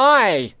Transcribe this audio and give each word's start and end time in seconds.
Hi, 0.00 0.54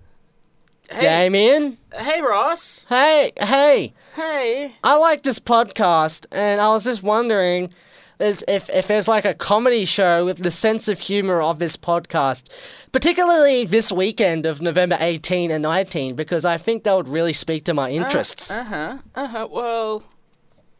Hey, 0.90 1.00
Damien. 1.00 1.78
hey 1.94 2.20
Ross. 2.20 2.84
Hey, 2.88 3.30
hey. 3.38 3.94
Hey. 4.16 4.74
I 4.82 4.96
like 4.96 5.22
this 5.22 5.38
podcast, 5.38 6.26
and 6.32 6.60
I 6.60 6.70
was 6.70 6.82
just 6.82 7.04
wondering 7.04 7.72
is 8.18 8.42
if, 8.48 8.68
if 8.70 8.88
there's 8.88 9.06
like 9.06 9.24
a 9.24 9.34
comedy 9.34 9.84
show 9.84 10.24
with 10.24 10.38
the 10.38 10.50
sense 10.50 10.88
of 10.88 10.98
humor 10.98 11.40
of 11.40 11.60
this 11.60 11.76
podcast, 11.76 12.48
particularly 12.90 13.64
this 13.64 13.92
weekend 13.92 14.44
of 14.44 14.60
November 14.60 14.96
18 14.98 15.52
and 15.52 15.62
19, 15.62 16.16
because 16.16 16.44
I 16.44 16.58
think 16.58 16.82
that 16.82 16.96
would 16.96 17.06
really 17.06 17.32
speak 17.32 17.64
to 17.66 17.74
my 17.74 17.90
interests. 17.90 18.50
Uh 18.50 18.64
huh. 18.64 18.98
Uh 19.14 19.28
huh. 19.28 19.48
Well, 19.48 20.02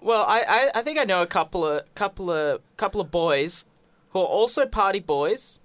well, 0.00 0.24
I, 0.26 0.42
I 0.48 0.80
I 0.80 0.82
think 0.82 0.98
I 0.98 1.04
know 1.04 1.22
a 1.22 1.28
couple 1.28 1.64
of 1.64 1.82
couple 1.94 2.28
of 2.28 2.60
couple 2.76 3.00
of 3.00 3.12
boys 3.12 3.66
who 4.10 4.18
are 4.18 4.26
also 4.26 4.66
party 4.66 4.98
boys. 4.98 5.60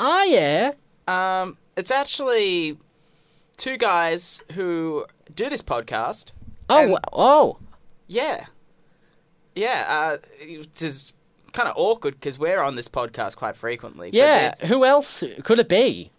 Ah, 0.00 0.22
yeah. 0.22 0.72
Um, 1.06 1.58
it's 1.78 1.90
actually 1.90 2.76
two 3.56 3.76
guys 3.76 4.42
who 4.52 5.06
do 5.34 5.48
this 5.48 5.62
podcast. 5.62 6.32
Oh, 6.68 6.78
And- 6.78 6.98
oh. 7.12 7.58
Yeah. 8.06 8.46
Yeah. 9.54 9.84
Uh, 9.88 10.16
which 10.58 10.82
is 10.82 11.14
kind 11.52 11.68
of 11.68 11.74
awkward 11.76 12.14
because 12.14 12.38
we're 12.38 12.60
on 12.60 12.74
this 12.76 12.88
podcast 12.88 13.36
quite 13.36 13.56
frequently. 13.56 14.10
Yeah. 14.12 14.54
Who 14.66 14.84
else 14.84 15.22
could 15.44 15.58
it 15.58 15.68
be? 15.68 16.10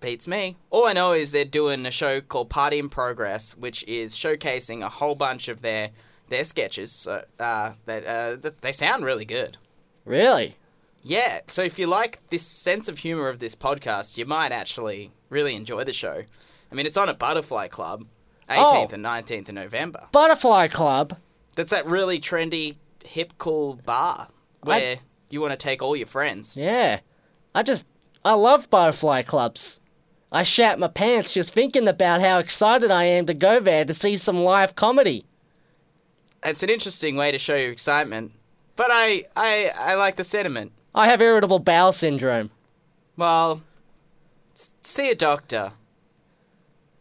beats 0.00 0.26
me. 0.26 0.56
All 0.70 0.84
I 0.86 0.92
know 0.94 1.12
is 1.12 1.30
they're 1.30 1.44
doing 1.44 1.86
a 1.86 1.90
show 1.92 2.20
called 2.20 2.50
Party 2.50 2.80
in 2.80 2.88
Progress, 2.88 3.56
which 3.56 3.84
is 3.84 4.14
showcasing 4.16 4.82
a 4.84 4.88
whole 4.88 5.14
bunch 5.14 5.46
of 5.46 5.62
their 5.62 5.90
their 6.28 6.42
sketches. 6.42 6.90
So, 6.90 7.24
uh, 7.38 7.74
that 7.86 8.04
uh, 8.44 8.50
they 8.62 8.72
sound 8.72 9.04
really 9.04 9.24
good. 9.24 9.58
Really? 10.04 10.56
Yeah. 11.02 11.40
So 11.48 11.62
if 11.62 11.78
you 11.78 11.86
like 11.86 12.20
this 12.30 12.46
sense 12.46 12.88
of 12.88 12.98
humor 12.98 13.28
of 13.28 13.38
this 13.38 13.54
podcast, 13.54 14.16
you 14.16 14.24
might 14.26 14.52
actually 14.52 15.10
really 15.28 15.56
enjoy 15.56 15.84
the 15.84 15.92
show. 15.92 16.22
I 16.70 16.74
mean, 16.74 16.86
it's 16.86 16.96
on 16.96 17.08
at 17.08 17.18
Butterfly 17.18 17.68
Club, 17.68 18.06
18th 18.48 18.90
Oh. 18.90 18.94
and 18.94 19.04
19th 19.04 19.48
of 19.48 19.54
November. 19.54 20.06
Butterfly 20.12 20.68
Club. 20.68 21.16
That's 21.54 21.70
that 21.70 21.86
really 21.86 22.18
trendy, 22.20 22.76
hip, 23.04 23.34
cool 23.38 23.74
bar 23.84 24.28
where 24.62 24.98
you 25.28 25.40
want 25.40 25.50
to 25.52 25.56
take 25.56 25.82
all 25.82 25.96
your 25.96 26.06
friends. 26.06 26.56
Yeah. 26.56 27.00
I 27.54 27.62
just. 27.62 27.84
I 28.24 28.34
love 28.34 28.70
butterfly 28.70 29.22
clubs. 29.22 29.80
I 30.30 30.44
shat 30.44 30.78
my 30.78 30.86
pants 30.86 31.32
just 31.32 31.52
thinking 31.52 31.88
about 31.88 32.20
how 32.20 32.38
excited 32.38 32.90
I 32.90 33.04
am 33.04 33.26
to 33.26 33.34
go 33.34 33.58
there 33.58 33.84
to 33.84 33.92
see 33.92 34.16
some 34.16 34.44
live 34.44 34.76
comedy. 34.76 35.26
It's 36.44 36.62
an 36.62 36.70
interesting 36.70 37.16
way 37.16 37.32
to 37.32 37.38
show 37.38 37.56
your 37.56 37.72
excitement, 37.72 38.32
but 38.82 38.90
I 38.92 39.24
I, 39.36 39.72
I 39.76 39.94
like 39.94 40.16
the 40.16 40.24
sentiment. 40.24 40.72
I 40.92 41.06
have 41.08 41.22
irritable 41.22 41.60
bowel 41.60 41.92
syndrome. 41.92 42.50
Well, 43.16 43.62
s- 44.56 44.72
see 44.82 45.08
a 45.08 45.14
doctor. 45.14 45.72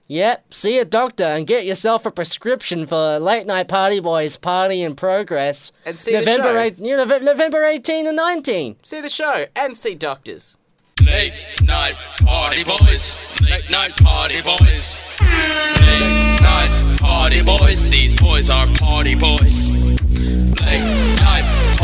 Yep, 0.08 0.54
see 0.54 0.78
a 0.78 0.86
doctor 0.86 1.24
and 1.24 1.48
get 1.48 1.66
yourself 1.66 2.06
a 2.06 2.12
prescription 2.12 2.86
for 2.86 3.18
Late 3.18 3.48
Night 3.48 3.68
Party 3.68 4.00
Boys 4.00 4.38
Party 4.38 4.84
in 4.84 4.96
Progress. 4.96 5.72
And 5.86 6.00
see 6.00 6.12
the 6.12 6.26
show. 6.26 6.60
eight, 6.60 6.78
you 6.78 6.96
know, 6.98 7.06
November 7.06 7.64
18 7.64 8.06
and 8.06 8.16
19. 8.18 8.76
See 8.84 9.02
the 9.02 9.10
show 9.10 9.46
and 9.56 9.76
see 9.78 9.96
doctors. 9.96 10.58
Late 11.04 11.34
night 11.64 11.96
party 12.24 12.64
boys. 12.64 13.12
Late 13.50 13.70
night 13.72 13.96
party 14.04 14.42
boys. 14.42 14.98
Late 15.22 16.42
night 16.42 16.98
party 17.00 17.42
boys. 17.42 17.90
These 17.90 18.14
boys 18.16 18.50
are 18.52 18.68
party 18.76 19.16
boys. 19.16 19.70
Late 19.72 20.52
night 20.62 21.11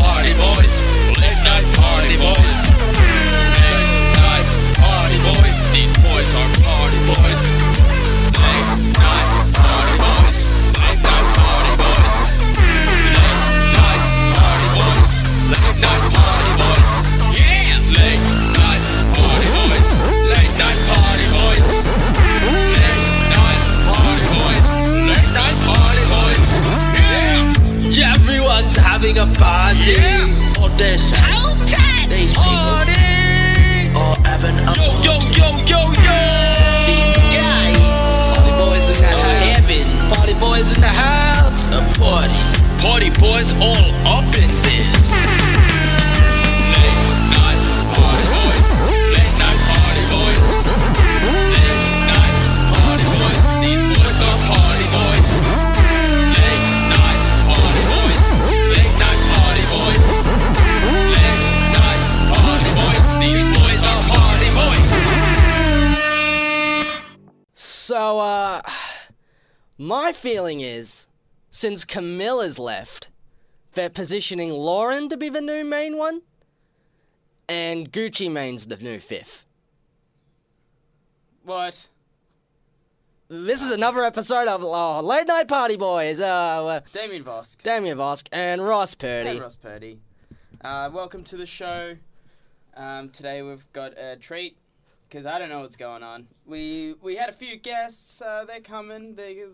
party 0.08 0.32
boys. 0.32 0.74
Late 1.20 1.40
night 1.44 1.66
party 1.76 2.16
boys. 2.16 2.56
Late 3.60 3.92
night 4.24 4.48
party 4.80 5.18
boys. 5.28 5.56
These 5.72 5.94
boys 6.00 6.30
are 6.40 6.57
having 29.14 29.34
a 29.34 29.38
party. 29.38 29.92
Yeah. 29.92 30.62
Or 30.62 30.68
they're 30.76 30.98
saying 30.98 32.08
these 32.08 32.32
people 32.32 32.44
are 32.44 34.16
having 34.24 34.56
a 34.56 34.74
Yo, 34.76 34.92
yo, 35.02 35.18
yo, 35.32 35.48
yo, 35.64 35.80
yo. 35.92 36.18
These 36.88 37.16
guys 37.32 37.76
Party 38.36 38.52
Boys 38.58 38.88
in 38.88 39.00
the 39.00 39.08
are 39.08 39.40
having 39.54 39.88
Party 40.14 40.34
Boys 40.34 40.72
in 40.74 40.80
the 40.80 40.88
house. 40.88 41.72
a 41.72 41.80
party. 41.98 42.34
Party 42.82 43.10
boys 43.10 43.50
all 43.54 43.90
up 44.06 44.37
my 69.78 70.12
feeling 70.12 70.60
is, 70.60 71.06
since 71.50 71.84
Camilla's 71.84 72.58
left, 72.58 73.08
they're 73.72 73.88
positioning 73.88 74.50
Lauren 74.50 75.08
to 75.08 75.16
be 75.16 75.28
the 75.28 75.40
new 75.40 75.64
main 75.64 75.96
one, 75.96 76.22
and 77.48 77.92
Gucci 77.92 78.30
Mane's 78.30 78.66
the 78.66 78.76
new 78.76 78.98
fifth. 78.98 79.46
What? 81.44 81.86
This 83.28 83.62
is 83.62 83.70
another 83.70 84.04
episode 84.04 84.48
of 84.48 84.64
oh, 84.64 85.00
Late 85.00 85.26
Night 85.26 85.48
Party 85.48 85.76
Boys. 85.76 86.20
Uh, 86.20 86.24
uh 86.26 86.80
Damien 86.92 87.22
Vosk. 87.22 87.62
Damien 87.62 87.96
Vosk 87.96 88.26
and 88.32 88.66
Ross 88.66 88.94
Purdy. 88.94 89.30
Hey, 89.30 89.40
Ross 89.40 89.56
Purdy. 89.56 90.00
Uh, 90.60 90.90
welcome 90.92 91.22
to 91.24 91.36
the 91.36 91.46
show. 91.46 91.96
Um, 92.76 93.10
today 93.10 93.42
we've 93.42 93.70
got 93.72 93.96
a 93.98 94.16
treat 94.16 94.56
because 95.08 95.24
I 95.26 95.38
don't 95.38 95.48
know 95.48 95.60
what's 95.60 95.76
going 95.76 96.02
on. 96.02 96.28
We 96.46 96.94
we 97.00 97.16
had 97.16 97.28
a 97.28 97.32
few 97.32 97.56
guests. 97.56 98.20
Uh, 98.20 98.44
they're 98.46 98.60
coming. 98.60 99.14
They 99.14 99.44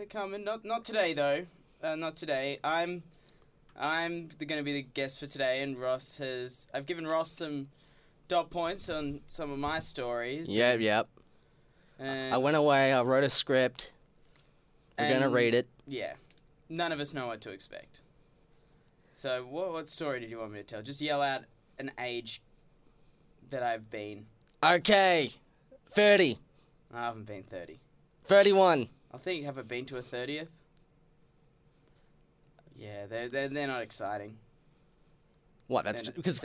they're 0.00 0.06
coming. 0.06 0.44
Not 0.44 0.64
not 0.64 0.84
today 0.84 1.12
though. 1.12 1.44
Uh, 1.82 1.94
not 1.94 2.16
today. 2.16 2.58
I'm 2.64 3.02
I'm 3.78 4.28
going 4.38 4.58
to 4.58 4.62
be 4.62 4.72
the 4.72 4.82
guest 4.82 5.20
for 5.20 5.26
today, 5.26 5.62
and 5.62 5.78
Ross 5.78 6.16
has. 6.16 6.66
I've 6.72 6.86
given 6.86 7.06
Ross 7.06 7.30
some 7.30 7.68
dot 8.28 8.50
points 8.50 8.88
on 8.88 9.20
some 9.26 9.50
of 9.50 9.58
my 9.58 9.78
stories. 9.78 10.48
Yep, 10.48 10.80
yep. 10.80 11.08
And, 11.98 12.32
I 12.32 12.38
went 12.38 12.56
away. 12.56 12.92
I 12.94 13.02
wrote 13.02 13.24
a 13.24 13.28
script. 13.30 13.92
We're 14.98 15.08
gonna 15.08 15.26
and- 15.26 15.34
read 15.34 15.54
it. 15.54 15.68
Yeah. 15.86 16.14
None 16.70 16.92
of 16.92 17.00
us 17.00 17.12
know 17.12 17.26
what 17.26 17.40
to 17.42 17.50
expect. 17.50 18.00
So, 19.14 19.44
what, 19.50 19.72
what 19.72 19.88
story 19.88 20.20
did 20.20 20.30
you 20.30 20.38
want 20.38 20.52
me 20.52 20.60
to 20.60 20.64
tell? 20.64 20.82
Just 20.82 21.00
yell 21.00 21.20
out 21.20 21.42
an 21.78 21.90
age 21.98 22.40
that 23.50 23.62
I've 23.62 23.90
been. 23.90 24.26
Okay, 24.62 25.34
30, 25.90 26.38
I 26.94 27.04
haven't 27.06 27.26
been 27.26 27.42
30. 27.42 27.80
31. 28.24 28.88
I 29.12 29.18
think, 29.18 29.44
have 29.44 29.58
I 29.58 29.62
been 29.62 29.86
to 29.86 29.96
a 29.96 30.02
30th? 30.02 30.48
Yeah, 32.76 33.06
they're, 33.06 33.28
they're, 33.28 33.48
they're 33.48 33.66
not 33.66 33.82
exciting. 33.82 34.36
What? 35.66 35.84
That's 35.84 36.08
because 36.08 36.40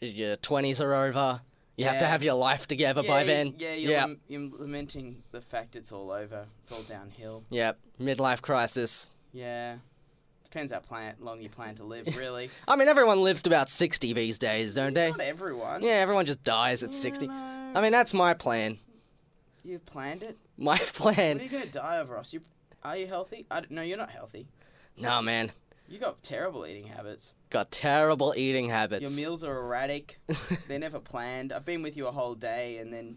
your 0.00 0.36
20s 0.36 0.80
are 0.80 0.94
over. 0.94 1.40
You 1.76 1.84
have 1.84 1.98
to 1.98 2.06
have 2.06 2.24
your 2.24 2.34
life 2.34 2.66
together 2.66 3.04
by 3.04 3.22
then. 3.22 3.54
Yeah, 3.56 3.74
you're, 3.74 3.92
yeah. 3.92 4.00
lam- 4.02 4.20
you're 4.26 4.50
lamenting 4.58 5.22
the 5.30 5.40
fact 5.40 5.76
it's 5.76 5.92
all 5.92 6.10
over. 6.10 6.46
It's 6.60 6.72
all 6.72 6.82
downhill. 6.82 7.44
Yep. 7.50 7.78
Midlife 8.00 8.42
crisis. 8.42 9.06
Yeah. 9.32 9.76
Depends 10.42 10.72
how 10.72 10.80
plan- 10.80 11.14
long 11.20 11.40
you 11.40 11.48
plan 11.48 11.76
to 11.76 11.84
live, 11.84 12.06
really. 12.16 12.50
I 12.66 12.74
mean, 12.74 12.88
everyone 12.88 13.22
lives 13.22 13.42
to 13.42 13.50
about 13.50 13.70
60 13.70 14.12
these 14.12 14.40
days, 14.40 14.74
don't 14.74 14.94
they? 14.94 15.10
Not 15.10 15.20
everyone. 15.20 15.82
Yeah, 15.82 15.92
everyone 15.92 16.26
just 16.26 16.42
dies 16.42 16.82
at 16.82 16.92
60. 16.92 17.28
No, 17.28 17.34
I 17.34 17.80
mean, 17.80 17.92
that's 17.92 18.12
my 18.12 18.34
plan. 18.34 18.78
You 19.68 19.78
planned 19.78 20.22
it. 20.22 20.36
My 20.56 20.72
What 20.78 20.82
are 20.82 20.92
plan. 20.92 21.40
you 21.40 21.48
gonna 21.48 21.66
die 21.66 21.96
of, 21.96 22.10
Ross? 22.10 22.32
You, 22.32 22.40
are 22.82 22.96
you 22.96 23.06
healthy? 23.06 23.46
I 23.50 23.62
no, 23.70 23.82
you're 23.82 23.98
not 23.98 24.10
healthy. 24.10 24.46
Nah, 24.96 25.20
man. 25.20 25.52
You 25.88 25.98
got 25.98 26.22
terrible 26.22 26.66
eating 26.66 26.88
habits. 26.88 27.32
Got 27.50 27.70
terrible 27.70 28.34
eating 28.36 28.68
habits. 28.68 29.02
Your 29.02 29.10
meals 29.12 29.42
are 29.44 29.56
erratic. 29.58 30.18
They're 30.68 30.78
never 30.78 30.98
planned. 31.00 31.52
I've 31.52 31.64
been 31.64 31.82
with 31.82 31.96
you 31.96 32.06
a 32.06 32.12
whole 32.12 32.34
day, 32.34 32.78
and 32.78 32.92
then 32.92 33.16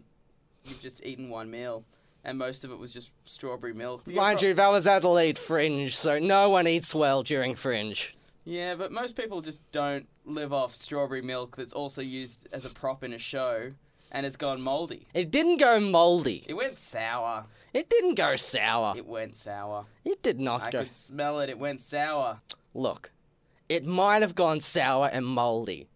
you've 0.64 0.80
just 0.80 1.04
eaten 1.04 1.28
one 1.28 1.50
meal, 1.50 1.84
and 2.24 2.38
most 2.38 2.64
of 2.64 2.70
it 2.70 2.78
was 2.78 2.94
just 2.94 3.10
strawberry 3.24 3.74
milk. 3.74 4.02
You're 4.06 4.16
Mind 4.16 4.38
pro- 4.38 4.48
you, 4.48 4.54
that 4.54 4.68
was 4.68 4.86
Adelaide 4.86 5.38
Fringe, 5.38 5.94
so 5.94 6.18
no 6.18 6.48
one 6.48 6.66
eats 6.66 6.94
well 6.94 7.22
during 7.22 7.54
Fringe. 7.56 8.14
Yeah, 8.44 8.74
but 8.74 8.90
most 8.90 9.16
people 9.16 9.42
just 9.42 9.60
don't 9.70 10.06
live 10.24 10.52
off 10.52 10.74
strawberry 10.74 11.20
milk 11.22 11.56
that's 11.56 11.72
also 11.74 12.00
used 12.00 12.48
as 12.52 12.64
a 12.64 12.70
prop 12.70 13.04
in 13.04 13.12
a 13.12 13.18
show, 13.18 13.72
and 14.12 14.24
it's 14.24 14.36
gone 14.36 14.60
moldy. 14.60 15.06
It 15.14 15.30
didn't 15.32 15.56
go 15.56 15.80
moldy. 15.80 16.44
It 16.48 16.54
went 16.54 16.78
sour. 16.78 17.46
It 17.74 17.88
didn't 17.90 18.14
go 18.14 18.36
sour. 18.36 18.94
It 18.96 19.06
went 19.06 19.34
sour. 19.36 19.86
It 20.04 20.22
did 20.22 20.38
not 20.38 20.62
I 20.62 20.70
go. 20.70 20.84
could 20.84 20.94
smell 20.94 21.40
it. 21.40 21.48
It 21.50 21.58
went 21.58 21.80
sour. 21.82 22.38
Look, 22.74 23.10
it 23.68 23.84
might 23.84 24.22
have 24.22 24.34
gone 24.34 24.60
sour 24.60 25.06
and 25.08 25.24
moldy, 25.26 25.88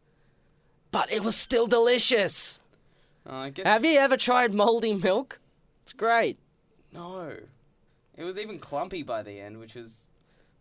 but 0.91 1.13
it 1.13 1.23
was 1.23 1.37
still 1.37 1.67
delicious. 1.67 2.61
Oh, 3.29 3.37
I 3.37 3.51
guess 3.51 3.67
Have 3.67 3.85
you 3.85 3.99
ever 3.99 4.17
tried 4.17 4.55
moldy 4.55 4.95
milk? 4.95 5.39
It's 5.85 5.93
great. 5.93 6.39
no. 6.93 7.37
It 8.19 8.25
was 8.25 8.39
even 8.39 8.59
clumpy 8.59 9.03
by 9.03 9.23
the 9.23 9.39
end, 9.39 9.59
which 9.61 9.75
was 9.75 10.05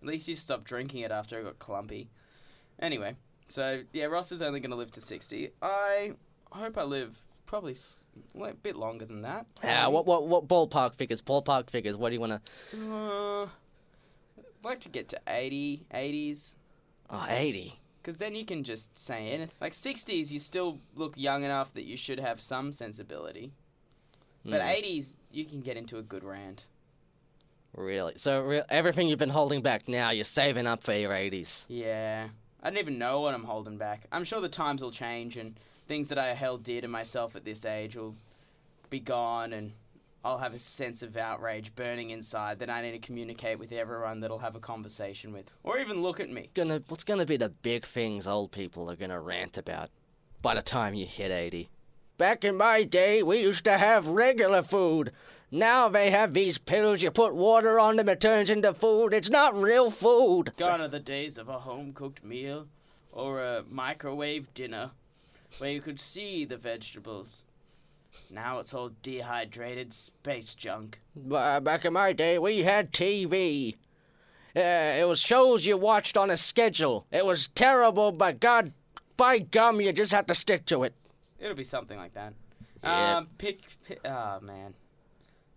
at 0.01 0.07
least 0.09 0.27
you 0.27 0.35
stopped 0.35 0.65
drinking 0.65 0.99
it 1.03 1.11
after 1.11 1.39
it 1.39 1.43
got 1.45 1.57
clumpy. 1.57 2.09
Anyway, 2.81 3.15
so 3.47 3.83
yeah, 3.93 4.05
Ross 4.07 4.33
is 4.33 4.41
only 4.41 4.59
going 4.59 4.71
to 4.71 4.75
live 4.75 4.91
to 4.91 4.99
sixty. 4.99 5.51
I 5.61 6.11
hope 6.51 6.77
I 6.77 6.83
live 6.83 7.23
probably 7.45 7.73
s- 7.73 8.03
a 8.41 8.53
bit 8.53 8.75
longer 8.75 9.05
than 9.05 9.21
that. 9.21 9.45
Ah, 9.63 9.89
what 9.89 10.05
what 10.05 10.27
what 10.27 10.47
ballpark 10.47 10.95
figures? 10.95 11.21
Ballpark 11.21 11.69
figures. 11.69 11.95
What 11.97 12.09
do 12.09 12.15
you 12.15 12.19
want 12.21 12.43
to? 12.45 12.93
Uh, 12.93 13.43
I'd 14.37 14.63
like 14.63 14.79
to 14.81 14.89
get 14.89 15.07
to 15.09 15.19
80, 15.27 15.85
80s. 15.93 16.55
Oh, 17.09 17.25
80. 17.27 17.79
Because 18.01 18.17
then 18.17 18.35
you 18.35 18.45
can 18.45 18.63
just 18.63 18.97
say 18.97 19.27
anything. 19.29 19.51
Like 19.61 19.73
60s, 19.73 20.31
you 20.31 20.39
still 20.39 20.79
look 20.95 21.13
young 21.17 21.43
enough 21.43 21.73
that 21.73 21.85
you 21.85 21.97
should 21.97 22.19
have 22.19 22.39
some 22.41 22.71
sensibility. 22.71 23.51
But 24.43 24.61
Hmm. 24.61 24.67
80s, 24.67 25.17
you 25.31 25.45
can 25.45 25.61
get 25.61 25.75
into 25.77 25.97
a 25.97 26.03
good 26.03 26.23
rant. 26.23 26.65
Really? 27.73 28.13
So 28.17 28.41
re- 28.41 28.63
everything 28.69 29.07
you've 29.07 29.19
been 29.19 29.29
holding 29.29 29.61
back 29.61 29.87
now, 29.87 30.11
you're 30.11 30.23
saving 30.23 30.65
up 30.67 30.83
for 30.83 30.93
your 30.93 31.11
80s. 31.13 31.65
Yeah. 31.67 32.29
I 32.63 32.69
don't 32.69 32.79
even 32.79 32.97
know 32.97 33.21
what 33.21 33.33
I'm 33.33 33.43
holding 33.43 33.77
back. 33.77 34.05
I'm 34.11 34.23
sure 34.23 34.39
the 34.41 34.49
times 34.49 34.81
will 34.81 34.91
change 34.91 35.35
and 35.37 35.59
things 35.87 36.07
that 36.09 36.17
I 36.17 36.33
held 36.33 36.63
dear 36.63 36.81
to 36.81 36.87
myself 36.87 37.35
at 37.35 37.45
this 37.45 37.65
age 37.65 37.95
will 37.95 38.15
be 38.89 38.99
gone 38.99 39.53
and 39.53 39.73
I'll 40.23 40.39
have 40.39 40.55
a 40.55 40.59
sense 40.59 41.03
of 41.03 41.15
outrage 41.15 41.75
burning 41.75 42.09
inside 42.09 42.57
that 42.59 42.69
I 42.69 42.81
need 42.81 42.93
to 42.93 42.99
communicate 42.99 43.59
with 43.59 43.71
everyone 43.71 44.21
that'll 44.21 44.39
have 44.39 44.55
a 44.55 44.59
conversation 44.59 45.31
with. 45.31 45.45
Or 45.63 45.77
even 45.77 46.01
look 46.01 46.19
at 46.19 46.31
me. 46.31 46.49
Gonna 46.55 46.81
what's 46.87 47.03
gonna 47.03 47.27
be 47.27 47.37
the 47.37 47.49
big 47.49 47.85
things 47.85 48.25
old 48.25 48.51
people 48.51 48.89
are 48.89 48.95
gonna 48.95 49.19
rant 49.19 49.57
about 49.57 49.91
by 50.41 50.55
the 50.55 50.63
time 50.63 50.95
you 50.95 51.05
hit 51.05 51.31
80? 51.31 51.69
Back 52.17 52.43
in 52.43 52.55
my 52.55 52.83
day, 52.83 53.21
we 53.21 53.41
used 53.41 53.65
to 53.65 53.77
have 53.77 54.07
regular 54.07 54.63
food. 54.63 55.11
Now 55.51 55.89
they 55.89 56.09
have 56.09 56.33
these 56.33 56.57
pills 56.57 57.03
you 57.03 57.11
put 57.11 57.35
water 57.35 57.79
on 57.79 57.97
them, 57.97 58.09
it 58.09 58.19
turns 58.19 58.49
into 58.49 58.73
food. 58.73 59.13
It's 59.13 59.29
not 59.29 59.55
real 59.55 59.91
food. 59.91 60.53
Gone 60.57 60.81
are 60.81 60.87
the 60.87 60.99
days 60.99 61.37
of 61.37 61.49
a 61.49 61.59
home 61.59 61.93
cooked 61.93 62.23
meal 62.23 62.65
or 63.11 63.43
a 63.43 63.63
microwave 63.69 64.51
dinner 64.55 64.91
where 65.59 65.71
you 65.71 65.81
could 65.81 65.99
see 65.99 66.45
the 66.45 66.57
vegetables. 66.57 67.43
Now 68.29 68.59
it's 68.59 68.73
all 68.73 68.91
dehydrated 69.03 69.93
space 69.93 70.55
junk. 70.55 70.99
Ba- 71.15 71.61
Back 71.61 71.85
in 71.85 71.93
my 71.93 72.13
day, 72.13 72.39
we 72.39 72.59
had 72.63 72.91
TV. 72.91 73.75
Uh, 74.55 74.59
it 74.99 75.07
was 75.07 75.19
shows 75.19 75.65
you 75.65 75.77
watched 75.77 76.15
on 76.17 76.29
a 76.29 76.37
schedule. 76.37 77.05
It 77.11 77.25
was 77.25 77.49
terrible, 77.49 78.11
but 78.11 78.39
God, 78.39 78.71
by 79.17 79.39
gum, 79.39 79.81
you 79.81 79.91
just 79.91 80.11
had 80.13 80.27
to 80.29 80.35
stick 80.35 80.65
to 80.67 80.83
it. 80.83 80.93
It'll 81.39 81.55
be 81.55 81.63
something 81.65 81.97
like 81.97 82.13
that. 82.13 82.33
Yeah. 82.83 83.17
Um, 83.17 83.27
pick, 83.37 83.59
pick. 83.85 83.99
Oh 84.05 84.39
man, 84.41 84.73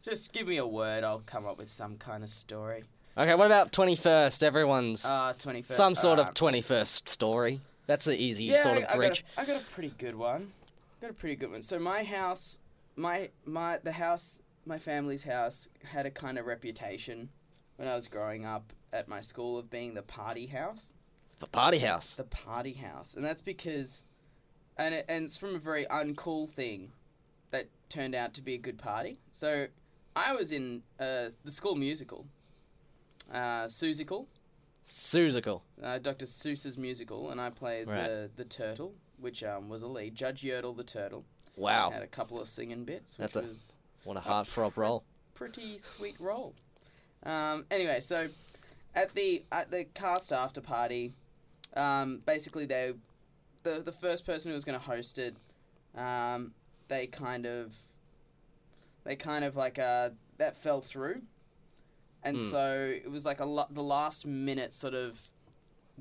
just 0.03 0.33
give 0.33 0.49
me 0.49 0.57
a 0.57 0.67
word. 0.67 1.05
I'll 1.05 1.21
come 1.21 1.47
up 1.47 1.59
with 1.59 1.71
some 1.71 1.97
kind 1.97 2.25
of 2.25 2.29
story. 2.31 2.85
Okay, 3.17 3.35
what 3.35 3.47
about 3.47 3.73
21st? 3.73 4.43
Everyone's 4.45 5.05
Uh, 5.05 5.33
twenty 5.39 5.63
first. 5.63 5.77
some 5.77 5.95
sort 5.97 6.19
of 6.21 6.35
21st 6.35 7.09
story. 7.09 7.61
That's 7.89 8.07
an 8.07 8.15
easy 8.15 8.45
yeah, 8.45 8.63
sort 8.63 8.77
of 8.79 8.85
I, 8.85 8.93
I. 8.93 8.97
Got 8.99 9.19
a, 9.19 9.41
I 9.41 9.45
got 9.47 9.63
a 9.63 9.65
pretty 9.65 9.95
good 9.97 10.15
one. 10.15 10.53
I 10.99 11.01
Got 11.01 11.11
a 11.11 11.15
pretty 11.15 11.37
good 11.37 11.51
one. 11.51 11.63
So 11.63 11.79
my 11.79 12.05
house, 12.05 12.59
my 12.95 13.31
my 13.47 13.79
the 13.83 13.93
house, 13.93 14.39
my 14.67 14.79
family's 14.79 15.25
house 15.25 15.69
had 15.83 16.05
a 16.05 16.11
kind 16.11 16.39
of 16.39 16.45
reputation 16.45 17.31
when 17.77 17.89
I 17.89 17.97
was 17.97 18.07
growing 18.07 18.45
up 18.45 18.75
at 18.93 19.09
my 19.09 19.21
school 19.21 19.59
of 19.59 19.71
being 19.71 19.95
the 19.95 20.03
party 20.03 20.47
house. 20.47 20.93
The 21.41 21.47
party 21.47 21.79
house. 21.79 22.15
the 22.15 22.25
party 22.25 22.75
house, 22.75 23.15
and 23.15 23.25
that's 23.25 23.41
because, 23.41 24.03
and 24.77 24.93
it, 24.93 25.07
and 25.09 25.25
it's 25.25 25.37
from 25.37 25.55
a 25.55 25.59
very 25.59 25.87
uncool 25.87 26.51
thing, 26.51 26.91
that 27.53 27.69
turned 27.89 28.15
out 28.15 28.35
to 28.35 28.43
be 28.43 28.55
a 28.55 28.59
good 28.59 28.77
party. 28.77 29.21
So, 29.31 29.69
I 30.17 30.35
was 30.35 30.51
in 30.51 30.83
uh, 30.99 31.31
the 31.45 31.53
school 31.53 31.77
musical, 31.77 32.27
uh, 33.33 33.67
Seussical, 33.67 34.27
Seussical. 34.89 35.61
uh, 35.83 35.99
Dr. 35.99 36.25
Seuss's 36.25 36.79
musical, 36.79 37.31
and 37.31 37.41
I 37.41 37.51
played 37.51 37.87
Right. 37.89 38.07
the 38.07 38.31
the 38.37 38.45
turtle, 38.45 38.95
which 39.21 39.45
um, 39.45 39.69
was 39.69 39.83
a 39.83 39.87
lead, 39.87 40.15
Judge 40.15 40.43
Yertle 40.43 40.75
the 40.77 40.83
turtle. 40.85 41.25
Wow. 41.57 41.91
Had 41.91 42.03
a 42.03 42.07
couple 42.07 42.41
of 42.41 42.49
singing 42.49 42.85
bits, 42.85 43.19
which 43.19 43.33
That's 43.33 43.37
a- 43.37 43.49
was 43.49 43.73
What 44.05 44.17
a 44.17 44.21
heartthrob 44.21 44.77
role. 44.77 45.05
pretty 45.35 45.77
sweet 45.79 46.19
role. 46.19 46.55
Um, 47.23 47.67
anyway, 47.71 48.01
so 48.01 48.29
at 48.95 49.15
the 49.15 49.45
at 49.53 49.71
the 49.71 49.85
cast 49.85 50.33
after 50.33 50.61
party, 50.63 51.13
um, 51.77 52.23
basically 52.25 52.65
they 52.65 52.95
the 53.65 53.81
the 53.81 53.93
first 53.93 54.25
person 54.25 54.51
who 54.51 54.55
was 54.55 54.65
going 54.65 54.79
to 54.79 54.85
host 54.85 55.19
it, 55.19 55.37
um, 55.95 56.55
they 56.89 57.07
kind 57.07 57.45
of 57.45 57.77
they 59.05 59.17
kind 59.17 59.45
of 59.45 59.55
like 59.55 59.79
uh 59.79 60.11
that 60.39 60.57
fell 60.57 60.81
through, 60.81 61.21
and 62.23 62.37
Hmm. 62.37 62.51
so 62.51 62.93
it 63.05 63.11
was 63.11 63.25
like 63.25 63.41
a 63.41 63.45
lo- 63.45 63.67
the 63.71 63.83
last 63.83 64.27
minute 64.27 64.73
sort 64.75 64.95
of 64.95 65.21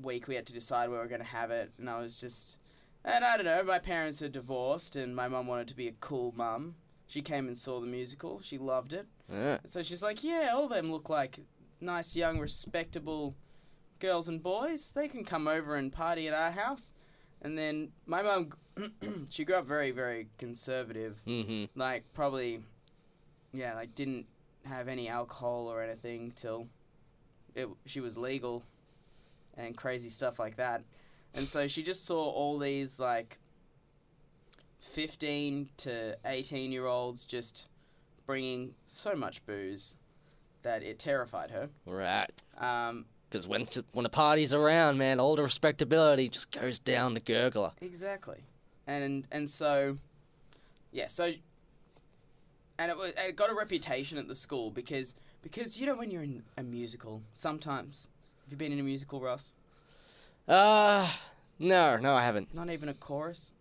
week 0.00 0.28
we 0.28 0.34
had 0.34 0.46
to 0.46 0.52
decide 0.52 0.88
where 0.90 0.98
we 1.00 1.04
are 1.04 1.08
going 1.08 1.20
to 1.20 1.26
have 1.26 1.50
it, 1.50 1.72
and 1.78 1.88
I 1.90 2.00
was 2.00 2.20
just. 2.20 2.56
And 3.04 3.24
I 3.24 3.36
don't 3.36 3.46
know, 3.46 3.62
my 3.62 3.78
parents 3.78 4.20
are 4.22 4.28
divorced, 4.28 4.96
and 4.96 5.14
my 5.14 5.28
mum 5.28 5.46
wanted 5.46 5.68
to 5.68 5.74
be 5.76 5.88
a 5.88 5.92
cool 6.00 6.32
mum. 6.36 6.74
She 7.06 7.22
came 7.22 7.46
and 7.46 7.56
saw 7.56 7.80
the 7.80 7.86
musical. 7.86 8.40
She 8.42 8.58
loved 8.58 8.92
it. 8.92 9.06
Yeah. 9.32 9.58
So 9.66 9.82
she's 9.82 10.02
like, 10.02 10.22
yeah, 10.22 10.50
all 10.52 10.68
them 10.68 10.92
look 10.92 11.08
like 11.08 11.40
nice, 11.80 12.14
young, 12.16 12.38
respectable 12.38 13.34
girls 13.98 14.28
and 14.28 14.42
boys. 14.42 14.90
They 14.90 15.08
can 15.08 15.24
come 15.24 15.48
over 15.48 15.76
and 15.76 15.90
party 15.92 16.28
at 16.28 16.34
our 16.34 16.50
house. 16.50 16.92
And 17.40 17.56
then 17.56 17.92
my 18.04 18.20
mum, 18.20 18.50
she 19.30 19.44
grew 19.44 19.54
up 19.54 19.66
very, 19.66 19.90
very 19.92 20.26
conservative. 20.36 21.22
Mm-hmm. 21.26 21.78
Like, 21.78 22.04
probably, 22.12 22.60
yeah, 23.54 23.74
like, 23.74 23.94
didn't 23.94 24.26
have 24.68 24.88
any 24.88 25.08
alcohol 25.08 25.66
or 25.70 25.82
anything 25.82 26.32
till 26.36 26.66
it, 27.54 27.68
she 27.86 28.00
was 28.00 28.16
legal 28.16 28.62
and 29.56 29.76
crazy 29.76 30.08
stuff 30.08 30.38
like 30.38 30.56
that. 30.56 30.82
And 31.34 31.46
so 31.48 31.66
she 31.68 31.82
just 31.82 32.06
saw 32.06 32.22
all 32.30 32.58
these, 32.58 32.98
like, 33.00 33.38
15 34.80 35.68
to 35.78 36.16
18 36.24 36.72
year 36.72 36.86
olds 36.86 37.24
just 37.24 37.66
bringing 38.26 38.74
so 38.86 39.14
much 39.14 39.44
booze 39.46 39.94
that 40.62 40.82
it 40.82 40.98
terrified 40.98 41.50
her. 41.50 41.68
Right. 41.86 42.30
Um, 42.58 43.06
Because 43.30 43.46
when 43.46 43.68
when 43.92 44.06
a 44.06 44.10
party's 44.10 44.54
around, 44.54 44.98
man, 44.98 45.20
all 45.20 45.36
the 45.36 45.42
respectability 45.42 46.28
just 46.28 46.50
goes 46.50 46.78
down 46.78 47.14
the 47.14 47.20
gurgler. 47.20 47.72
exactly. 47.80 48.38
And 48.86 49.26
and 49.30 49.48
so 49.48 49.98
yeah, 50.92 51.08
so 51.08 51.32
and 52.78 52.90
it, 52.90 52.96
was, 52.96 53.12
it 53.16 53.36
got 53.36 53.50
a 53.50 53.54
reputation 53.54 54.18
at 54.18 54.28
the 54.28 54.34
school 54.34 54.70
because 54.70 55.14
because 55.42 55.78
you 55.78 55.86
know 55.86 55.94
when 55.96 56.10
you're 56.10 56.22
in 56.22 56.42
a 56.56 56.62
musical, 56.62 57.22
sometimes 57.34 58.08
have 58.44 58.52
you 58.52 58.56
been 58.56 58.72
in 58.72 58.78
a 58.78 58.82
musical, 58.82 59.20
Ross? 59.20 59.52
Uh, 60.46 61.10
no, 61.58 61.96
no, 61.96 62.14
I 62.14 62.24
haven't. 62.24 62.54
Not 62.54 62.70
even 62.70 62.88
a 62.88 62.94
chorus, 62.94 63.52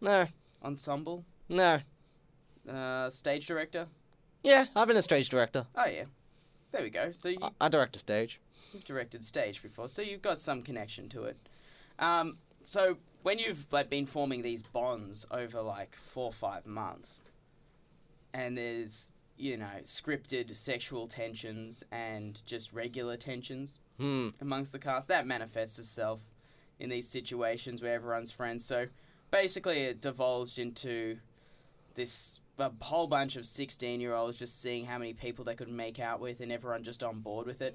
No, 0.00 0.26
ensemble, 0.64 1.24
no. 1.48 1.80
uh, 2.70 3.10
stage 3.10 3.46
director. 3.46 3.86
Yeah, 4.42 4.66
I've 4.74 4.88
been 4.88 4.96
a 4.96 5.02
stage 5.02 5.28
director. 5.28 5.66
Oh 5.76 5.86
yeah, 5.86 6.04
there 6.72 6.82
we 6.82 6.90
go. 6.90 7.12
So 7.12 7.28
you, 7.28 7.38
I, 7.42 7.50
I 7.60 7.68
direct 7.68 7.96
a 7.96 7.98
stage. 7.98 8.40
You've 8.72 8.84
directed 8.84 9.24
stage 9.24 9.62
before, 9.62 9.88
so 9.88 10.00
you've 10.00 10.22
got 10.22 10.40
some 10.40 10.62
connection 10.62 11.08
to 11.10 11.24
it. 11.24 11.36
Um, 11.98 12.38
so 12.64 12.96
when 13.22 13.38
you've 13.38 13.66
like 13.70 13.90
been 13.90 14.06
forming 14.06 14.42
these 14.42 14.62
bonds 14.62 15.26
over 15.30 15.60
like 15.60 15.96
four 16.00 16.26
or 16.26 16.32
five 16.32 16.64
months, 16.66 17.18
and 18.34 18.56
there's 18.56 19.10
you 19.36 19.56
know 19.56 19.66
scripted 19.84 20.56
sexual 20.56 21.06
tensions 21.08 21.82
and 21.90 22.42
just 22.46 22.72
regular 22.72 23.16
tensions 23.16 23.78
Hmm. 23.98 24.28
amongst 24.40 24.72
the 24.72 24.78
cast, 24.78 25.08
that 25.08 25.26
manifests 25.26 25.78
itself 25.78 26.20
in 26.78 26.88
these 26.88 27.06
situations 27.06 27.82
where 27.82 27.92
everyone's 27.94 28.30
friends. 28.30 28.64
So 28.64 28.86
basically, 29.30 29.80
it 29.80 30.00
divulged 30.00 30.58
into 30.58 31.18
this 31.94 32.40
a 32.58 32.70
whole 32.80 33.06
bunch 33.06 33.36
of 33.36 33.44
16 33.46 34.00
year 34.00 34.14
olds 34.14 34.38
just 34.38 34.60
seeing 34.60 34.84
how 34.86 34.98
many 34.98 35.12
people 35.14 35.44
they 35.44 35.54
could 35.54 35.68
make 35.68 35.98
out 35.98 36.20
with 36.20 36.40
and 36.40 36.50
everyone 36.52 36.82
just 36.82 37.02
on 37.02 37.20
board 37.20 37.46
with 37.46 37.60
it. 37.62 37.74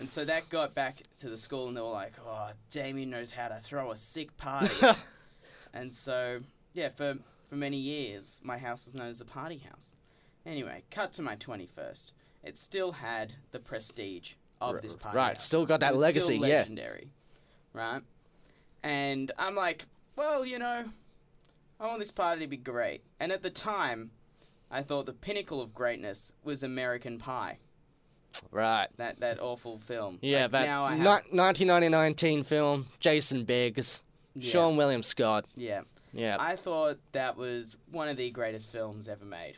and 0.00 0.08
so 0.10 0.24
that 0.24 0.48
got 0.48 0.74
back 0.74 1.02
to 1.18 1.28
the 1.28 1.36
school 1.36 1.68
and 1.68 1.76
they 1.76 1.80
were 1.80 1.90
like, 1.90 2.14
oh, 2.26 2.50
Damien 2.70 3.10
knows 3.10 3.32
how 3.32 3.48
to 3.48 3.58
throw 3.60 3.90
a 3.92 3.96
sick 3.96 4.36
party. 4.36 4.74
and 5.74 5.92
so, 5.92 6.40
yeah, 6.72 6.88
for, 6.90 7.14
for 7.48 7.56
many 7.56 7.76
years, 7.76 8.40
my 8.42 8.58
house 8.58 8.84
was 8.86 8.94
known 8.94 9.08
as 9.08 9.20
a 9.20 9.24
party 9.24 9.58
house. 9.58 9.90
Anyway, 10.44 10.82
cut 10.90 11.12
to 11.14 11.22
my 11.22 11.36
21st. 11.36 12.12
It 12.42 12.56
still 12.58 12.92
had 12.92 13.34
the 13.52 13.58
prestige 13.58 14.32
of 14.60 14.76
R- 14.76 14.80
this 14.80 14.94
party 14.94 15.16
right, 15.16 15.34
house. 15.36 15.44
still 15.44 15.66
got 15.66 15.76
It 15.76 15.80
that 15.80 15.92
was 15.92 16.00
legacy, 16.02 16.36
still 16.36 16.46
yeah. 16.48 16.56
legendary, 16.58 17.10
right? 17.72 18.02
And 18.82 19.32
I'm 19.38 19.54
like, 19.54 19.86
well, 20.16 20.44
you 20.46 20.58
know, 20.58 20.84
I 21.80 21.86
want 21.86 21.98
this 21.98 22.10
party 22.12 22.40
to 22.42 22.46
be 22.46 22.56
great. 22.56 23.02
And 23.20 23.32
at 23.32 23.42
the 23.42 23.50
time, 23.50 24.10
I 24.70 24.82
thought 24.82 25.06
the 25.06 25.12
pinnacle 25.12 25.60
of 25.60 25.74
greatness 25.74 26.32
was 26.44 26.62
American 26.62 27.18
Pie. 27.18 27.58
Right. 28.50 28.88
That 28.98 29.20
that 29.20 29.40
awful 29.40 29.78
film. 29.78 30.18
Yeah, 30.20 30.42
Like, 30.42 30.50
that 30.52 30.66
now 30.66 30.84
I 30.84 30.90
have, 30.96 30.98
ni- 31.00 31.36
1999 31.38 32.14
teen 32.14 32.42
film, 32.42 32.86
Jason 33.00 33.44
Biggs, 33.44 34.02
Yeah. 34.34 34.52
Seann 34.54 34.76
William 34.76 35.02
Scott. 35.02 35.46
Yeah. 35.56 35.82
Yeah. 36.16 36.36
I 36.38 36.56
thought 36.56 36.98
that 37.12 37.36
was 37.36 37.76
one 37.90 38.08
of 38.08 38.16
the 38.16 38.30
greatest 38.30 38.70
films 38.70 39.08
ever 39.08 39.24
made, 39.24 39.54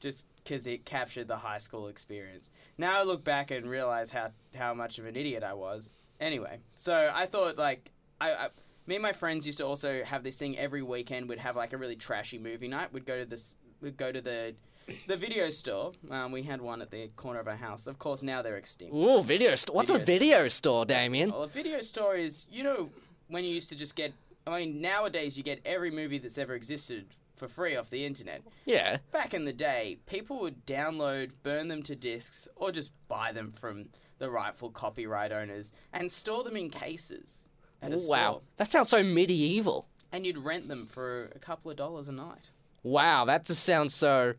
just 0.00 0.24
because 0.42 0.66
it 0.66 0.84
captured 0.84 1.28
the 1.28 1.36
high 1.36 1.58
school 1.58 1.88
experience. 1.88 2.50
Now 2.78 2.98
I 2.98 3.02
look 3.02 3.22
back 3.22 3.50
and 3.50 3.68
realize 3.68 4.10
how 4.10 4.30
how 4.54 4.74
much 4.74 4.98
of 4.98 5.06
an 5.06 5.16
idiot 5.16 5.42
I 5.42 5.54
was. 5.54 5.92
Anyway, 6.20 6.58
so 6.74 7.10
I 7.14 7.26
thought 7.26 7.58
like 7.58 7.90
I, 8.20 8.32
I 8.32 8.48
me 8.86 8.96
and 8.96 9.02
my 9.02 9.12
friends 9.12 9.46
used 9.46 9.58
to 9.58 9.66
also 9.66 10.02
have 10.02 10.22
this 10.24 10.38
thing 10.38 10.58
every 10.58 10.82
weekend. 10.82 11.28
We'd 11.28 11.38
have 11.38 11.56
like 11.56 11.72
a 11.72 11.76
really 11.76 11.96
trashy 11.96 12.38
movie 12.38 12.68
night. 12.68 12.92
We'd 12.92 13.06
go 13.06 13.18
to 13.18 13.24
this. 13.24 13.56
We'd 13.82 13.96
go 13.96 14.10
to 14.10 14.20
the 14.20 14.54
the 15.06 15.16
video 15.16 15.50
store. 15.50 15.92
Um, 16.10 16.32
we 16.32 16.42
had 16.42 16.62
one 16.62 16.80
at 16.80 16.90
the 16.90 17.10
corner 17.16 17.40
of 17.40 17.46
our 17.46 17.56
house. 17.56 17.86
Of 17.86 17.98
course, 17.98 18.22
now 18.22 18.40
they're 18.40 18.56
extinct. 18.56 18.94
Ooh, 18.94 19.22
video 19.22 19.54
store. 19.54 19.76
What's 19.76 19.90
a 19.90 19.98
Video 19.98 20.06
video 20.06 20.48
store, 20.48 20.86
Damien? 20.86 21.30
Well, 21.30 21.42
a 21.42 21.48
video 21.48 21.80
store 21.82 22.16
is, 22.16 22.46
you 22.50 22.62
know, 22.62 22.88
when 23.28 23.44
you 23.44 23.50
used 23.50 23.68
to 23.68 23.76
just 23.76 23.94
get. 23.94 24.14
I 24.52 24.60
mean, 24.60 24.80
nowadays 24.80 25.36
you 25.36 25.42
get 25.42 25.60
every 25.64 25.90
movie 25.90 26.18
that's 26.18 26.38
ever 26.38 26.54
existed 26.54 27.14
for 27.36 27.48
free 27.48 27.76
off 27.76 27.90
the 27.90 28.04
internet. 28.04 28.42
Yeah. 28.64 28.98
Back 29.12 29.32
in 29.34 29.44
the 29.44 29.52
day, 29.52 29.98
people 30.06 30.40
would 30.40 30.66
download, 30.66 31.30
burn 31.42 31.68
them 31.68 31.82
to 31.84 31.94
discs, 31.94 32.48
or 32.56 32.72
just 32.72 32.90
buy 33.08 33.32
them 33.32 33.52
from 33.52 33.90
the 34.18 34.28
rightful 34.30 34.70
copyright 34.70 35.30
owners 35.30 35.72
and 35.92 36.10
store 36.10 36.42
them 36.42 36.56
in 36.56 36.70
cases 36.70 37.44
at 37.80 37.92
a 37.92 37.96
Wow. 37.96 38.00
store. 38.30 38.42
That 38.56 38.72
sounds 38.72 38.90
so 38.90 39.02
medieval. 39.04 39.86
And 40.10 40.26
you'd 40.26 40.38
rent 40.38 40.66
them 40.68 40.86
for 40.86 41.26
a 41.34 41.38
couple 41.38 41.70
of 41.70 41.76
dollars 41.76 42.08
a 42.08 42.12
night. 42.12 42.50
Wow, 42.82 43.24
that 43.26 43.44
just 43.44 43.62
sounds 43.62 43.94
so 43.94 44.34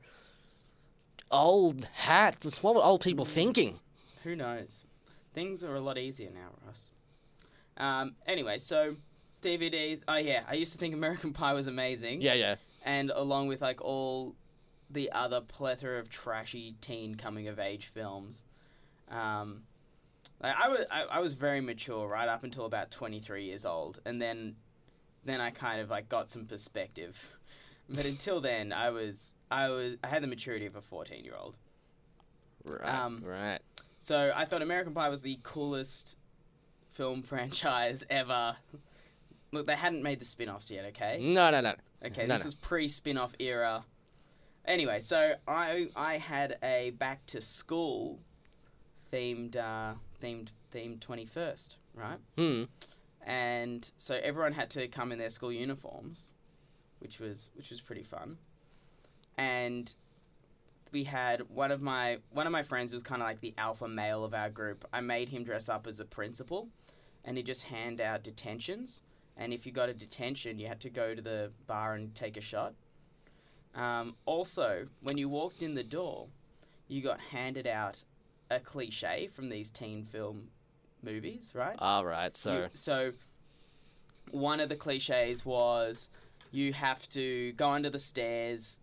old 1.31 1.85
hat. 1.85 2.43
What 2.61 2.75
were 2.75 2.83
old 2.83 3.01
people 3.01 3.25
Mm. 3.25 3.29
thinking? 3.29 3.79
Who 4.23 4.35
knows? 4.35 4.85
Things 5.33 5.63
are 5.63 5.75
a 5.75 5.79
lot 5.79 5.97
easier 5.97 6.31
now, 6.31 6.49
Russ. 6.65 6.91
Um, 7.77 8.15
anyway, 8.25 8.57
so 8.57 8.97
DVDs. 9.41 10.01
Oh, 10.08 10.17
yeah, 10.17 10.43
I 10.48 10.55
used 10.55 10.74
to 10.74 10.77
think 10.77 10.93
American 10.93 11.34
Pie 11.34 11.53
was 11.53 11.67
amazing. 11.67 12.22
Yeah, 12.22 12.34
yeah. 12.34 12.55
and 12.84 13.12
along 13.13 13.48
with 13.48 13.62
like 13.62 13.81
all 13.81 14.36
the 14.89 15.12
other 15.12 15.41
plethora 15.41 16.00
of 16.00 16.10
trashy 16.10 16.75
teen 16.81 17.15
coming 17.15 17.48
of 17.48 17.60
age 17.60 17.86
films. 17.86 18.41
Um, 19.10 19.63
like 20.41 20.55
I 20.58 20.69
was 20.69 20.86
I, 20.89 21.03
I 21.03 21.19
was 21.19 21.34
very 21.34 21.62
mature 21.62 22.08
right 22.08 22.27
up 22.27 22.43
until 22.43 22.65
about 22.65 22.91
23 22.91 23.46
years 23.46 23.65
old 23.65 24.00
and 24.05 24.22
then 24.22 24.55
then 25.25 25.41
I 25.41 25.51
kind 25.51 25.81
of 25.81 25.89
like 25.89 26.10
got 26.10 26.31
some 26.31 26.46
perspective. 26.46 27.29
But 27.91 28.05
until 28.05 28.39
then 28.39 28.72
I 28.72 28.91
was 28.91 29.34
I 29.50 29.69
was 29.69 29.96
I 30.03 30.10
had 30.10 30.22
the 30.22 30.27
maturity 30.27 30.67
of 30.67 30.75
a 30.75 30.81
14 30.81 31.25
year 31.25 31.34
old. 31.36 31.55
Right. 32.63 32.88
Um, 32.88 33.24
right. 33.25 33.58
So 33.98 34.31
I 34.36 34.46
thought 34.46 34.62
American 34.62 34.93
Pie 34.93 35.10
was 35.10 35.24
the 35.24 35.39
coolest 35.41 36.15
film 36.91 37.24
franchise 37.24 38.03
ever. 38.08 38.58
Look, 39.51 39.65
they 39.67 39.75
hadn't 39.75 40.03
made 40.03 40.19
the 40.19 40.25
spin-offs 40.25 40.69
yet, 40.69 40.85
okay? 40.85 41.17
No, 41.19 41.49
no, 41.49 41.61
no. 41.61 41.73
Okay, 42.05 42.27
No, 42.27 42.35
this 42.35 42.43
no. 42.43 42.45
was 42.45 42.55
pre 42.55 42.87
spin-off 42.87 43.33
era. 43.39 43.85
Anyway, 44.65 44.99
so 44.99 45.33
I 45.47 45.87
I 45.95 46.17
had 46.17 46.57
a 46.61 46.91
back 46.91 47.25
to 47.27 47.41
school 47.41 48.19
themed 49.11 49.55
uh, 49.55 49.93
themed 50.21 50.49
themed 50.73 50.99
twenty 50.99 51.25
first, 51.25 51.77
right? 51.95 52.19
Hmm. 52.37 52.63
And 53.25 53.89
so 53.97 54.19
everyone 54.23 54.53
had 54.53 54.69
to 54.71 54.87
come 54.87 55.11
in 55.11 55.17
their 55.19 55.29
school 55.29 55.51
uniforms, 55.51 56.33
which 56.99 57.19
was 57.19 57.49
which 57.55 57.69
was 57.71 57.81
pretty 57.81 58.03
fun. 58.03 58.37
And 59.37 59.93
we 60.91 61.05
had 61.05 61.49
one 61.49 61.71
of 61.71 61.81
my 61.81 62.19
one 62.31 62.45
of 62.45 62.51
my 62.51 62.63
friends 62.63 62.93
was 62.93 63.01
kind 63.01 63.21
of 63.21 63.27
like 63.27 63.41
the 63.41 63.53
alpha 63.57 63.87
male 63.87 64.23
of 64.23 64.33
our 64.33 64.49
group. 64.49 64.85
I 64.93 65.01
made 65.01 65.29
him 65.29 65.43
dress 65.43 65.69
up 65.69 65.87
as 65.87 65.99
a 65.99 66.05
principal, 66.05 66.69
and 67.25 67.37
he 67.37 67.43
just 67.43 67.63
hand 67.63 67.99
out 68.01 68.23
detentions. 68.23 69.01
And 69.39 69.53
if 69.53 69.65
you 69.65 69.72
got 69.72 69.88
a 69.89 69.93
detention, 69.93 70.60
you 70.60 70.67
had 70.67 70.81
to 70.81 70.89
go 70.89 71.15
to 71.15 71.22
the 71.22 71.51
bar 71.65 71.96
and 71.96 72.13
take 72.13 72.36
a 72.38 72.41
shot. 72.41 72.74
Um, 73.74 74.15
also, 74.25 74.88
when 75.01 75.17
you 75.17 75.29
walked 75.29 75.63
in 75.63 75.74
the 75.75 75.84
door, 75.84 76.27
you 76.89 77.01
got 77.01 77.19
handed 77.31 77.65
out 77.65 78.03
a 78.51 78.60
cliche 78.60 79.29
from 79.31 79.48
these 79.50 79.69
teen 79.69 80.03
film 80.05 80.50
movies, 81.01 81.51
right? 81.53 81.75
All 81.79 82.05
right. 82.05 82.36
So. 82.36 82.53
You- 82.53 82.69
so 82.74 83.12
one 84.31 84.60
of 84.60 84.69
the 84.69 84.75
cliches 84.75 85.46
was 85.46 86.10
you 86.51 86.74
have 86.74 87.10
to 87.12 87.53
go 87.53 87.69
under 87.69 87.89
the 87.89 87.98
stairs 88.00 88.77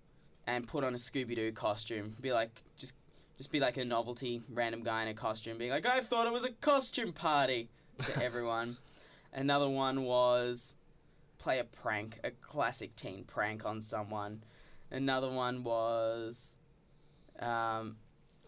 and 0.47 0.67
put 0.67 0.83
on 0.85 0.95
a 0.95 0.99
Scooby 0.99 1.37
Doo 1.37 1.53
costume. 1.53 2.17
Be 2.21 2.33
like 2.33 2.63
just 2.79 2.95
just 3.37 3.51
be 3.51 3.61
like 3.61 3.77
a 3.77 3.85
novelty 3.85 4.43
random 4.49 4.83
guy 4.83 5.03
in 5.03 5.09
a 5.09 5.15
costume, 5.15 5.59
being 5.59 5.71
like, 5.71 5.85
I 5.85 6.01
thought 6.01 6.27
it 6.27 6.33
was 6.33 6.45
a 6.45 6.51
costume 6.53 7.13
party 7.13 7.69
to 8.01 8.23
everyone. 8.25 8.79
Another 9.37 9.69
one 9.69 10.03
was 10.03 10.75
play 11.39 11.59
a 11.61 11.65
prank, 11.65 12.19
a 12.25 12.31
classic 12.31 12.97
teen 12.97 13.23
prank 13.25 13.65
on 13.65 13.81
someone. 13.81 14.43
Another 14.91 15.31
one 15.31 15.63
was 15.63 16.55
um, 17.39 17.97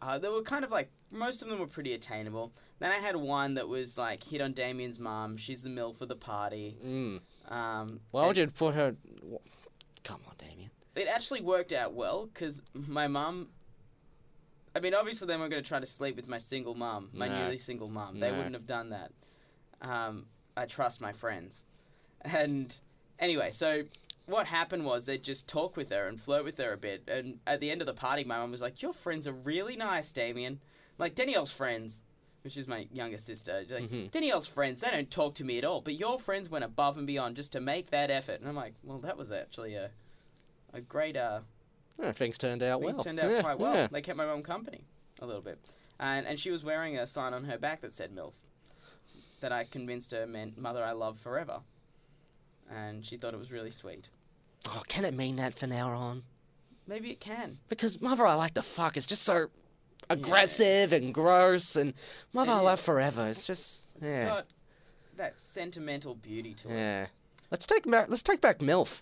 uh, 0.00 0.18
they 0.18 0.28
were 0.28 0.42
kind 0.42 0.64
of 0.64 0.70
like 0.70 0.90
most 1.10 1.42
of 1.42 1.48
them 1.48 1.58
were 1.58 1.66
pretty 1.66 1.92
attainable. 1.92 2.52
Then 2.78 2.90
I 2.90 2.96
had 2.96 3.16
one 3.16 3.54
that 3.54 3.68
was 3.68 3.98
like 3.98 4.24
hit 4.24 4.40
on 4.40 4.52
Damien's 4.54 4.98
mom. 4.98 5.36
She's 5.36 5.62
the 5.62 5.68
mill 5.68 5.92
for 5.92 6.06
the 6.06 6.16
party. 6.16 6.76
Mm. 6.84 7.20
Um, 7.52 8.00
Why 8.10 8.26
would 8.26 8.38
you 8.38 8.46
put 8.46 8.74
her? 8.74 8.96
Come 10.04 10.20
on, 10.26 10.34
Damien. 10.38 10.70
it 10.96 11.06
actually 11.06 11.42
worked 11.42 11.72
out 11.72 11.92
well 11.92 12.26
because 12.32 12.62
my 12.72 13.08
mum. 13.08 13.48
I 14.74 14.80
mean, 14.80 14.94
obviously, 14.94 15.26
they 15.26 15.36
weren't 15.36 15.50
going 15.50 15.62
to 15.62 15.68
try 15.68 15.80
to 15.80 15.86
sleep 15.86 16.14
with 16.16 16.28
my 16.28 16.38
single 16.38 16.74
mum, 16.74 17.10
my 17.12 17.26
No. 17.28 17.44
newly 17.44 17.58
single 17.58 17.88
mum. 17.88 18.20
They 18.20 18.30
No. 18.30 18.36
wouldn't 18.36 18.54
have 18.54 18.66
done 18.66 18.90
that. 18.90 19.10
Um, 19.82 20.26
I 20.58 20.66
trust 20.66 21.00
my 21.00 21.12
friends. 21.12 21.62
And 22.22 22.74
anyway, 23.18 23.50
so 23.50 23.82
what 24.26 24.46
happened 24.46 24.84
was 24.84 25.06
they'd 25.06 25.22
just 25.22 25.46
talk 25.48 25.76
with 25.76 25.90
her 25.90 26.06
and 26.08 26.20
flirt 26.20 26.44
with 26.44 26.58
her 26.58 26.72
a 26.72 26.76
bit. 26.76 27.04
And 27.08 27.38
at 27.46 27.60
the 27.60 27.70
end 27.70 27.80
of 27.80 27.86
the 27.86 27.94
party, 27.94 28.24
my 28.24 28.38
mum 28.38 28.50
was 28.50 28.60
like, 28.60 28.82
Your 28.82 28.92
friends 28.92 29.26
are 29.26 29.32
really 29.32 29.76
nice, 29.76 30.10
Damien. 30.12 30.60
Like, 30.98 31.14
Danielle's 31.14 31.52
friends, 31.52 32.02
which 32.42 32.56
is 32.56 32.66
my 32.66 32.88
younger 32.92 33.18
sister, 33.18 33.64
like, 33.70 33.84
Mhm. 33.88 34.10
Danielle's 34.10 34.46
friends, 34.46 34.80
they 34.80 34.90
don't 34.90 35.10
talk 35.10 35.34
to 35.36 35.44
me 35.44 35.58
at 35.58 35.64
all. 35.64 35.80
But 35.80 35.94
your 35.94 36.18
friends 36.18 36.50
went 36.50 36.64
above 36.64 36.98
and 36.98 37.06
beyond 37.06 37.36
just 37.36 37.52
to 37.52 37.60
make 37.60 37.90
that 37.90 38.10
effort. 38.10 38.40
And 38.40 38.48
I'm 38.48 38.56
like, 38.56 38.74
Well, 38.82 38.98
that 38.98 39.16
was 39.16 39.30
actually 39.30 39.74
a, 39.74 39.90
a 40.74 40.80
great 40.80 41.16
uh, 41.16 41.40
Oh, 42.00 42.12
things 42.12 42.36
turned 42.38 42.62
out 42.62 42.80
Things 42.80 42.94
well. 42.96 43.04
turned 43.04 43.20
out 43.20 43.30
Yeah, 43.30 43.40
quite 43.42 43.58
well. 43.58 43.74
yeah. 43.74 43.86
They 43.90 44.02
kept 44.02 44.16
my 44.16 44.26
mum 44.26 44.42
company 44.42 44.82
a 45.20 45.26
little 45.26 45.42
bit, 45.42 45.58
and 45.98 46.26
and 46.26 46.38
she 46.38 46.50
was 46.50 46.62
wearing 46.64 46.96
a 46.96 47.06
sign 47.08 47.32
on 47.34 47.44
her 47.44 47.58
back 47.58 47.80
that 47.80 47.92
said 47.92 48.12
MILF, 48.14 48.34
that 49.40 49.52
I 49.52 49.64
convinced 49.64 50.10
her 50.12 50.26
meant 50.26 50.58
Mother 50.58 50.84
I 50.84 50.92
Love 50.92 51.18
Forever, 51.18 51.60
and 52.70 53.04
she 53.04 53.16
thought 53.16 53.34
it 53.34 53.38
was 53.38 53.50
really 53.52 53.70
sweet. 53.70 54.08
Oh, 54.68 54.82
can 54.88 55.04
it 55.04 55.14
mean 55.14 55.36
that 55.36 55.54
from 55.54 55.70
now 55.70 55.90
on? 55.92 56.22
Maybe 56.86 57.10
it 57.10 57.20
can. 57.20 57.58
Because 57.68 58.00
Mother 58.00 58.26
I 58.26 58.34
Like 58.34 58.54
to 58.54 58.62
Fuck 58.62 58.96
is 58.96 59.06
just 59.06 59.22
so 59.22 59.48
aggressive 60.10 60.92
and 60.92 61.12
gross, 61.14 61.76
and 61.76 61.94
Mother 62.32 62.52
I 62.52 62.60
Love. 62.60 62.80
Forever 62.80 63.28
is 63.28 63.46
just 63.46 63.84
It's 63.96 64.04
yeah, 64.04 64.24
got 64.26 64.46
that 65.16 65.38
sentimental 65.40 66.14
beauty 66.14 66.54
to 66.54 66.70
it. 66.70 66.74
yeah. 66.74 67.06
Let's 67.50 67.66
take 67.66 67.88
back. 67.90 68.06
Let's 68.08 68.22
take 68.22 68.40
back 68.40 68.58
MILF. 68.58 69.00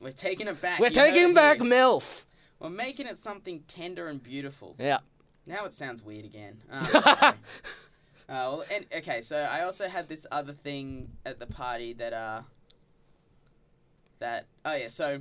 We're 0.00 0.12
taking 0.12 0.46
it 0.48 0.60
back. 0.60 0.78
We're 0.80 0.86
you 0.86 0.92
taking 0.92 1.34
back 1.34 1.60
here. 1.60 1.70
MILF. 1.70 2.24
We're 2.60 2.70
making 2.70 3.06
it 3.06 3.18
something 3.18 3.62
tender 3.68 4.08
and 4.08 4.22
beautiful. 4.22 4.74
Yeah. 4.78 4.98
Now 5.46 5.64
it 5.64 5.72
sounds 5.72 6.02
weird 6.02 6.24
again. 6.24 6.62
Oh, 6.72 7.34
well, 8.28 8.64
and, 8.70 8.86
okay, 8.94 9.20
so 9.20 9.36
I 9.36 9.62
also 9.62 9.88
had 9.88 10.08
this 10.08 10.26
other 10.30 10.52
thing 10.52 11.10
at 11.24 11.38
the 11.38 11.46
party 11.46 11.92
that 11.94 12.12
uh 12.12 12.42
that 14.18 14.46
oh 14.64 14.74
yeah, 14.74 14.88
so 14.88 15.20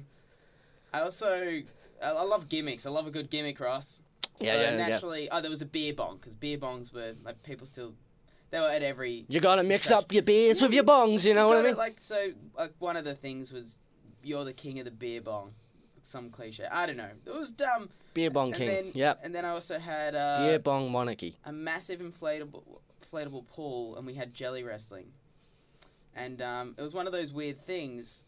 I 0.94 1.02
also 1.02 1.62
I, 2.02 2.10
I 2.10 2.24
love 2.24 2.50
gimmicks. 2.50 2.86
I 2.86 2.90
love 2.90 3.08
a 3.08 3.12
good 3.12 3.30
gimmick, 3.30 3.60
Ross. 3.60 4.02
Yeah, 4.40 4.54
so 4.54 4.60
yeah, 4.60 4.72
yeah. 4.72 4.78
naturally, 4.78 5.30
oh, 5.32 5.42
there 5.42 5.50
was 5.50 5.62
a 5.62 5.66
beer 5.66 5.94
bong 5.94 6.18
because 6.18 6.34
beer 6.34 6.58
bongs 6.58 6.94
were 6.94 7.14
like 7.24 7.42
people 7.44 7.66
still 7.66 7.94
they 8.50 8.60
were 8.60 8.70
at 8.70 8.84
every. 8.84 9.26
You 9.28 9.40
gotta 9.40 9.64
mix 9.64 9.92
up 9.92 10.12
your 10.12 10.24
beers 10.24 10.62
with 10.62 10.74
your 10.74 10.84
bongs. 10.84 11.26
You 11.26 11.34
know 11.34 11.48
what 11.48 11.58
I 11.58 11.62
mean? 11.64 11.76
Like 11.76 11.98
so, 12.00 12.32
like 12.58 12.74
one 12.80 12.96
of 12.96 13.04
the 13.04 13.16
things 13.16 13.52
was 13.52 13.78
you're 14.24 14.46
the 14.46 14.54
king 14.54 14.80
of 14.80 14.86
the 14.86 14.92
beer 14.92 15.22
bong. 15.22 15.52
Some 16.04 16.30
cliche. 16.30 16.66
I 16.72 16.86
don't 16.86 16.96
know. 16.96 17.10
It 17.26 17.34
was 17.38 17.52
dumb. 17.52 17.90
Beer 18.14 18.30
bong 18.30 18.50
and 18.50 18.56
king. 18.56 18.68
Then, 18.68 18.92
Yep. 18.94 19.20
And 19.24 19.36
then 19.36 19.44
I 19.44 19.50
also 19.50 19.78
had 19.78 20.16
uh, 20.16 20.38
Beer 20.40 20.60
bong 20.60 20.90
monarchy. 20.90 21.36
a 21.44 21.52
massive 21.52 22.00
inflatable 22.00 22.64
inflatable 23.12 23.48
pool, 23.48 23.96
and 23.98 24.06
we 24.06 24.14
had 24.16 24.34
jelly 24.34 24.64
wrestling. 24.64 25.08
And 26.16 26.42
um, 26.42 26.76
it 26.78 26.82
was 26.82 26.94
one 26.94 27.06
of 27.06 27.14
those 27.14 27.32
weird 27.32 27.64
things. 27.64 28.24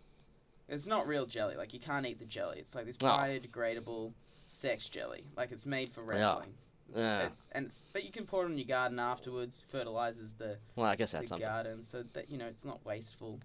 It's 0.67 0.86
not 0.86 1.07
real 1.07 1.25
jelly. 1.25 1.55
Like 1.55 1.74
you 1.74 1.79
can't 1.79 2.05
eat 2.05 2.19
the 2.19 2.25
jelly. 2.25 2.57
It's 2.59 2.75
like 2.75 2.86
this 2.86 2.98
Oh. 3.01 3.07
biodegradable 3.07 4.12
sex 4.48 4.88
jelly. 4.88 5.24
Like 5.36 5.51
it's 5.51 5.65
made 5.65 5.91
for 5.91 6.03
wrestling. 6.03 6.53
It's, 6.89 7.00
Yeah. 7.00 7.19
it's, 7.27 7.48
and 7.51 7.65
it's, 7.65 7.81
but 7.93 8.03
you 8.03 8.12
can 8.12 8.25
pour 8.25 8.43
it 8.43 8.45
on 8.45 8.57
your 8.57 8.67
garden 8.67 9.00
afterwards. 9.00 9.63
Fertilizes 9.71 10.33
the, 10.33 10.57
Well, 10.75 10.86
I 10.88 10.95
guess 10.95 11.12
the 11.12 11.17
that's 11.19 11.29
something. 11.29 11.48
garden, 11.48 11.81
so 11.83 12.03
that 12.13 12.29
you 12.29 12.38
know 12.38 12.45
it's 12.48 12.65
not 12.65 12.86
wasteful. 12.86 13.39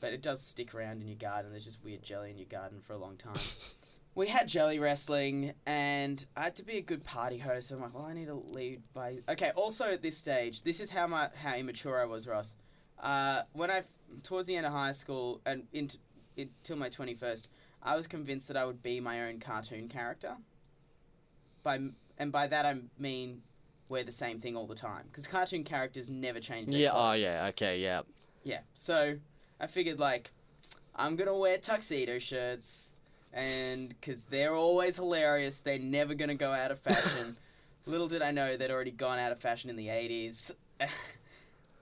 but 0.00 0.12
it 0.12 0.22
does 0.22 0.40
stick 0.40 0.72
around 0.76 1.02
in 1.02 1.08
your 1.08 1.16
garden. 1.16 1.50
There's 1.50 1.64
just 1.64 1.82
weird 1.82 2.04
jelly 2.04 2.30
in 2.30 2.38
your 2.38 2.46
garden 2.46 2.80
for 2.80 2.92
a 2.92 2.96
long 2.98 3.16
time. 3.16 3.34
we 4.18 4.26
had 4.26 4.48
jelly 4.48 4.80
wrestling, 4.80 5.52
and 5.64 6.26
I 6.36 6.42
had 6.42 6.56
to 6.56 6.64
be 6.64 6.76
a 6.76 6.82
good 6.82 7.04
party 7.04 7.38
host. 7.38 7.70
I'm 7.70 7.80
like, 7.80 7.94
well, 7.94 8.04
I 8.04 8.14
need 8.14 8.26
to 8.26 8.34
lead 8.34 8.82
by. 8.92 9.18
Okay. 9.28 9.52
Also, 9.54 9.84
at 9.84 10.02
this 10.02 10.18
stage, 10.18 10.62
this 10.62 10.80
is 10.80 10.90
how 10.90 11.06
my 11.06 11.28
how 11.40 11.54
immature 11.54 12.02
I 12.02 12.04
was, 12.04 12.26
Ross. 12.26 12.52
Uh, 13.00 13.42
when 13.52 13.70
I 13.70 13.84
towards 14.24 14.48
the 14.48 14.56
end 14.56 14.66
of 14.66 14.72
high 14.72 14.90
school 14.90 15.40
and 15.46 15.68
into 15.72 15.98
until 16.36 16.76
my 16.76 16.88
twenty 16.88 17.14
first, 17.14 17.46
I 17.80 17.94
was 17.94 18.08
convinced 18.08 18.48
that 18.48 18.56
I 18.56 18.64
would 18.64 18.82
be 18.82 18.98
my 18.98 19.28
own 19.28 19.38
cartoon 19.38 19.86
character. 19.86 20.34
By 21.62 21.78
and 22.18 22.32
by 22.32 22.48
that 22.48 22.66
I 22.66 22.74
mean 22.98 23.42
wear 23.88 24.02
the 24.02 24.12
same 24.12 24.40
thing 24.40 24.56
all 24.56 24.66
the 24.66 24.74
time 24.74 25.04
because 25.12 25.28
cartoon 25.28 25.62
characters 25.62 26.10
never 26.10 26.40
change. 26.40 26.72
Yeah. 26.72 26.90
Oh 26.92 27.12
yeah. 27.12 27.46
Okay. 27.50 27.78
Yeah. 27.78 28.00
Yeah. 28.42 28.60
So 28.74 29.16
I 29.60 29.68
figured 29.68 30.00
like 30.00 30.32
I'm 30.96 31.14
gonna 31.14 31.36
wear 31.36 31.56
tuxedo 31.58 32.18
shirts, 32.18 32.87
and 33.32 33.88
because 33.90 34.24
they're 34.24 34.54
always 34.54 34.96
hilarious, 34.96 35.60
they're 35.60 35.78
never 35.78 36.14
gonna 36.14 36.34
go 36.34 36.52
out 36.52 36.70
of 36.70 36.78
fashion. 36.80 37.36
Little 37.86 38.08
did 38.08 38.20
I 38.22 38.30
know 38.32 38.56
they'd 38.56 38.70
already 38.70 38.90
gone 38.90 39.18
out 39.18 39.32
of 39.32 39.38
fashion 39.38 39.70
in 39.70 39.76
the 39.76 39.86
'80s, 39.88 40.50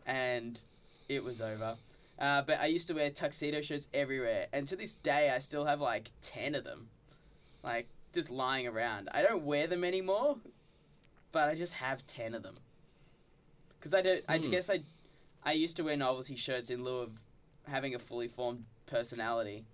and 0.07 0.61
it 1.09 1.23
was 1.25 1.41
over. 1.41 1.76
Uh, 2.19 2.43
but 2.43 2.61
I 2.61 2.67
used 2.67 2.87
to 2.88 2.95
wear 2.95 3.11
tuxedo 3.11 3.61
shirts 3.61 3.88
everywhere, 3.93 4.47
and 4.53 4.67
to 4.69 4.76
this 4.76 4.95
day, 4.95 5.31
I 5.31 5.38
still 5.38 5.65
have 5.67 5.81
like 5.81 6.11
ten 6.23 6.55
of 6.55 6.65
them, 6.65 6.88
like 7.62 7.88
just 8.15 8.31
lying 8.31 8.67
around. 8.67 9.09
I 9.12 9.23
don't 9.23 9.45
wear 9.45 9.67
them 9.67 9.85
anymore, 9.85 10.37
but 11.33 11.49
I 11.49 11.55
just 11.55 11.75
have 11.75 12.07
ten 12.07 12.35
of 12.35 12.43
them. 12.43 12.55
Because 13.79 13.93
I 13.95 14.00
don't. 14.03 14.25
I 14.29 14.38
Hmm. 14.38 14.50
guess 14.50 14.71
I, 14.71 14.81
I 15.45 15.53
used 15.53 15.76
to 15.76 15.83
wear 15.83 15.97
novelty 15.97 16.37
shirts 16.37 16.71
in 16.71 16.83
lieu 16.83 16.99
of 17.00 17.11
having 17.65 17.95
a 17.95 17.99
fully 17.99 18.29
formed 18.29 18.65
personality. 18.87 19.65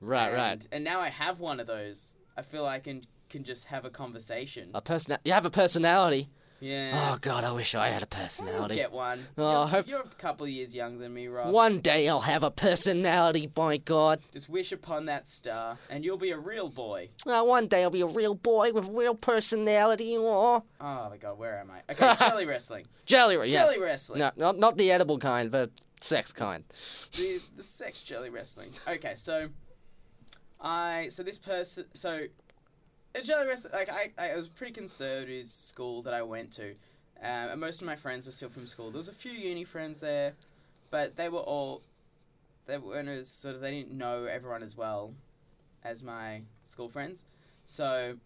Right. 0.00 0.26
and, 0.28 0.36
Right. 0.36 0.68
And 0.72 0.84
now 0.84 1.00
I 1.00 1.08
have 1.08 1.40
one 1.40 1.60
of 1.60 1.66
those. 1.66 2.16
I 2.36 2.42
feel 2.42 2.66
I 2.66 2.78
can 2.80 3.02
can 3.28 3.42
just 3.44 3.64
have 3.66 3.84
a 3.84 3.90
conversation. 3.90 4.70
A 4.74 4.80
person. 4.80 5.16
You 5.24 5.32
have 5.32 5.46
a 5.46 5.50
personality. 5.50 6.28
yeah. 6.60 7.12
Oh 7.12 7.18
God, 7.20 7.42
I 7.44 7.50
wish 7.52 7.74
I 7.74 7.88
had 7.88 8.02
a 8.02 8.06
I'll 8.10 8.20
personality. 8.22 8.74
get 8.76 8.92
one. 8.92 9.26
Oh, 9.36 9.60
you're, 9.60 9.68
hope- 9.68 9.88
you're 9.88 10.00
a 10.00 10.08
couple 10.18 10.46
of 10.46 10.50
years 10.52 10.74
younger 10.74 11.00
than 11.00 11.12
me, 11.12 11.26
Ross. 11.26 11.52
One 11.52 11.80
day 11.80 12.08
I'll 12.08 12.20
have 12.20 12.42
a 12.44 12.50
personality. 12.50 13.46
By 13.46 13.78
God. 13.78 14.20
Just 14.32 14.48
wish 14.48 14.70
upon 14.72 15.06
that 15.06 15.26
star, 15.28 15.76
and 15.90 16.04
you'll 16.04 16.16
be 16.18 16.30
a 16.30 16.38
real 16.38 16.68
boy. 16.68 17.08
Uh, 17.26 17.42
one 17.42 17.66
day 17.66 17.82
I'll 17.82 17.90
be 17.90 18.00
a 18.02 18.06
real 18.06 18.34
boy 18.34 18.72
with 18.72 18.86
real 18.88 19.14
personality. 19.14 20.14
Oh. 20.16 20.62
Oh 20.80 21.08
my 21.10 21.16
god, 21.16 21.36
where 21.38 21.58
am 21.58 21.70
I? 21.70 21.92
Okay, 21.92 22.14
jelly 22.28 22.46
wrestling. 22.46 22.84
Jelly. 23.06 23.34
Yes. 23.50 23.52
Jelly 23.52 23.80
wrestling. 23.82 24.18
No, 24.20 24.30
not 24.36 24.58
not 24.58 24.76
the 24.78 24.90
edible 24.92 25.18
kind, 25.18 25.50
but 25.50 25.70
sex 26.00 26.32
kind. 26.32 26.64
the 27.16 27.40
the 27.56 27.62
sex 27.62 28.02
jelly 28.02 28.30
wrestling. 28.30 28.70
Okay, 28.86 29.14
so 29.16 29.48
I 30.60 31.08
so 31.10 31.22
this 31.22 31.38
person 31.38 31.84
so 31.94 32.26
jelly 33.22 33.46
wrestling 33.46 33.72
like 33.72 33.88
I, 33.88 34.12
I 34.18 34.36
was 34.36 34.48
pretty 34.48 34.72
conservative 34.72 35.46
school 35.46 36.02
that 36.02 36.14
I 36.14 36.22
went 36.22 36.52
to, 36.52 36.70
um, 37.20 37.50
and 37.50 37.60
most 37.60 37.80
of 37.80 37.86
my 37.86 37.96
friends 37.96 38.26
were 38.26 38.32
still 38.32 38.48
from 38.48 38.66
school. 38.66 38.90
There 38.90 38.98
was 38.98 39.08
a 39.08 39.14
few 39.14 39.32
uni 39.32 39.64
friends 39.64 40.00
there, 40.00 40.34
but 40.90 41.16
they 41.16 41.28
were 41.28 41.40
all 41.40 41.82
they 42.66 42.78
weren't 42.78 43.08
as 43.08 43.28
sort 43.28 43.54
of 43.54 43.60
they 43.60 43.70
didn't 43.70 43.96
know 43.96 44.24
everyone 44.24 44.62
as 44.62 44.76
well 44.76 45.14
as 45.84 46.02
my 46.02 46.42
school 46.64 46.88
friends, 46.88 47.22
so 47.64 48.16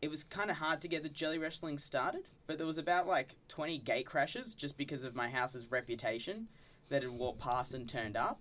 it 0.00 0.08
was 0.08 0.24
kind 0.24 0.50
of 0.50 0.56
hard 0.58 0.80
to 0.80 0.88
get 0.88 1.02
the 1.02 1.08
jelly 1.08 1.38
wrestling 1.38 1.78
started. 1.78 2.22
But 2.46 2.58
there 2.58 2.66
was 2.66 2.78
about 2.78 3.06
like 3.06 3.36
twenty 3.48 3.78
gate 3.78 4.06
crashes 4.06 4.54
just 4.54 4.76
because 4.76 5.04
of 5.04 5.14
my 5.14 5.30
house's 5.30 5.70
reputation 5.70 6.48
that 6.88 7.02
had 7.02 7.12
walked 7.12 7.40
past 7.40 7.74
and 7.74 7.88
turned 7.88 8.16
up. 8.16 8.40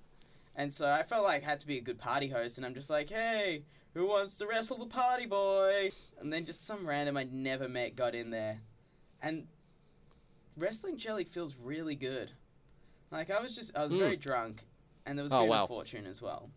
And 0.56 0.74
so 0.74 0.90
I 0.90 1.04
felt 1.04 1.24
like 1.24 1.44
I 1.44 1.46
had 1.50 1.60
to 1.62 1.68
be 1.68 1.78
a 1.78 1.82
good 1.82 1.98
party 2.00 2.28
host, 2.28 2.58
and 2.58 2.66
I'm 2.66 2.74
just 2.74 2.90
like, 2.90 3.10
hey, 3.10 3.64
who 3.94 4.08
wants 4.08 4.36
to 4.38 4.48
wrestle 4.48 4.78
the 4.78 4.86
party 4.86 5.26
boy? 5.26 5.92
And 6.20 6.32
then 6.34 6.46
just 6.46 6.66
some 6.68 6.86
random 6.88 7.16
I'd 7.18 7.32
never 7.34 7.70
met 7.70 7.96
got 7.96 8.14
in 8.16 8.30
there. 8.30 8.60
And 9.22 9.48
wrestling 10.58 10.98
jelly 10.98 11.24
feels 11.24 11.56
really 11.62 11.96
good. 11.96 12.32
Like, 13.12 13.30
I 13.30 13.40
was 13.42 13.56
just, 13.56 13.76
I 13.76 13.84
was 13.84 13.92
Mm. 13.94 14.00
very 14.00 14.18
drunk, 14.18 14.66
and 15.06 15.18
there 15.18 15.24
was 15.24 15.34
Oh, 15.34 15.40
Goon 15.42 15.50
wow. 15.50 15.64
of 15.64 15.68
Fortune 15.70 16.06
as 16.06 16.22
well. 16.22 16.50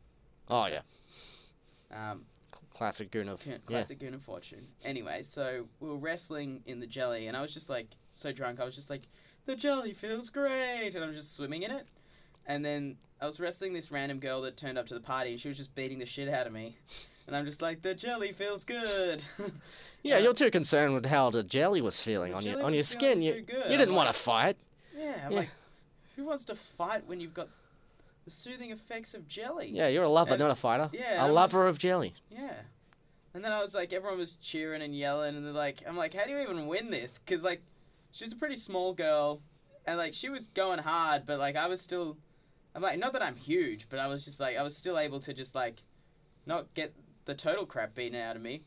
Oh 0.49 0.67
yeah. 0.67 0.83
Um, 1.91 2.27
Classic 2.75 3.11
goon 3.11 3.29
of. 3.29 3.41
Cl- 3.43 3.59
Yeah. 3.59 3.63
classic 3.67 3.99
Goon 4.01 4.15
of 4.15 4.23
Fortune. 4.23 4.67
Anyway, 4.83 5.23
so 5.23 5.69
we 5.79 5.89
were 5.89 5.97
wrestling 5.99 6.63
in 6.67 6.81
the 6.81 6.87
jelly, 6.87 7.27
and 7.29 7.37
I 7.37 7.43
was 7.43 7.55
just 7.55 7.69
like 7.71 7.89
so 8.13 8.33
drunk. 8.33 8.59
I 8.61 8.65
was 8.65 8.75
just 8.75 8.91
like, 8.91 9.03
the 9.45 9.55
jelly 9.55 9.93
feels 9.93 10.31
great, 10.31 10.95
and 10.95 11.05
I'm 11.05 11.13
just 11.13 11.35
swimming 11.35 11.63
in 11.63 11.71
it. 11.71 11.87
And 12.47 12.65
then 12.65 12.97
I 13.21 13.27
was 13.27 13.39
wrestling 13.41 13.73
this 13.73 13.91
random 13.91 14.19
girl 14.19 14.43
that 14.43 14.57
turned 14.57 14.79
up 14.79 14.87
to 14.89 14.95
the 14.95 15.01
party, 15.01 15.33
and 15.33 15.41
she 15.41 15.49
was 15.49 15.57
just 15.57 15.75
beating 15.75 15.99
the 15.99 16.07
shit 16.07 16.29
out 16.29 16.47
of 16.47 16.53
me. 16.53 16.77
And 17.27 17.37
I'm 17.37 17.45
just 17.45 17.63
like, 17.63 17.83
the 17.83 17.95
jelly 17.95 18.33
feels 18.33 18.65
good. 18.65 19.23
Yeah, 20.05 20.19
you're 20.19 20.35
too 20.35 20.51
concerned 20.51 20.95
with 20.95 21.07
how 21.07 21.31
the 21.31 21.45
jelly 21.45 21.81
was 21.81 22.03
feeling 22.03 22.35
on 22.35 22.43
your 22.45 22.61
on 22.61 22.75
your 22.75 22.83
skin. 22.83 23.23
You 23.23 23.43
good. 23.43 23.71
you 23.71 23.77
didn't 23.79 23.91
I'm 23.91 23.95
want 23.95 24.09
to 24.09 24.13
fight. 24.21 24.57
yeah, 24.99 25.15
I'm 25.27 25.31
Yeah. 25.31 25.39
like, 25.39 25.51
who 26.17 26.25
wants 26.25 26.45
to 26.47 26.57
fight 26.57 27.07
when 27.07 27.21
you've 27.21 27.35
got 27.35 27.47
the 28.25 28.33
soothing 28.33 28.73
effects 28.73 29.15
of 29.15 29.29
jelly? 29.29 29.71
Yeah, 29.73 29.87
you're 29.87 30.03
a 30.03 30.09
lover, 30.09 30.33
And- 30.33 30.41
not 30.41 30.51
a 30.51 30.57
fighter. 30.57 30.91
yeah, 30.93 31.21
a 31.21 31.23
I 31.23 31.27
was- 31.27 31.35
lover 31.37 31.69
of 31.69 31.79
jelly. 31.79 32.15
Yeah. 32.33 32.55
And 33.33 33.45
then 33.45 33.53
I 33.53 33.63
was 33.63 33.75
like, 33.75 33.93
everyone 33.93 34.19
was 34.19 34.33
cheering 34.43 34.83
and 34.83 34.93
yelling, 34.93 35.37
and 35.37 35.47
they're 35.47 35.53
like, 35.53 35.85
I'm 35.87 35.97
like, 35.97 36.15
how 36.15 36.25
do 36.25 36.33
you 36.33 36.41
even 36.41 36.67
win 36.67 36.91
this? 36.91 37.21
Because, 37.25 37.45
like, 37.45 37.63
she 38.11 38.25
was 38.25 38.33
a 38.33 38.37
pretty 38.37 38.57
small 38.57 38.95
girl, 38.95 39.41
and, 39.87 39.99
like, 39.99 40.15
she 40.15 40.29
was 40.29 40.49
going 40.49 40.81
hard, 40.81 41.27
but, 41.27 41.39
like, 41.39 41.55
I 41.55 41.69
was 41.69 41.81
still, 41.81 42.17
I'm 42.75 42.83
like, 42.83 42.99
not 42.99 43.13
that 43.13 43.23
I'm 43.23 43.37
huge, 43.37 43.87
but 43.89 43.99
I 43.99 44.07
was 44.07 44.25
just, 44.25 44.41
like, 44.41 44.57
I 44.57 44.63
was 44.63 44.77
still 44.77 44.99
able 44.99 45.21
to 45.21 45.35
just, 45.35 45.55
like, 45.55 45.83
not 46.47 46.73
get 46.75 46.95
the 47.25 47.35
total 47.35 47.67
crap 47.67 47.95
beaten 47.95 48.19
out 48.19 48.37
of 48.37 48.43
me. 48.43 48.63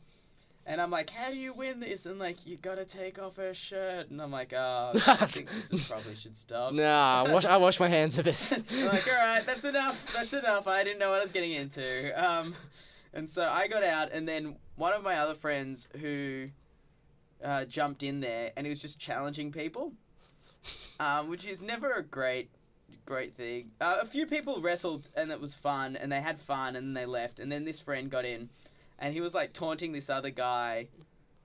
And 0.67 0.81
I'm 0.81 0.89
like, 0.89 1.11
how 1.11 1.29
do 1.29 1.37
you 1.37 1.53
win 1.53 1.79
this? 1.79 2.05
And, 2.05 2.17
like, 2.17 2.45
you 2.45 2.57
gotta 2.57 2.85
take 2.85 3.19
off 3.19 3.37
her 3.37 3.53
shirt. 3.53 4.09
And 4.09 4.21
I'm 4.21 4.31
like, 4.31 4.51
oh, 4.53 4.93
I 5.05 5.25
think 5.27 5.49
this 5.51 5.71
is 5.71 5.87
probably 5.87 6.15
should 6.15 6.37
stop. 6.37 6.73
Nah, 6.73 7.23
I 7.23 7.31
wash 7.31 7.45
I 7.45 7.57
wash 7.57 7.79
my 7.79 7.87
hands 7.87 8.17
of 8.17 8.25
this. 8.25 8.51
I'm 8.71 8.85
like, 8.87 9.07
all 9.07 9.13
right, 9.13 9.45
that's 9.45 9.63
enough. 9.63 10.11
That's 10.13 10.33
enough. 10.33 10.67
I 10.67 10.83
didn't 10.83 10.97
know 10.97 11.11
what 11.11 11.19
I 11.19 11.23
was 11.23 11.31
getting 11.31 11.51
into. 11.51 12.11
Um, 12.23 12.55
and 13.13 13.29
so 13.29 13.43
I 13.43 13.67
got 13.67 13.83
out, 13.83 14.11
and 14.11 14.27
then 14.27 14.57
one 14.75 14.93
of 14.93 15.03
my 15.03 15.17
other 15.17 15.35
friends 15.35 15.87
who 16.01 16.49
uh, 17.43 17.65
jumped 17.65 18.03
in 18.03 18.19
there, 18.19 18.51
and 18.57 18.65
he 18.65 18.69
was 18.69 18.81
just 18.81 18.99
challenging 18.99 19.51
people, 19.51 19.93
um, 20.99 21.29
which 21.29 21.45
is 21.45 21.61
never 21.61 21.93
a 21.93 22.03
great, 22.03 22.49
great 23.05 23.35
thing. 23.35 23.71
Uh, 23.79 23.97
a 24.01 24.05
few 24.05 24.25
people 24.25 24.61
wrestled, 24.61 25.09
and 25.15 25.31
it 25.31 25.39
was 25.39 25.53
fun, 25.53 25.95
and 25.95 26.11
they 26.11 26.21
had 26.21 26.39
fun, 26.39 26.75
and 26.75 26.87
then 26.87 26.93
they 26.93 27.05
left, 27.05 27.39
and 27.39 27.51
then 27.51 27.65
this 27.65 27.79
friend 27.79 28.09
got 28.09 28.25
in, 28.25 28.49
and 28.99 29.13
he 29.13 29.21
was 29.21 29.33
like 29.33 29.53
taunting 29.53 29.91
this 29.91 30.09
other 30.09 30.29
guy. 30.29 30.87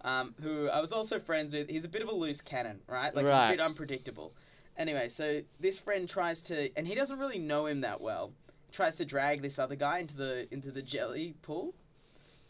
Um, 0.02 0.34
who 0.42 0.68
I 0.68 0.80
was 0.80 0.92
also 0.92 1.18
friends 1.18 1.52
with. 1.52 1.68
He's 1.68 1.84
a 1.84 1.88
bit 1.88 2.00
of 2.00 2.08
a 2.08 2.14
loose 2.14 2.40
cannon, 2.40 2.80
right? 2.86 3.14
Like 3.14 3.26
Right. 3.26 3.48
he's 3.48 3.54
a 3.54 3.56
bit 3.58 3.60
unpredictable. 3.64 4.32
Anyway, 4.78 5.08
so 5.08 5.42
this 5.58 5.78
friend 5.78 6.08
tries 6.08 6.42
to, 6.44 6.70
and 6.74 6.86
he 6.86 6.94
doesn't 6.94 7.18
really 7.18 7.38
know 7.38 7.66
him 7.66 7.82
that 7.82 8.00
well. 8.00 8.32
Tries 8.72 8.96
to 8.96 9.04
drag 9.04 9.42
this 9.42 9.58
other 9.58 9.74
guy 9.76 9.98
into 9.98 10.16
the 10.16 10.46
into 10.50 10.70
the 10.70 10.80
jelly 10.80 11.34
pool. 11.42 11.74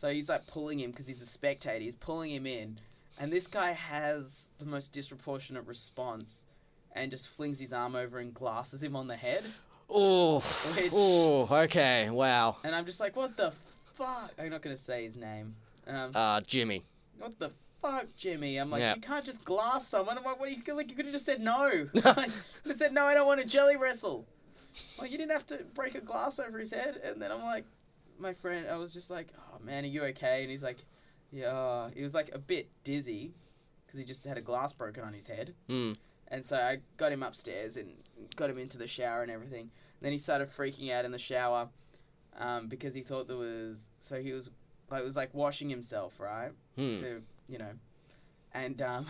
So 0.00 0.10
he's 0.12 0.28
like 0.28 0.46
pulling 0.46 0.78
him 0.78 0.92
because 0.92 1.08
he's 1.08 1.20
a 1.20 1.26
spectator. 1.26 1.82
He's 1.82 1.96
pulling 1.96 2.30
him 2.30 2.46
in, 2.46 2.78
and 3.18 3.32
this 3.32 3.48
guy 3.48 3.72
has 3.72 4.52
the 4.60 4.64
most 4.64 4.92
disproportionate 4.92 5.66
response, 5.66 6.44
and 6.92 7.10
just 7.10 7.28
flings 7.28 7.58
his 7.58 7.72
arm 7.72 7.94
over 7.94 8.18
and 8.18 8.32
glasses 8.34 8.82
him 8.82 8.96
on 8.96 9.06
the 9.06 9.16
head. 9.16 9.44
Oh, 9.88 10.40
Which- 10.40 10.92
oh, 10.94 11.48
okay, 11.64 12.10
wow. 12.10 12.56
And 12.64 12.74
I'm 12.74 12.86
just 12.86 13.00
like, 13.00 13.16
what 13.16 13.36
the 13.36 13.52
fuck? 13.94 14.32
I'm 14.38 14.50
not 14.50 14.62
gonna 14.62 14.76
say 14.76 15.04
his 15.04 15.16
name. 15.16 15.56
Um, 15.86 16.12
Uh, 16.14 16.40
Jimmy. 16.42 16.84
what 17.18 17.38
the 17.38 17.50
fuck, 17.82 18.06
Jimmy? 18.16 18.56
I'm 18.58 18.70
like, 18.70 18.80
Yeah. 18.80 18.94
you 18.94 19.00
can't 19.00 19.24
just 19.24 19.44
glass 19.44 19.88
someone. 19.88 20.16
I'm 20.18 20.24
like, 20.24 20.38
what? 20.38 20.50
You 20.50 20.62
could 20.62 20.76
like, 20.76 20.90
you 20.90 20.96
could 20.96 21.06
have 21.06 21.14
just 21.14 21.26
said 21.26 21.40
no. 21.40 21.88
like, 22.04 22.30
you 22.64 22.74
said 22.74 22.92
no. 22.92 23.04
I 23.06 23.14
don't 23.14 23.26
want 23.26 23.40
to 23.40 23.46
jelly 23.46 23.76
wrestle. 23.76 24.26
Like, 24.98 25.10
you 25.10 25.18
didn't 25.18 25.32
have 25.32 25.46
to 25.48 25.58
break 25.74 25.94
a 25.96 26.00
glass 26.00 26.38
over 26.38 26.58
his 26.60 26.70
head. 26.70 27.00
And 27.02 27.20
then 27.20 27.32
I'm 27.32 27.42
like, 27.42 27.64
my 28.18 28.32
friend, 28.34 28.68
I 28.68 28.76
was 28.76 28.92
just 28.94 29.10
like, 29.10 29.28
oh 29.38 29.58
man, 29.64 29.82
are 29.84 29.88
you 29.88 30.04
okay? 30.04 30.42
And 30.42 30.50
he's 30.50 30.62
like, 30.62 30.78
yeah. 31.32 31.90
He 31.94 32.02
was 32.02 32.14
like 32.14 32.30
a 32.32 32.38
bit 32.38 32.68
dizzy 32.84 33.32
because 33.86 33.98
he 33.98 34.04
just 34.04 34.24
had 34.24 34.38
a 34.38 34.42
glass 34.42 34.72
broken 34.72 35.02
on 35.02 35.12
his 35.14 35.26
head. 35.26 35.54
Hmm. 35.68 35.92
And 36.30 36.44
so 36.44 36.56
I 36.56 36.78
got 36.96 37.10
him 37.12 37.22
upstairs 37.22 37.76
and 37.76 37.88
got 38.36 38.50
him 38.50 38.58
into 38.58 38.78
the 38.78 38.86
shower 38.86 39.22
and 39.22 39.30
everything. 39.30 39.70
then 40.00 40.12
he 40.12 40.18
started 40.18 40.48
freaking 40.56 40.92
out 40.92 41.04
in 41.04 41.10
the 41.10 41.18
shower 41.18 41.68
um, 42.38 42.68
because 42.68 42.94
he 42.94 43.02
thought 43.02 43.26
there 43.28 43.36
was. 43.36 43.88
So 44.00 44.20
he 44.20 44.32
was 44.32 44.48
like, 44.90 45.02
it 45.02 45.04
was 45.04 45.16
like 45.16 45.34
washing 45.34 45.68
himself, 45.68 46.18
right? 46.20 46.50
Hmm. 46.76 46.96
to 46.96 47.22
you 47.48 47.58
know, 47.58 47.72
and 48.52 48.80
um, 48.80 49.06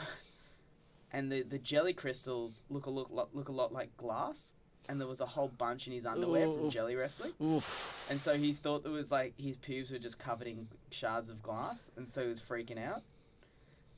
and 1.13 1.31
the 1.31 1.43
the 1.43 1.59
jelly 1.59 1.93
crystals 1.93 2.63
look 2.71 2.87
a 2.87 2.91
look 2.91 3.09
lo- 3.11 3.29
look 3.35 3.49
a 3.49 3.53
lot 3.53 3.73
like 3.73 3.95
glass, 3.97 4.53
and 4.89 4.99
there 5.01 5.09
was 5.09 5.21
a 5.21 5.27
whole 5.27 5.49
bunch 5.49 5.87
in 5.87 5.93
his 5.93 6.07
underwear 6.07 6.47
from 6.47 6.71
jelly 6.71 6.97
wrestling, 6.97 7.33
Oof. 7.43 8.07
and 8.11 8.21
so 8.21 8.37
he 8.37 8.53
thought 8.55 8.83
there 8.83 8.93
was 8.93 9.11
like 9.11 9.35
his 9.39 9.57
pubes 9.57 9.91
were 9.91 9.99
just 9.99 10.19
covered 10.19 10.47
in 10.47 10.69
shards 10.91 11.29
of 11.29 11.43
glass, 11.43 11.91
and 11.97 12.09
so 12.09 12.23
he 12.23 12.29
was 12.29 12.41
freaking 12.41 12.83
out, 12.83 13.03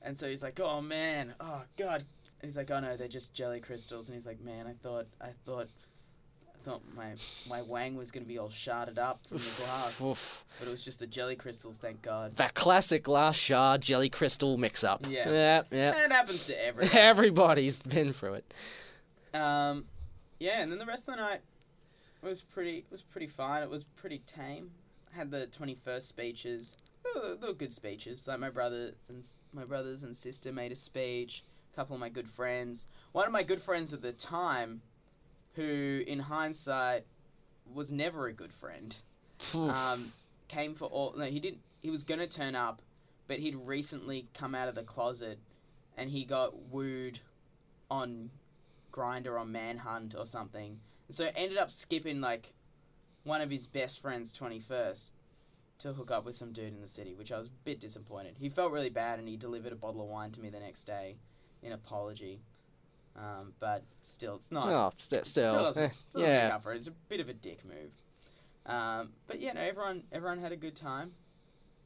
and 0.02 0.18
so 0.18 0.28
he's 0.28 0.42
like, 0.42 0.58
oh 0.60 0.80
man, 0.80 1.34
oh 1.40 1.62
god, 1.78 2.04
and 2.42 2.50
he's 2.50 2.56
like, 2.56 2.70
oh 2.70 2.80
no, 2.80 2.96
they're 2.96 3.08
just 3.08 3.32
jelly 3.32 3.60
crystals, 3.60 4.08
and 4.08 4.16
he's 4.16 4.26
like, 4.26 4.40
man, 4.40 4.66
I 4.66 4.72
thought 4.82 5.06
I 5.20 5.30
thought. 5.46 5.68
I 6.54 6.64
thought 6.64 6.82
my 6.96 7.14
my 7.48 7.60
wang 7.60 7.96
was 7.96 8.12
gonna 8.12 8.24
be 8.24 8.38
all 8.38 8.48
sharded 8.48 8.96
up 8.96 9.20
from 9.28 9.38
the 9.38 9.50
glass, 9.56 10.00
Oof. 10.00 10.44
but 10.60 10.68
it 10.68 10.70
was 10.70 10.84
just 10.84 11.00
the 11.00 11.08
jelly 11.08 11.34
crystals. 11.34 11.76
Thank 11.76 12.02
God. 12.02 12.36
That 12.36 12.54
classic 12.54 13.02
glass 13.02 13.34
shard 13.34 13.80
jelly 13.80 14.08
crystal 14.08 14.56
mix 14.56 14.84
up. 14.84 15.04
Yeah. 15.08 15.28
Yeah, 15.28 15.62
yeah. 15.72 16.04
It 16.04 16.12
happens 16.12 16.44
to 16.44 16.64
everyone. 16.64 16.92
Everybody's 16.96 17.78
been 17.78 18.12
through 18.12 18.34
it. 18.34 18.54
Um, 19.34 19.86
yeah, 20.38 20.60
and 20.60 20.70
then 20.70 20.78
the 20.78 20.86
rest 20.86 21.08
of 21.08 21.16
the 21.16 21.20
night 21.20 21.40
was 22.22 22.42
pretty 22.42 22.84
was 22.92 23.02
pretty 23.02 23.26
fine. 23.26 23.64
It 23.64 23.70
was 23.70 23.82
pretty 23.82 24.22
tame. 24.26 24.70
I 25.12 25.16
had 25.18 25.32
the 25.32 25.46
twenty 25.46 25.74
first 25.74 26.06
speeches. 26.06 26.76
They 27.02 27.20
were, 27.20 27.34
they 27.40 27.46
were 27.48 27.54
good 27.54 27.72
speeches. 27.72 28.28
Like 28.28 28.38
my 28.38 28.50
brother 28.50 28.92
and 29.08 29.24
my 29.52 29.64
brothers 29.64 30.04
and 30.04 30.14
sister 30.16 30.52
made 30.52 30.70
a 30.70 30.76
speech. 30.76 31.42
A 31.72 31.76
couple 31.76 31.94
of 31.94 32.00
my 32.00 32.10
good 32.10 32.28
friends. 32.28 32.86
One 33.12 33.26
of 33.26 33.32
my 33.32 33.42
good 33.42 33.62
friends 33.62 33.94
at 33.94 34.02
the 34.02 34.12
time, 34.12 34.82
who 35.54 36.02
in 36.06 36.18
hindsight 36.20 37.06
was 37.72 37.90
never 37.90 38.26
a 38.26 38.32
good 38.32 38.52
friend, 38.52 38.94
um, 39.54 40.12
came 40.48 40.74
for 40.74 40.86
all. 40.86 41.14
No, 41.16 41.24
he 41.24 41.40
didn't. 41.40 41.60
He 41.80 41.88
was 41.88 42.02
gonna 42.02 42.26
turn 42.26 42.54
up, 42.54 42.82
but 43.26 43.38
he'd 43.38 43.56
recently 43.56 44.28
come 44.34 44.54
out 44.54 44.68
of 44.68 44.74
the 44.74 44.82
closet, 44.82 45.38
and 45.96 46.10
he 46.10 46.24
got 46.24 46.70
wooed 46.70 47.20
on 47.90 48.30
Grindr 48.92 49.40
on 49.40 49.50
Manhunt 49.50 50.14
or 50.16 50.26
something. 50.26 50.80
And 51.08 51.16
so 51.16 51.30
ended 51.34 51.56
up 51.56 51.70
skipping 51.70 52.20
like 52.20 52.52
one 53.24 53.40
of 53.40 53.50
his 53.50 53.66
best 53.66 54.00
friends' 54.00 54.32
twenty 54.32 54.60
first 54.60 55.14
to 55.78 55.94
hook 55.94 56.10
up 56.10 56.26
with 56.26 56.36
some 56.36 56.52
dude 56.52 56.74
in 56.74 56.82
the 56.82 56.88
city, 56.88 57.14
which 57.14 57.32
I 57.32 57.38
was 57.38 57.48
a 57.48 57.64
bit 57.64 57.80
disappointed. 57.80 58.36
He 58.38 58.50
felt 58.50 58.72
really 58.72 58.90
bad, 58.90 59.18
and 59.18 59.26
he 59.26 59.38
delivered 59.38 59.72
a 59.72 59.76
bottle 59.76 60.02
of 60.02 60.08
wine 60.08 60.32
to 60.32 60.40
me 60.40 60.50
the 60.50 60.60
next 60.60 60.84
day 60.84 61.16
in 61.62 61.72
apology. 61.72 62.40
Um, 63.16 63.52
but 63.60 63.82
still, 64.02 64.36
it's 64.36 64.50
not. 64.50 64.68
oh, 64.70 64.92
st- 64.96 65.26
still. 65.26 65.54
doesn't- 65.54 65.82
eh, 65.84 65.88
yeah. 66.14 66.56
it. 66.56 66.62
It's 66.76 66.86
a 66.86 66.92
bit 67.08 67.20
of 67.20 67.28
a 67.28 67.34
dick 67.34 67.58
move. 67.64 67.90
Um, 68.64 69.10
but 69.26 69.40
yeah, 69.40 69.52
no, 69.52 69.60
everyone 69.60 70.04
everyone 70.12 70.38
had 70.38 70.52
a 70.52 70.56
good 70.56 70.76
time, 70.76 71.12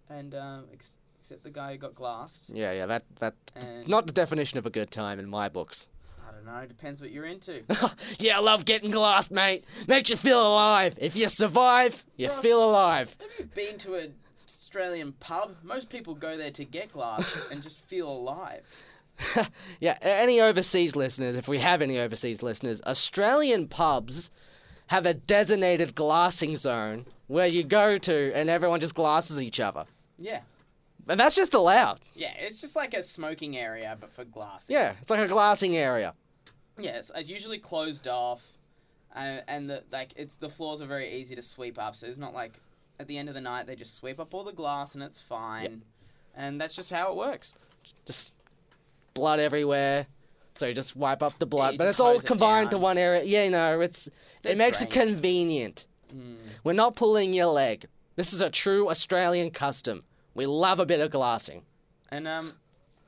and 0.08 0.34
um, 0.34 0.64
ex- 0.72 0.94
except 1.20 1.42
the 1.42 1.50
guy 1.50 1.72
who 1.72 1.78
got 1.78 1.94
glassed. 1.94 2.44
Yeah, 2.52 2.72
yeah, 2.72 2.86
that 2.86 3.04
that 3.20 3.34
And 3.56 3.88
not 3.88 4.06
the 4.06 4.12
definition 4.12 4.58
of 4.58 4.66
a 4.66 4.70
good 4.70 4.90
time 4.90 5.18
in 5.18 5.28
my 5.28 5.48
books. 5.48 5.88
I 6.28 6.32
don't 6.32 6.44
know. 6.44 6.66
Depends 6.66 7.00
what 7.00 7.10
you're 7.12 7.24
into. 7.26 7.62
yeah, 8.18 8.36
I 8.36 8.40
love 8.40 8.64
getting 8.64 8.90
glassed, 8.90 9.30
mate. 9.30 9.64
Makes 9.86 10.10
you 10.10 10.16
feel 10.16 10.40
alive. 10.40 10.98
If 11.00 11.16
you 11.16 11.28
survive, 11.28 12.04
you 12.16 12.28
Ross- 12.28 12.42
feel 12.42 12.62
alive. 12.62 13.16
Have 13.20 13.30
you 13.38 13.44
been 13.46 13.78
to 13.78 13.94
an 13.94 14.14
Australian 14.46 15.12
pub? 15.12 15.56
Most 15.62 15.88
people 15.88 16.14
go 16.14 16.36
there 16.36 16.50
to 16.50 16.64
get 16.64 16.92
glassed 16.92 17.32
and 17.50 17.62
just 17.62 17.78
feel 17.78 18.08
alive. 18.08 18.62
yeah, 19.80 19.98
any 20.00 20.40
overseas 20.40 20.96
listeners, 20.96 21.36
if 21.36 21.48
we 21.48 21.58
have 21.58 21.82
any 21.82 21.98
overseas 21.98 22.42
listeners, 22.42 22.80
Australian 22.86 23.68
pubs 23.68 24.30
have 24.88 25.06
a 25.06 25.14
designated 25.14 25.94
glassing 25.94 26.56
zone 26.56 27.06
where 27.26 27.46
you 27.46 27.64
go 27.64 27.98
to 27.98 28.32
and 28.34 28.48
everyone 28.48 28.80
just 28.80 28.94
glasses 28.94 29.42
each 29.42 29.58
other. 29.58 29.84
Yeah. 30.18 30.40
And 31.08 31.20
that's 31.20 31.36
just 31.36 31.54
allowed. 31.54 32.00
Yeah, 32.14 32.32
it's 32.36 32.60
just 32.60 32.74
like 32.74 32.94
a 32.94 33.02
smoking 33.02 33.56
area, 33.56 33.96
but 33.98 34.12
for 34.12 34.24
glass. 34.24 34.66
Yeah, 34.68 34.94
it's 35.00 35.10
like 35.10 35.20
a 35.20 35.28
glassing 35.28 35.76
area. 35.76 36.14
Yeah, 36.78 36.96
it's, 36.96 37.10
it's 37.14 37.28
usually 37.28 37.58
closed 37.58 38.08
off, 38.08 38.44
uh, 39.14 39.40
and 39.46 39.70
the 39.70 39.84
like 39.92 40.12
it's 40.16 40.36
the 40.36 40.48
floors 40.48 40.80
are 40.80 40.86
very 40.86 41.20
easy 41.20 41.34
to 41.36 41.42
sweep 41.42 41.78
up. 41.78 41.94
So 41.94 42.06
it's 42.06 42.18
not 42.18 42.34
like 42.34 42.60
at 42.98 43.06
the 43.06 43.18
end 43.18 43.28
of 43.28 43.34
the 43.34 43.40
night 43.40 43.66
they 43.66 43.76
just 43.76 43.94
sweep 43.94 44.18
up 44.18 44.34
all 44.34 44.44
the 44.44 44.52
glass 44.52 44.94
and 44.94 45.02
it's 45.02 45.20
fine, 45.20 45.62
yep. 45.62 45.72
and 46.34 46.60
that's 46.60 46.74
just 46.74 46.90
how 46.90 47.10
it 47.12 47.16
works. 47.16 47.54
Just 48.04 48.32
blood 49.16 49.40
everywhere. 49.40 50.06
So 50.54 50.66
you 50.66 50.74
just 50.74 50.96
wipe 50.96 51.22
up 51.22 51.38
the 51.38 51.46
blood, 51.46 51.72
you 51.72 51.78
but 51.78 51.88
it's 51.88 52.00
all 52.00 52.16
it 52.16 52.24
to 52.70 52.78
one 52.78 52.96
area. 52.96 53.24
Yeah, 53.24 53.48
no, 53.48 53.80
it's 53.80 54.08
There's 54.42 54.56
it 54.56 54.58
makes 54.58 54.80
it 54.80 54.90
drains. 54.90 55.10
convenient. 55.12 55.86
Mm. 56.14 56.36
We're 56.64 56.72
not 56.72 56.96
pulling 56.96 57.32
your 57.34 57.46
leg. 57.46 57.86
This 58.14 58.32
is 58.32 58.40
a 58.40 58.48
true 58.48 58.88
Australian 58.88 59.50
custom. 59.50 60.02
We 60.34 60.46
love 60.46 60.80
a 60.80 60.86
bit 60.86 61.00
of 61.00 61.10
glassing. 61.10 61.62
And 62.10 62.26
um, 62.26 62.54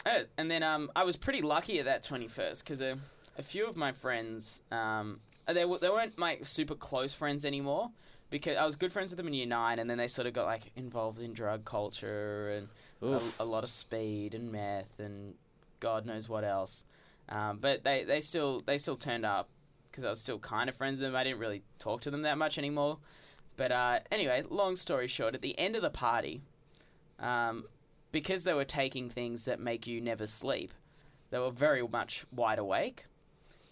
oh, 0.05 0.25
and 0.37 0.51
then 0.51 0.63
um, 0.63 0.91
I 0.95 1.05
was 1.05 1.17
pretty 1.17 1.41
lucky 1.41 1.79
at 1.79 1.85
that 1.87 2.03
twenty 2.03 2.29
first 2.29 2.65
because 2.65 2.81
a, 2.81 2.99
a 3.39 3.43
few 3.43 3.67
of 3.67 3.77
my 3.77 3.93
friends 3.93 4.61
um, 4.71 5.21
they 5.47 5.63
w- 5.63 5.79
they 5.81 5.89
weren't 5.89 6.19
my 6.19 6.39
super 6.43 6.75
close 6.75 7.15
friends 7.15 7.45
anymore 7.45 7.91
because 8.31 8.59
I 8.59 8.67
was 8.67 8.77
good 8.77 8.93
friends 8.93 9.11
with 9.11 9.17
them 9.17 9.29
in 9.29 9.35
year 9.35 9.47
nine, 9.47 9.79
and 9.79 9.89
then 9.89 9.97
they 9.97 10.09
sort 10.09 10.27
of 10.27 10.35
got 10.35 10.47
like 10.47 10.71
involved 10.77 11.21
in 11.21 11.33
drug 11.33 11.65
culture 11.65 12.51
and 12.51 12.69
a, 13.01 13.17
Oof. 13.17 13.41
a 13.41 13.45
lot 13.45 13.65
of 13.65 13.71
speed 13.71 14.35
and 14.35 14.53
meth 14.53 14.99
and 15.01 15.35
God 15.81 16.07
knows 16.07 16.29
what 16.29 16.45
else. 16.45 16.83
Um, 17.29 17.59
but 17.59 17.85
they, 17.85 18.05
they 18.05 18.21
still 18.21 18.63
they 18.65 18.79
still 18.79 18.97
turned 18.97 19.27
up 19.27 19.49
because 19.91 20.05
I 20.05 20.11
was 20.11 20.21
still 20.21 20.39
kind 20.39 20.69
of 20.69 20.77
friends 20.77 20.99
with 20.99 21.09
them. 21.09 21.17
I 21.17 21.25
didn't 21.25 21.41
really 21.41 21.63
talk 21.79 22.01
to 22.03 22.11
them 22.11 22.23
that 22.23 22.39
much 22.39 22.59
anymore. 22.59 22.99
But 23.57 23.73
uh, 23.73 24.01
anyway, 24.11 24.45
long 24.49 24.77
story 24.77 25.09
short, 25.09 25.35
at 25.35 25.43
the 25.43 25.59
end 25.59 25.77
of 25.77 25.83
the 25.83 25.91
party, 25.91 26.43
um, 27.19 27.65
because 28.13 28.45
they 28.45 28.55
were 28.55 28.65
taking 28.65 29.11
things 29.11 29.45
that 29.47 29.59
make 29.59 29.87
you 29.87 30.01
never 30.01 30.27
sleep, 30.27 30.73
they 31.31 31.39
were 31.39 31.51
very 31.51 31.87
much 31.87 32.25
wide 32.33 32.59
awake. 32.59 33.07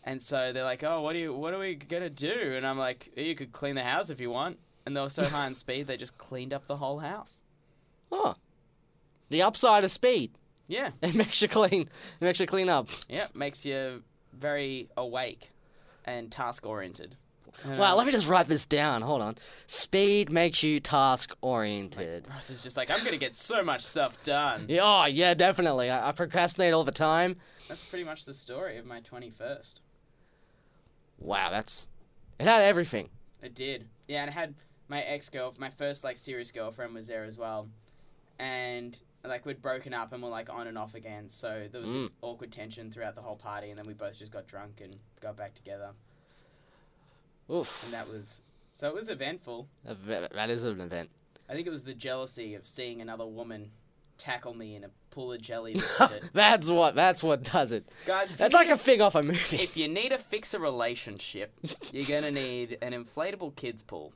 And 0.03 0.23
so 0.23 0.53
they're 0.53 0.65
like, 0.65 0.85
"Oh, 0.85 1.01
what 1.01 1.15
do 1.15 1.19
you? 1.19 1.35
What 1.35 1.55
are 1.55 1.59
we 1.59 1.75
gonna 1.75 2.11
do?" 2.11 2.55
And 2.57 2.67
I'm 2.67 2.79
like, 2.79 3.11
"You 3.17 3.35
could 3.35 3.53
clean 3.53 3.75
the 3.75 3.83
house 3.83 4.11
if 4.11 4.21
you 4.21 4.31
want." 4.31 4.59
And 4.85 4.97
they 4.97 5.01
were 5.01 5.11
so 5.11 5.25
high 5.25 5.47
on 5.47 5.55
speed, 5.57 5.87
they 5.87 5.97
just 5.97 6.19
cleaned 6.19 6.53
up 6.53 6.67
the 6.67 6.77
whole 6.77 7.01
house. 7.01 7.43
Oh. 8.13 8.37
The 9.31 9.43
upside 9.43 9.83
of 9.83 9.91
speed. 9.91 10.33
Yeah, 10.69 10.91
It 11.03 11.15
makes 11.15 11.41
you 11.43 11.49
clean. 11.49 11.83
It 12.21 12.25
makes 12.25 12.41
you 12.41 12.47
clean 12.47 12.69
up. 12.69 12.89
yeah, 13.09 13.29
makes 13.35 13.65
you 13.65 14.03
very 14.33 14.89
awake 14.97 15.51
and 16.05 16.31
task 16.31 16.67
oriented. 16.67 17.17
Wow, 17.65 17.97
let 17.97 18.05
me 18.07 18.13
just 18.13 18.29
write 18.29 18.49
this 18.49 18.67
down. 18.67 19.01
Hold 19.01 19.23
on. 19.23 19.37
Speed 19.67 20.31
makes 20.31 20.63
you 20.63 20.79
task 20.79 21.33
oriented. 21.41 22.29
Ross 22.29 22.51
is 22.51 22.63
just 22.63 22.77
like, 22.77 22.91
I'm 22.91 23.03
gonna 23.03 23.17
get 23.17 23.35
so 23.35 23.63
much 23.63 23.83
stuff 23.83 24.23
done. 24.23 24.67
Yeah, 24.69 24.83
oh, 24.83 25.07
yeah, 25.07 25.33
definitely. 25.33 25.89
I, 25.89 26.11
I 26.11 26.13
procrastinate 26.13 26.75
all 26.75 26.85
the 26.85 26.93
time. 26.93 27.37
That's 27.67 27.81
pretty 27.83 28.05
much 28.05 28.27
the 28.27 28.35
story 28.35 28.77
of 28.77 28.85
my 28.85 29.01
21st. 29.01 29.77
Wow, 31.19 31.51
that's. 31.51 31.89
It 32.39 32.47
had 32.47 32.61
everything. 32.63 33.09
It 33.43 33.55
did. 33.55 33.89
Yeah, 34.07 34.23
and 34.23 34.31
I 34.31 34.35
had 34.35 34.55
my 34.89 35.01
ex 35.03 35.29
girl, 35.31 35.55
my 35.59 35.71
first 35.71 36.05
like 36.05 36.17
serious 36.19 36.51
girlfriend 36.51 36.95
was 36.95 37.07
there 37.07 37.25
as 37.25 37.37
well, 37.39 37.69
and 38.39 38.97
like 39.29 39.47
we'd 39.47 39.63
broken 39.63 39.93
up 39.95 40.13
and 40.13 40.23
we're 40.23 40.31
like 40.31 40.49
on 40.51 40.67
and 40.67 40.77
off 40.79 40.95
again. 40.95 41.29
So 41.29 41.67
there 41.71 41.81
was 41.81 41.93
this 41.93 42.11
awkward 42.23 42.53
tension 42.53 42.91
throughout 42.91 43.15
the 43.15 43.23
whole 43.23 43.37
party, 43.37 43.69
and 43.71 43.79
then 43.79 43.87
we 43.87 43.95
both 43.95 44.19
just 44.19 44.33
got 44.33 44.47
drunk 44.47 44.81
and 44.83 44.97
got 45.21 45.37
back 45.37 45.55
together, 45.55 45.91
Oof. 47.51 47.83
and 47.85 47.93
that 47.93 48.09
was 48.09 48.35
so 48.79 48.89
it 48.89 48.95
was 48.95 49.09
eventful. 49.09 49.69
That 49.85 50.51
is 50.51 50.65
an 50.65 50.81
event. 50.81 51.11
I 51.49 51.55
think 51.55 51.67
it 51.67 51.71
was 51.71 51.85
the 51.85 51.95
jealousy 51.95 52.55
of 52.55 52.67
seeing 52.67 53.01
another 53.01 53.27
woman 53.27 53.71
tackle 54.19 54.55
me 54.55 54.75
in 54.75 54.85
a 54.85 54.91
pool 55.11 55.33
of 55.33 55.41
jelly 55.41 55.75
that 55.99 56.23
that's 56.33 56.69
what. 56.69 56.95
That's 56.95 57.23
what 57.23 57.43
does 57.43 57.73
it. 57.73 57.89
Guys, 58.07 58.33
That's 58.33 58.55
like 58.55 58.69
a 58.69 58.77
thing 58.77 59.01
off 59.01 59.15
a 59.15 59.23
movie. 59.23 59.57
if 59.57 59.77
you 59.77 59.89
need 59.89 60.11
to 60.11 60.19
fix 60.19 60.55
a 60.55 60.59
relationship, 60.59 61.53
you're 61.93 62.07
gonna 62.21 62.31
need 62.31 62.79
an 62.83 62.93
inflatable 62.93 63.55
kids 63.57 63.83
pool, 63.83 64.13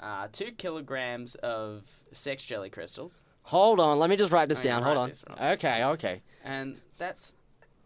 uh, 0.00 0.28
two 0.32 0.52
kilograms 0.52 1.34
of 1.36 1.84
sex 2.12 2.44
jelly 2.44 2.70
crystals, 2.70 3.22
Hold 3.44 3.80
on. 3.80 3.98
Let 3.98 4.10
me 4.10 4.16
just 4.16 4.32
write 4.32 4.48
this 4.48 4.58
yeah, 4.58 4.64
down. 4.64 4.82
Hold 4.82 4.96
on. 4.96 5.08
this. 5.08 5.22
Okay. 5.40 5.84
Okay. 5.84 6.22
and 6.44 6.80
that's 6.98 7.34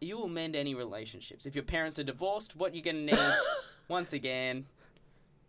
you 0.00 0.18
will 0.18 0.28
mend 0.28 0.54
any 0.54 0.74
relationships. 0.74 1.46
If 1.46 1.54
your 1.54 1.64
parents 1.64 1.98
are 1.98 2.04
divorced, 2.04 2.54
what 2.54 2.74
you're 2.74 2.84
gonna 2.84 3.04
need, 3.04 3.34
once 3.88 4.12
again, 4.12 4.66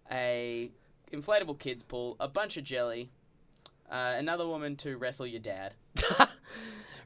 a 0.10 0.72
inflatable 1.12 1.60
kids 1.60 1.84
pool, 1.84 2.15
a 2.20 2.28
bunch 2.28 2.58
of 2.58 2.63
jelly, 2.63 3.10
uh, 3.91 4.13
another 4.17 4.48
woman 4.48 4.76
to 4.78 4.98
wrestle 4.98 5.28
your 5.28 5.41
dad. 5.41 5.74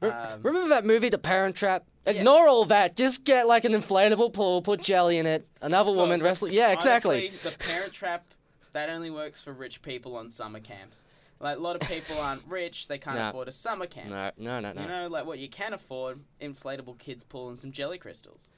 Um, 0.02 0.40
Remember 0.42 0.68
that 0.70 0.84
movie, 0.84 1.10
The 1.10 1.18
Parent 1.18 1.54
Trap? 1.54 1.84
Ignore 2.06 2.48
all 2.48 2.64
that. 2.64 2.96
Just 2.96 3.22
get 3.22 3.46
like 3.46 3.64
an 3.64 3.70
inflatable 3.70 4.32
pool, 4.32 4.60
put 4.60 4.82
jelly 4.82 5.16
in 5.16 5.26
it, 5.26 5.46
another 5.60 5.92
woman 5.92 6.18
Well, 6.18 6.30
wrestle. 6.30 6.48
Yeah, 6.48 6.72
exactly. 6.72 7.28
Honestly, 7.28 7.50
the 7.50 7.56
Parent 7.56 7.92
Trap 7.92 8.24
that 8.72 8.88
only 8.88 9.10
works 9.10 9.40
for 9.40 9.52
rich 9.52 9.82
people 9.82 10.16
on 10.16 10.30
summer 10.30 10.58
camps. 10.58 11.04
Like 11.42 11.56
a 11.58 11.60
lot 11.60 11.74
of 11.76 11.86
people 11.88 12.18
aren't 12.18 12.42
rich, 12.48 12.86
they 12.86 12.96
can't 12.98 13.18
No. 13.18 13.28
afford 13.28 13.48
a 13.48 13.52
summer 13.52 13.86
camp. 13.86 14.08
No, 14.10 14.30
no, 14.38 14.60
no, 14.60 14.72
no. 14.72 14.80
You 14.82 14.88
know, 14.88 15.08
like 15.08 15.26
what 15.26 15.38
you 15.40 15.48
can 15.48 15.74
afford, 15.74 16.20
inflatable 16.40 16.98
kids 16.98 17.24
pool 17.24 17.48
and 17.50 17.58
some 17.58 17.72
jelly 17.72 17.98
crystals. 17.98 18.48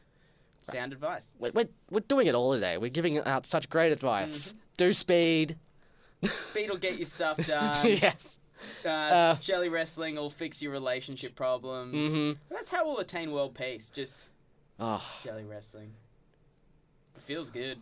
Sound 0.70 0.92
advice. 0.92 1.34
We're, 1.38 1.50
we're, 1.52 1.68
we're 1.90 2.00
doing 2.00 2.26
it 2.26 2.34
all 2.34 2.52
today. 2.54 2.78
We're 2.78 2.88
giving 2.90 3.18
out 3.18 3.46
such 3.46 3.68
great 3.68 3.90
advice. 3.92 4.48
Mm-hmm. 4.48 4.58
Do 4.76 4.92
speed. 4.92 5.56
Speed 6.50 6.70
will 6.70 6.78
get 6.78 6.96
your 6.96 7.04
stuff 7.06 7.36
done. 7.46 7.86
yes. 7.86 8.38
uh, 8.84 8.88
Uh, 8.88 9.34
jelly 9.36 9.68
wrestling 9.68 10.14
will 10.16 10.30
fix 10.30 10.62
your 10.62 10.72
relationship 10.72 11.34
problems. 11.34 11.94
Mm-hmm. 11.94 12.54
That's 12.54 12.70
how 12.70 12.86
we'll 12.86 12.98
attain 12.98 13.32
world 13.32 13.54
peace. 13.54 13.90
Just 13.90 14.28
Oh, 14.80 15.02
jelly 15.22 15.44
wrestling. 15.44 15.92
It 17.16 17.22
feels 17.22 17.50
good. 17.50 17.78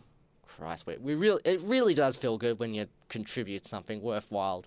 Christ. 0.47 0.85
We, 0.85 0.97
we 0.97 1.15
really, 1.15 1.41
it 1.45 1.61
really 1.61 1.93
does 1.93 2.15
feel 2.15 2.37
good 2.37 2.59
when 2.59 2.73
you 2.73 2.87
contribute 3.09 3.65
something 3.65 4.01
worthwhile 4.01 4.65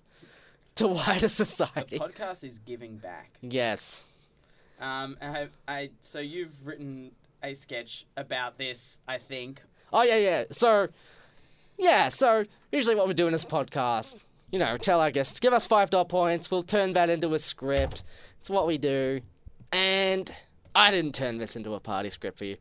to 0.77 0.87
wider 0.87 1.29
society. 1.43 1.97
The 1.97 2.05
podcast 2.05 2.43
is 2.43 2.57
giving 2.59 2.97
back. 2.97 3.31
Yes. 3.41 4.05
Um, 4.79 5.17
I, 5.21 5.47
I 5.67 5.89
so 6.01 6.19
you've 6.19 6.65
written 6.65 7.11
a 7.43 7.53
sketch 7.53 8.05
about 8.15 8.57
this, 8.57 8.99
I 9.07 9.17
think. 9.17 9.61
Oh 9.91 10.03
yeah, 10.03 10.17
yeah. 10.17 10.43
So 10.51 10.87
Yeah, 11.77 12.09
so 12.09 12.45
usually 12.71 12.95
what 12.95 13.07
we 13.07 13.13
do 13.13 13.27
in 13.27 13.33
this 13.33 13.45
podcast, 13.45 14.15
you 14.51 14.59
know, 14.59 14.77
tell 14.77 14.99
our 14.99 15.11
guests, 15.11 15.39
give 15.39 15.53
us 15.53 15.65
five 15.67 15.89
dot 15.89 16.09
points, 16.09 16.49
we'll 16.51 16.63
turn 16.63 16.93
that 16.93 17.09
into 17.09 17.33
a 17.33 17.39
script. 17.39 18.03
It's 18.39 18.49
what 18.49 18.67
we 18.67 18.77
do. 18.77 19.21
And 19.71 20.31
I 20.75 20.91
didn't 20.91 21.13
turn 21.15 21.37
this 21.37 21.55
into 21.55 21.73
a 21.73 21.79
party 21.79 22.09
script 22.09 22.37
for 22.37 22.45
you. 22.45 22.57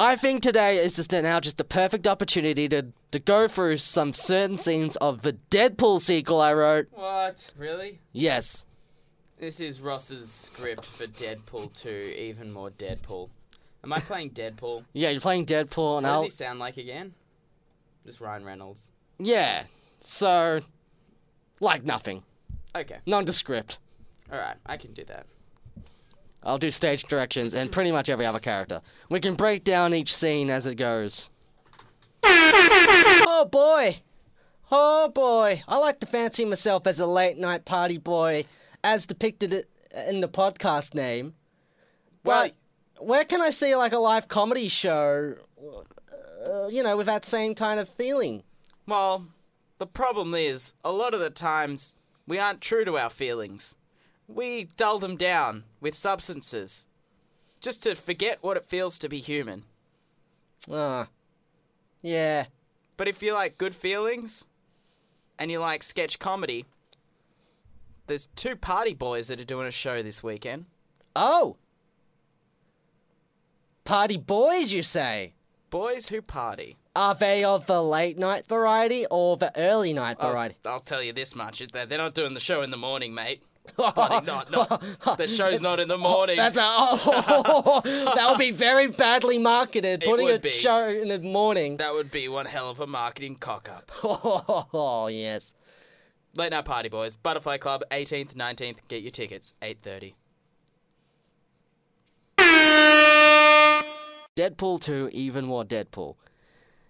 I 0.00 0.16
think 0.16 0.42
today 0.42 0.82
is 0.82 0.94
just 0.94 1.12
now 1.12 1.40
just 1.40 1.58
the 1.58 1.64
perfect 1.64 2.08
opportunity 2.08 2.70
to, 2.70 2.86
to 3.12 3.18
go 3.18 3.46
through 3.46 3.76
some 3.76 4.14
certain 4.14 4.56
scenes 4.56 4.96
of 4.96 5.20
the 5.20 5.34
Deadpool 5.50 6.00
sequel 6.00 6.40
I 6.40 6.54
wrote. 6.54 6.86
What? 6.92 7.50
Really? 7.54 8.00
Yes. 8.10 8.64
This 9.38 9.60
is 9.60 9.82
Ross's 9.82 10.32
script 10.32 10.86
for 10.86 11.06
Deadpool 11.06 11.74
2, 11.74 11.90
even 12.16 12.50
more 12.50 12.70
Deadpool. 12.70 13.28
Am 13.84 13.92
I 13.92 14.00
playing 14.00 14.30
Deadpool? 14.30 14.86
Yeah, 14.94 15.10
you're 15.10 15.20
playing 15.20 15.44
Deadpool 15.44 15.98
and 15.98 16.06
What 16.06 16.12
does 16.12 16.16
I'll 16.16 16.22
he 16.22 16.30
sound 16.30 16.60
like 16.60 16.78
again? 16.78 17.12
Just 18.06 18.22
Ryan 18.22 18.46
Reynolds. 18.46 18.86
Yeah. 19.18 19.64
So 20.00 20.60
like 21.60 21.84
nothing. 21.84 22.22
Okay, 22.74 23.00
Nondescript. 23.04 23.76
alright, 24.32 24.56
I 24.64 24.78
can 24.78 24.94
do 24.94 25.04
that. 25.08 25.26
I'll 26.42 26.58
do 26.58 26.70
stage 26.70 27.04
directions 27.04 27.54
and 27.54 27.70
pretty 27.70 27.92
much 27.92 28.08
every 28.08 28.24
other 28.26 28.38
character. 28.40 28.80
We 29.08 29.20
can 29.20 29.34
break 29.34 29.62
down 29.64 29.92
each 29.94 30.14
scene 30.14 30.48
as 30.50 30.66
it 30.66 30.76
goes. 30.76 31.28
Oh 32.22 33.48
boy! 33.50 34.00
Oh 34.70 35.08
boy! 35.08 35.62
I 35.66 35.76
like 35.78 36.00
to 36.00 36.06
fancy 36.06 36.44
myself 36.44 36.86
as 36.86 37.00
a 37.00 37.06
late 37.06 37.38
night 37.38 37.64
party 37.64 37.98
boy, 37.98 38.44
as 38.84 39.06
depicted 39.06 39.66
in 40.06 40.20
the 40.20 40.28
podcast 40.28 40.94
name. 40.94 41.34
Well, 42.24 42.50
But 42.96 43.04
where 43.04 43.24
can 43.24 43.40
I 43.40 43.50
see 43.50 43.74
like 43.74 43.92
a 43.92 43.98
live 43.98 44.28
comedy 44.28 44.68
show, 44.68 45.34
uh, 46.46 46.66
you 46.68 46.82
know, 46.82 46.96
with 46.96 47.06
that 47.06 47.24
same 47.24 47.54
kind 47.54 47.80
of 47.80 47.88
feeling? 47.88 48.42
Well, 48.86 49.26
the 49.78 49.86
problem 49.86 50.34
is, 50.34 50.74
a 50.84 50.92
lot 50.92 51.14
of 51.14 51.20
the 51.20 51.30
times, 51.30 51.94
we 52.26 52.38
aren't 52.38 52.60
true 52.60 52.84
to 52.84 52.98
our 52.98 53.10
feelings. 53.10 53.74
We 54.32 54.68
dull 54.76 54.98
them 54.98 55.16
down 55.16 55.64
with 55.80 55.94
substances. 55.94 56.86
Just 57.60 57.82
to 57.82 57.94
forget 57.94 58.38
what 58.40 58.56
it 58.56 58.64
feels 58.64 58.98
to 59.00 59.08
be 59.08 59.18
human. 59.18 59.64
Ah, 60.70 61.08
yeah. 62.00 62.46
But 62.96 63.08
if 63.08 63.22
you 63.22 63.34
like 63.34 63.58
good 63.58 63.74
feelings, 63.74 64.44
and 65.38 65.50
you 65.50 65.58
like 65.58 65.82
sketch 65.82 66.18
comedy, 66.18 66.66
there's 68.06 68.28
two 68.36 68.54
party 68.54 68.94
boys 68.94 69.28
that 69.28 69.40
are 69.40 69.44
doing 69.44 69.66
a 69.66 69.72
show 69.72 70.02
this 70.02 70.22
weekend. 70.22 70.66
Oh! 71.16 71.56
Party 73.84 74.18
boys, 74.18 74.70
you 74.70 74.82
say? 74.82 75.32
Boys 75.70 76.10
who 76.10 76.20
party. 76.22 76.76
Are 76.94 77.14
they 77.14 77.42
of 77.42 77.66
the 77.66 77.82
late 77.82 78.18
night 78.18 78.46
variety 78.46 79.06
or 79.10 79.36
the 79.36 79.56
early 79.58 79.92
night 79.92 80.18
I'll, 80.20 80.30
variety? 80.30 80.56
I'll 80.64 80.80
tell 80.80 81.02
you 81.02 81.12
this 81.12 81.34
much: 81.34 81.62
they're 81.72 81.86
not 81.86 82.14
doing 82.14 82.34
the 82.34 82.40
show 82.40 82.62
in 82.62 82.70
the 82.70 82.76
morning, 82.76 83.14
mate. 83.14 83.42
Bloody 83.76 84.26
not, 84.26 84.50
not. 84.50 85.16
The 85.18 85.28
show's 85.28 85.60
not 85.60 85.80
in 85.80 85.88
the 85.88 85.94
oh, 85.98 85.98
morning. 85.98 86.36
That's 86.36 86.58
a 86.58 86.62
oh, 86.64 87.80
that 88.14 88.28
would 88.28 88.38
be 88.38 88.50
very 88.50 88.88
badly 88.88 89.38
marketed. 89.38 90.02
It 90.02 90.06
Putting 90.08 90.26
would 90.26 90.36
a 90.36 90.38
be. 90.38 90.50
show 90.50 90.88
in 90.88 91.08
the 91.08 91.18
morning. 91.18 91.76
That 91.76 91.94
would 91.94 92.10
be 92.10 92.28
one 92.28 92.46
hell 92.46 92.70
of 92.70 92.80
a 92.80 92.86
marketing 92.86 93.36
cock 93.36 93.68
up. 93.68 93.92
Oh 94.02 95.08
yes. 95.08 95.54
Late 96.34 96.52
night 96.52 96.64
party 96.64 96.88
boys. 96.88 97.16
Butterfly 97.16 97.58
Club, 97.58 97.82
18th, 97.90 98.34
19th. 98.34 98.78
Get 98.88 99.02
your 99.02 99.10
tickets. 99.10 99.54
8:30. 99.62 100.14
Deadpool 104.36 104.80
2, 104.80 105.10
even 105.12 105.44
more 105.44 105.64
Deadpool. 105.64 106.14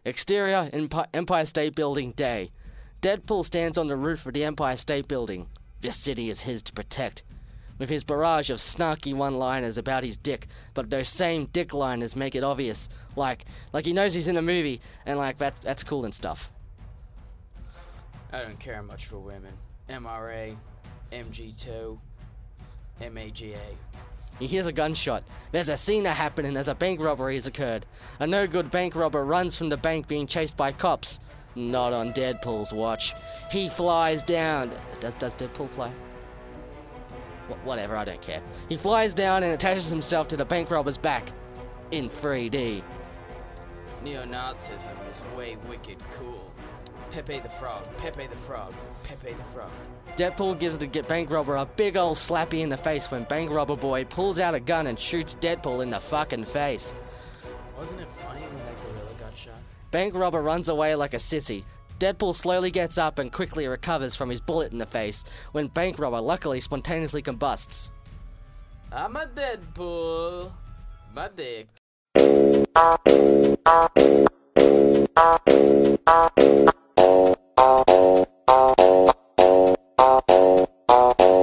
Exterior 0.04 0.70
Empi- 0.72 1.06
Empire 1.12 1.44
State 1.46 1.74
Building 1.74 2.12
day. 2.12 2.52
Deadpool 3.02 3.44
stands 3.44 3.76
on 3.78 3.88
the 3.88 3.96
roof 3.96 4.26
of 4.26 4.34
the 4.34 4.44
Empire 4.44 4.76
State 4.76 5.08
Building. 5.08 5.48
This 5.80 5.96
city 5.96 6.30
is 6.30 6.42
his 6.42 6.62
to 6.64 6.72
protect. 6.72 7.22
With 7.78 7.88
his 7.88 8.04
barrage 8.04 8.50
of 8.50 8.58
snarky 8.58 9.14
one-liners 9.14 9.78
about 9.78 10.04
his 10.04 10.18
dick, 10.18 10.48
but 10.74 10.90
those 10.90 11.08
same 11.08 11.46
dick 11.46 11.72
liners 11.72 12.14
make 12.14 12.34
it 12.34 12.44
obvious, 12.44 12.90
like 13.16 13.46
like 13.72 13.86
he 13.86 13.94
knows 13.94 14.12
he's 14.12 14.28
in 14.28 14.36
a 14.36 14.42
movie, 14.42 14.82
and 15.06 15.18
like 15.18 15.38
that's 15.38 15.60
that's 15.60 15.82
cool 15.82 16.04
and 16.04 16.14
stuff. 16.14 16.50
I 18.32 18.42
don't 18.42 18.60
care 18.60 18.82
much 18.82 19.06
for 19.06 19.18
women. 19.18 19.54
MRA, 19.88 20.56
MG2, 21.10 21.98
MAGA. 23.10 23.58
He 24.38 24.46
hears 24.46 24.66
a 24.66 24.72
gunshot. 24.72 25.24
There's 25.50 25.68
a 25.68 25.76
scene 25.76 26.04
that 26.04 26.16
happening 26.16 26.56
as 26.56 26.68
a 26.68 26.74
bank 26.74 27.00
robbery 27.00 27.34
has 27.34 27.46
occurred. 27.46 27.86
A 28.20 28.26
no 28.26 28.46
good 28.46 28.70
bank 28.70 28.94
robber 28.94 29.24
runs 29.24 29.56
from 29.56 29.68
the 29.68 29.76
bank 29.76 30.06
being 30.06 30.26
chased 30.26 30.56
by 30.56 30.72
cops. 30.72 31.18
Not 31.54 31.92
on 31.92 32.12
Deadpool's 32.12 32.72
watch. 32.72 33.14
He 33.50 33.68
flies 33.68 34.22
down. 34.22 34.70
Does, 35.00 35.14
does 35.14 35.34
Deadpool 35.34 35.70
fly? 35.70 35.90
Wh- 37.48 37.66
whatever, 37.66 37.96
I 37.96 38.04
don't 38.04 38.22
care. 38.22 38.42
He 38.68 38.76
flies 38.76 39.14
down 39.14 39.42
and 39.42 39.52
attaches 39.52 39.88
himself 39.88 40.28
to 40.28 40.36
the 40.36 40.44
bank 40.44 40.70
robber's 40.70 40.98
back. 40.98 41.32
In 41.90 42.08
3D. 42.08 42.82
Neo-Nazism 44.02 44.96
is 45.10 45.36
way 45.36 45.56
wicked 45.68 45.98
cool. 46.14 46.50
Pepe 47.10 47.40
the 47.40 47.48
Frog, 47.48 47.84
Pepe 47.98 48.28
the 48.28 48.36
Frog, 48.36 48.72
Pepe 49.02 49.32
the 49.32 49.44
Frog. 49.44 49.70
Deadpool 50.16 50.58
gives 50.58 50.78
the 50.78 50.86
bank 50.86 51.30
robber 51.30 51.56
a 51.56 51.66
big 51.66 51.96
ol' 51.96 52.14
slappy 52.14 52.60
in 52.60 52.68
the 52.68 52.76
face 52.76 53.10
when 53.10 53.24
bank 53.24 53.50
robber 53.50 53.74
boy 53.74 54.04
pulls 54.04 54.38
out 54.38 54.54
a 54.54 54.60
gun 54.60 54.86
and 54.86 54.98
shoots 54.98 55.34
Deadpool 55.34 55.82
in 55.82 55.90
the 55.90 55.98
fucking 55.98 56.44
face. 56.44 56.94
Wasn't 57.76 58.00
it 58.00 58.08
funny 58.08 58.42
Bank 59.90 60.14
robber 60.14 60.40
runs 60.40 60.68
away 60.68 60.94
like 60.94 61.14
a 61.14 61.18
sissy. 61.18 61.64
Deadpool 61.98 62.34
slowly 62.34 62.70
gets 62.70 62.96
up 62.96 63.18
and 63.18 63.32
quickly 63.32 63.66
recovers 63.66 64.14
from 64.14 64.30
his 64.30 64.40
bullet 64.40 64.72
in 64.72 64.78
the 64.78 64.86
face 64.86 65.24
when 65.52 65.66
bank 65.66 65.98
robber 65.98 66.20
luckily 66.20 66.60
spontaneously 66.60 67.22
combusts. 67.22 67.90
I'm 68.92 69.16
a 69.16 69.26
Deadpool. 69.26 70.52
My 71.12 71.28
dick. 71.34 71.68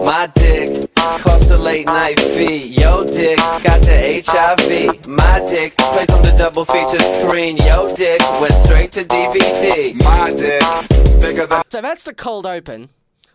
My 0.06 0.32
dick 0.36 0.96
cost 0.96 1.52
a 1.52 1.58
late 1.58 1.86
night 1.86 2.20
fee. 2.20 2.70
Yo, 2.70 3.06
dick 3.06 3.38
got 3.38 3.82
the 3.82 4.24
HIV. 4.26 4.97
My 5.08 5.40
dick 5.48 5.78
plays 5.78 6.10
on 6.10 6.22
the 6.22 6.36
double 6.38 6.66
feature 6.66 7.00
screen. 7.00 7.56
Yo, 7.56 7.94
dick 7.96 8.20
went 8.42 8.52
straight 8.54 8.92
to 8.92 9.06
DVD. 9.06 9.96
My 10.04 10.34
dick 10.34 11.22
bigger 11.22 11.46
than 11.46 11.64
So 11.70 11.82
that's 11.82 12.04
the 12.04 12.14
cold 12.14 12.46
open. 12.46 12.90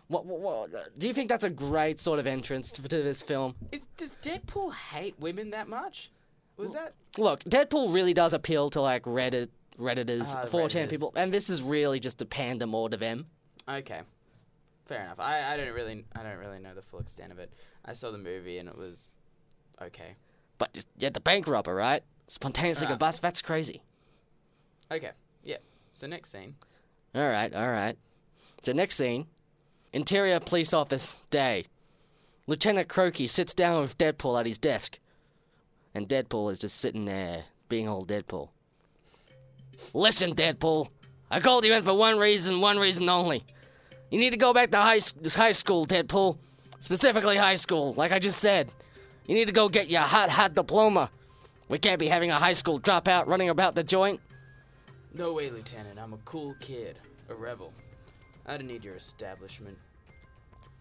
What, 0.07 0.27
what, 0.27 0.39
what, 0.71 0.99
do 0.99 1.07
you 1.07 1.13
think 1.15 1.29
that's 1.29 1.43
a 1.43 1.49
great 1.49 1.99
sort 1.99 2.19
of 2.19 2.27
entrance 2.27 2.71
to, 2.73 2.81
to 2.83 3.01
this 3.01 3.23
film? 3.23 3.55
Is, 3.71 3.81
does 3.97 4.15
Deadpool 4.21 4.73
hate 4.73 5.19
women 5.19 5.49
that 5.49 5.67
much? 5.67 6.11
Was 6.57 6.73
that? 6.73 6.93
Look, 7.17 7.43
Deadpool 7.45 7.91
really 7.91 8.13
does 8.13 8.33
appeal 8.33 8.69
to 8.69 8.81
like 8.81 9.03
Reddit, 9.05 9.47
Redditors, 9.79 10.27
Ah, 10.35 10.45
4chan 10.45 10.69
Redditors. 10.69 10.89
people, 10.91 11.13
and 11.15 11.33
this 11.33 11.49
is 11.49 11.63
really 11.63 11.99
just 11.99 12.19
to 12.19 12.25
pander 12.25 12.67
more 12.67 12.89
to 12.89 12.97
them. 12.97 13.25
Okay, 13.67 14.01
fair 14.85 15.01
enough. 15.05 15.19
I, 15.19 15.53
I 15.53 15.57
don't 15.57 15.73
really 15.73 16.05
I 16.15 16.21
don't 16.21 16.37
really 16.37 16.59
know 16.59 16.75
the 16.75 16.83
full 16.83 16.99
extent 16.99 17.31
of 17.31 17.39
it. 17.39 17.51
I 17.83 17.93
saw 17.93 18.11
the 18.11 18.19
movie 18.19 18.59
and 18.59 18.69
it 18.69 18.77
was 18.77 19.13
okay. 19.81 20.15
But 20.57 20.73
just- 20.73 20.87
yeah, 20.97 21.09
the 21.09 21.19
bank 21.19 21.47
robber, 21.47 21.73
right? 21.75 22.03
Spontaneously 22.27 22.85
Right. 22.87 22.93
Ah. 22.93 22.97
combust, 22.97 23.21
that's 23.21 23.41
crazy. 23.41 23.83
Okay, 24.91 25.11
yeah. 25.43 25.57
So 25.93 26.07
next 26.07 26.31
scene. 26.31 26.55
All 27.15 27.27
right, 27.27 27.53
all 27.53 27.69
right. 27.69 27.97
So 28.63 28.71
next 28.71 28.95
scene, 28.95 29.27
interior 29.91 30.39
police 30.39 30.73
office 30.73 31.17
day. 31.29 31.65
Lieutenant 32.47 32.87
Crokey 32.89 33.29
sits 33.29 33.53
down 33.53 33.81
with 33.81 33.97
Deadpool 33.97 34.39
at 34.39 34.45
his 34.45 34.57
desk, 34.57 34.99
and 35.93 36.07
Deadpool 36.09 36.51
is 36.51 36.59
just 36.59 36.77
sitting 36.79 37.05
there, 37.05 37.45
being 37.69 37.87
all 37.87 38.03
Deadpool. 38.03 38.49
Listen, 39.93 40.35
Deadpool, 40.35 40.87
I 41.31 41.39
called 41.39 41.65
you 41.65 41.73
in 41.73 41.83
for 41.83 41.93
one 41.93 42.17
reason, 42.17 42.61
one 42.61 42.77
reason 42.77 43.09
only. 43.09 43.45
You 44.11 44.19
need 44.19 44.31
to 44.31 44.37
go 44.37 44.53
back 44.53 44.71
to 44.71 44.77
high 44.77 44.99
high 45.35 45.51
school, 45.51 45.85
Deadpool. 45.85 46.37
Specifically, 46.79 47.37
high 47.37 47.55
school, 47.55 47.93
like 47.93 48.11
I 48.11 48.19
just 48.19 48.39
said. 48.39 48.69
You 49.25 49.35
need 49.35 49.47
to 49.47 49.53
go 49.53 49.69
get 49.69 49.89
your 49.89 50.01
hot, 50.01 50.29
hot 50.29 50.53
diploma. 50.55 51.09
We 51.69 51.79
can't 51.79 51.99
be 51.99 52.07
having 52.07 52.31
a 52.31 52.39
high 52.39 52.53
school 52.53 52.79
dropout 52.79 53.27
running 53.27 53.49
about 53.49 53.75
the 53.75 53.83
joint. 53.83 54.19
No 55.13 55.33
way, 55.33 55.49
Lieutenant. 55.49 55.99
I'm 55.99 56.13
a 56.13 56.17
cool 56.25 56.55
kid, 56.59 56.97
a 57.29 57.35
rebel. 57.35 57.73
I 58.45 58.57
don't 58.57 58.67
need 58.67 58.83
your 58.83 58.95
establishment. 58.95 59.77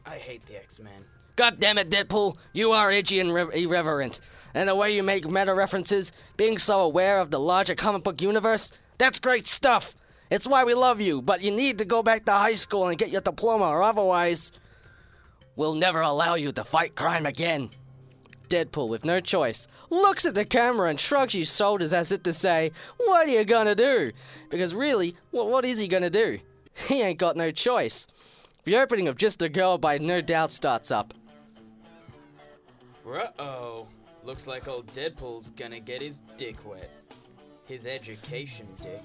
I 0.05 0.17
hate 0.17 0.45
the 0.47 0.57
X-Men. 0.57 1.05
God 1.37 1.61
damn 1.61 1.79
it, 1.79 1.91
Deadpool, 1.91 2.37
you 2.53 2.73
are 2.73 2.91
edgy 2.91 3.21
and 3.21 3.33
re- 3.33 3.63
irreverent. 3.63 4.21
And 4.55 4.69
the 4.69 4.75
way 4.75 4.95
you 4.95 5.03
make 5.03 5.29
meta 5.29 5.55
references, 5.55 6.13
being 6.37 6.59
so 6.59 6.81
aware 6.81 7.21
of 7.21 7.31
the 7.31 7.41
larger 7.41 7.75
comic 7.75 8.03
book 8.03 8.21
universe, 8.21 8.73
that's 8.99 9.19
great 9.19 9.47
stuff. 9.47 9.95
It's 10.31 10.47
why 10.47 10.65
we 10.65 10.75
love 10.75 11.01
you, 11.01 11.23
but 11.23 11.41
you 11.41 11.51
need 11.51 11.79
to 11.79 11.85
go 11.85 12.03
back 12.03 12.25
to 12.27 12.33
high 12.33 12.55
school 12.55 12.89
and 12.89 12.99
get 12.99 13.11
your 13.11 13.21
diploma, 13.21 13.65
or 13.65 13.83
otherwise, 13.83 14.53
we'll 15.57 15.75
never 15.75 16.01
allow 16.01 16.35
you 16.35 16.53
to 16.53 16.65
fight 16.65 16.97
crime 16.97 17.25
again. 17.25 17.71
Deadpool, 18.53 18.89
with 18.89 19.03
no 19.03 19.19
choice, 19.19 19.67
looks 19.89 20.27
at 20.27 20.35
the 20.35 20.45
camera 20.45 20.91
and 20.91 21.01
shrugs 21.01 21.33
his 21.33 21.57
shoulders 21.57 21.95
as 21.95 22.13
if 22.13 22.23
to 22.25 22.35
say, 22.35 22.71
What 22.99 23.27
are 23.27 23.31
you 23.31 23.47
gonna 23.47 23.75
do? 23.75 24.13
Because 24.51 24.75
really, 24.75 25.17
what, 25.31 25.49
what 25.49 25.65
is 25.65 25.79
he 25.79 25.89
gonna 25.89 26.11
do? 26.11 26.39
He 26.89 27.03
ain't 27.03 27.19
got 27.19 27.37
no 27.37 27.51
choice. 27.51 28.07
The 28.65 28.77
opening 28.77 29.07
of 29.09 29.17
Just 29.17 29.43
a 29.43 29.49
Girl 29.49 29.77
by 29.77 29.99
No 29.99 30.21
Doubt 30.23 30.53
starts 30.53 30.91
up. 30.91 31.13
Uh-oh. 33.07 33.89
Looks 34.23 34.47
like 34.47 34.69
old 34.69 34.87
Deadpool's 34.95 35.51
gonna 35.51 35.81
get 35.81 36.01
his 36.01 36.21
dick 36.37 36.57
wet. 36.65 36.91
His 37.67 37.87
education 37.87 38.69
dick. 38.81 39.03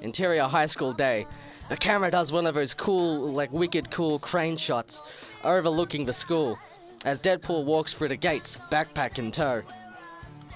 Interior 0.00 0.44
high 0.44 0.66
school 0.66 0.92
day. 0.92 1.26
The 1.68 1.76
camera 1.76 2.10
does 2.10 2.32
one 2.32 2.46
of 2.46 2.54
those 2.54 2.74
cool, 2.74 3.32
like 3.32 3.52
wicked 3.52 3.90
cool 3.90 4.18
crane 4.18 4.56
shots 4.56 5.02
overlooking 5.42 6.04
the 6.04 6.12
school 6.12 6.58
as 7.04 7.18
Deadpool 7.20 7.64
walks 7.64 7.94
through 7.94 8.08
the 8.08 8.16
gates, 8.16 8.58
backpack 8.70 9.18
in 9.18 9.30
tow. 9.30 9.62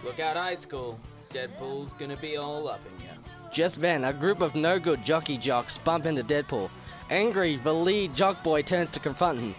Look 0.04 0.20
out 0.20 0.36
high 0.36 0.54
school. 0.54 0.98
Deadpool's 1.30 1.92
gonna 1.92 2.16
be 2.16 2.36
all 2.36 2.68
up 2.68 2.80
in 2.86 3.04
ya. 3.04 3.12
Just 3.52 3.80
then, 3.80 4.04
a 4.04 4.12
group 4.12 4.40
of 4.40 4.54
no 4.54 4.78
good 4.78 5.04
jockey 5.04 5.36
jocks 5.36 5.78
bump 5.78 6.06
into 6.06 6.22
Deadpool. 6.22 6.70
Angry, 7.10 7.56
the 7.56 7.72
lead 7.72 8.14
jock 8.14 8.42
boy 8.42 8.62
turns 8.62 8.90
to 8.90 9.00
confront 9.00 9.40
him. 9.40 9.54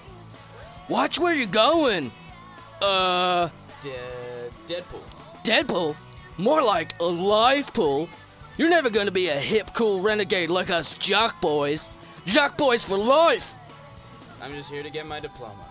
Watch 0.87 1.19
where 1.19 1.33
you're 1.33 1.47
going! 1.47 2.11
Uh, 2.81 3.49
De- 3.83 4.49
Deadpool. 4.67 5.03
Deadpool? 5.43 5.95
More 6.37 6.61
like 6.61 6.99
a 6.99 7.05
life 7.05 7.73
pool. 7.73 8.09
You're 8.57 8.69
never 8.69 8.89
gonna 8.89 9.11
be 9.11 9.29
a 9.29 9.39
hip, 9.39 9.71
cool 9.73 10.01
renegade 10.01 10.49
like 10.49 10.69
us 10.69 10.93
jock 10.93 11.39
boys. 11.41 11.91
Jock 12.25 12.57
boys 12.57 12.83
for 12.83 12.97
life! 12.97 13.55
I'm 14.41 14.53
just 14.53 14.69
here 14.69 14.83
to 14.83 14.89
get 14.89 15.05
my 15.05 15.19
diploma. 15.19 15.68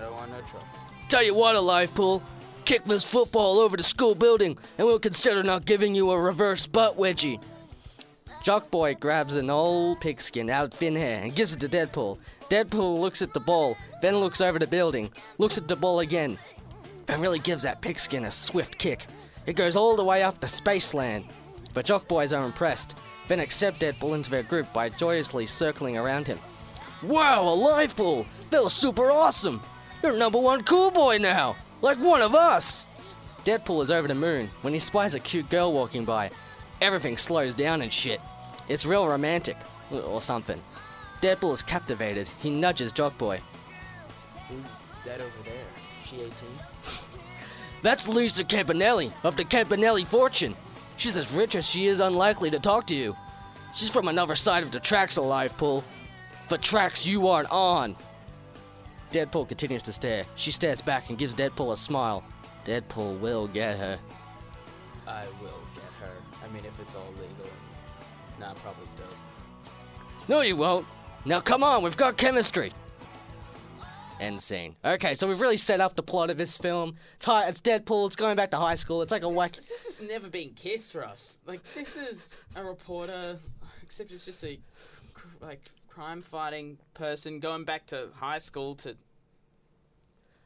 I 0.00 0.04
don't 0.04 0.14
want 0.14 0.30
no 0.30 0.40
trouble. 0.40 0.66
Tell 1.10 1.22
you 1.22 1.34
what, 1.34 1.56
a 1.56 1.60
life 1.60 1.94
pool. 1.94 2.22
Kick 2.64 2.84
this 2.84 3.04
football 3.04 3.58
over 3.58 3.76
the 3.76 3.82
school 3.82 4.14
building, 4.14 4.56
and 4.78 4.86
we'll 4.86 4.98
consider 4.98 5.42
not 5.42 5.66
giving 5.66 5.94
you 5.94 6.10
a 6.10 6.18
reverse 6.18 6.66
butt 6.66 6.96
wedgie. 6.96 7.42
Jockboy 8.42 8.98
grabs 8.98 9.34
an 9.34 9.50
old 9.50 10.00
pigskin 10.00 10.48
out 10.48 10.64
of 10.64 10.72
thin 10.72 10.96
hair 10.96 11.22
and 11.22 11.34
gives 11.34 11.52
it 11.52 11.60
to 11.60 11.68
Deadpool. 11.68 12.16
Deadpool 12.48 12.98
looks 12.98 13.20
at 13.20 13.34
the 13.34 13.40
ball, 13.40 13.76
then 14.00 14.16
looks 14.16 14.40
over 14.40 14.58
the 14.58 14.66
building, 14.66 15.10
looks 15.36 15.58
at 15.58 15.68
the 15.68 15.76
ball 15.76 16.00
again, 16.00 16.38
then 17.04 17.20
really 17.20 17.38
gives 17.38 17.62
that 17.64 17.82
pigskin 17.82 18.24
a 18.24 18.30
swift 18.30 18.78
kick. 18.78 19.04
It 19.44 19.56
goes 19.56 19.76
all 19.76 19.96
the 19.96 20.04
way 20.04 20.22
up 20.22 20.40
to 20.40 20.46
Spaceland. 20.46 21.26
The 21.74 21.82
Jockboys 21.82 22.34
are 22.36 22.46
impressed, 22.46 22.96
then 23.28 23.40
accept 23.40 23.80
Deadpool 23.80 24.14
into 24.14 24.30
their 24.30 24.44
group 24.44 24.72
by 24.72 24.88
joyously 24.88 25.44
circling 25.44 25.98
around 25.98 26.26
him. 26.26 26.38
Wow, 27.02 27.42
a 27.42 27.54
life 27.54 27.94
pool! 27.94 28.24
That 28.48 28.64
was 28.64 28.72
super 28.72 29.10
awesome! 29.10 29.60
You're 30.02 30.16
number 30.16 30.38
one 30.38 30.62
cool 30.64 30.90
boy 30.90 31.18
now! 31.18 31.56
Like 31.82 31.98
one 31.98 32.22
of 32.22 32.34
us! 32.34 32.86
Deadpool 33.44 33.82
is 33.82 33.90
over 33.90 34.08
the 34.08 34.14
moon 34.14 34.48
when 34.62 34.72
he 34.72 34.78
spies 34.78 35.14
a 35.14 35.20
cute 35.20 35.50
girl 35.50 35.72
walking 35.72 36.06
by. 36.06 36.30
Everything 36.80 37.18
slows 37.18 37.54
down 37.54 37.82
and 37.82 37.92
shit. 37.92 38.20
It's 38.68 38.86
real 38.86 39.06
romantic, 39.06 39.56
or 39.90 40.20
something. 40.20 40.60
Deadpool 41.20 41.52
is 41.52 41.62
captivated. 41.62 42.28
He 42.40 42.48
nudges 42.48 42.94
Jockboy. 42.94 43.40
Who's 44.48 44.78
that 45.04 45.20
over 45.20 45.42
there? 45.44 45.66
She 46.04 46.16
18? 46.16 46.32
That's 47.82 48.08
Lisa 48.08 48.44
Campanelli 48.44 49.12
of 49.22 49.36
the 49.36 49.44
Campanelli 49.44 50.06
fortune. 50.06 50.56
She's 50.96 51.16
as 51.16 51.30
rich 51.32 51.54
as 51.54 51.66
she 51.66 51.86
is 51.86 52.00
unlikely 52.00 52.50
to 52.50 52.58
talk 52.58 52.86
to 52.86 52.94
you. 52.94 53.16
She's 53.74 53.90
from 53.90 54.08
another 54.08 54.34
side 54.34 54.62
of 54.62 54.70
the 54.70 54.80
tracks, 54.80 55.16
alive, 55.16 55.56
Pool. 55.58 55.84
The 56.48 56.58
tracks 56.58 57.06
you 57.06 57.28
aren't 57.28 57.50
on. 57.50 57.96
Deadpool 59.12 59.48
continues 59.48 59.82
to 59.82 59.92
stare. 59.92 60.24
She 60.36 60.50
stares 60.50 60.80
back 60.80 61.08
and 61.08 61.18
gives 61.18 61.34
Deadpool 61.34 61.72
a 61.72 61.76
smile. 61.76 62.24
Deadpool 62.64 63.18
will 63.18 63.48
get 63.48 63.78
her. 63.78 63.98
I 65.06 65.24
will 65.42 65.60
get 65.74 65.84
her. 66.00 66.12
I 66.44 66.52
mean, 66.52 66.64
if 66.64 66.78
it's 66.80 66.94
all 66.94 67.10
legal. 67.12 67.50
Nah, 68.38 68.54
probably 68.54 68.86
still. 68.86 69.04
No, 70.28 70.40
you 70.42 70.56
won't. 70.56 70.86
Now 71.24 71.40
come 71.40 71.62
on, 71.62 71.82
we've 71.82 71.96
got 71.96 72.16
chemistry. 72.16 72.72
End 74.20 74.40
scene. 74.42 74.76
Okay, 74.84 75.14
so 75.14 75.26
we've 75.26 75.40
really 75.40 75.56
set 75.56 75.80
up 75.80 75.96
the 75.96 76.02
plot 76.02 76.28
of 76.28 76.36
this 76.36 76.56
film. 76.56 76.96
It's, 77.16 77.24
hi- 77.24 77.48
it's 77.48 77.60
Deadpool. 77.60 78.06
It's 78.06 78.16
going 78.16 78.36
back 78.36 78.50
to 78.50 78.58
high 78.58 78.74
school. 78.74 79.00
It's 79.00 79.10
like 79.10 79.22
a 79.22 79.28
whack. 79.28 79.52
This, 79.52 79.68
this 79.68 79.86
has 79.86 80.06
never 80.06 80.28
been 80.28 80.50
kissed 80.50 80.92
for 80.92 81.02
us. 81.04 81.38
Like, 81.46 81.60
this 81.74 81.96
is 81.96 82.28
a 82.54 82.62
reporter, 82.62 83.38
except 83.82 84.12
it's 84.12 84.26
just 84.26 84.44
a, 84.44 84.58
like, 85.40 85.62
crime 85.90 86.22
fighting 86.22 86.78
person 86.94 87.40
going 87.40 87.64
back 87.64 87.86
to 87.88 88.08
high 88.16 88.38
school 88.38 88.74
to 88.76 88.96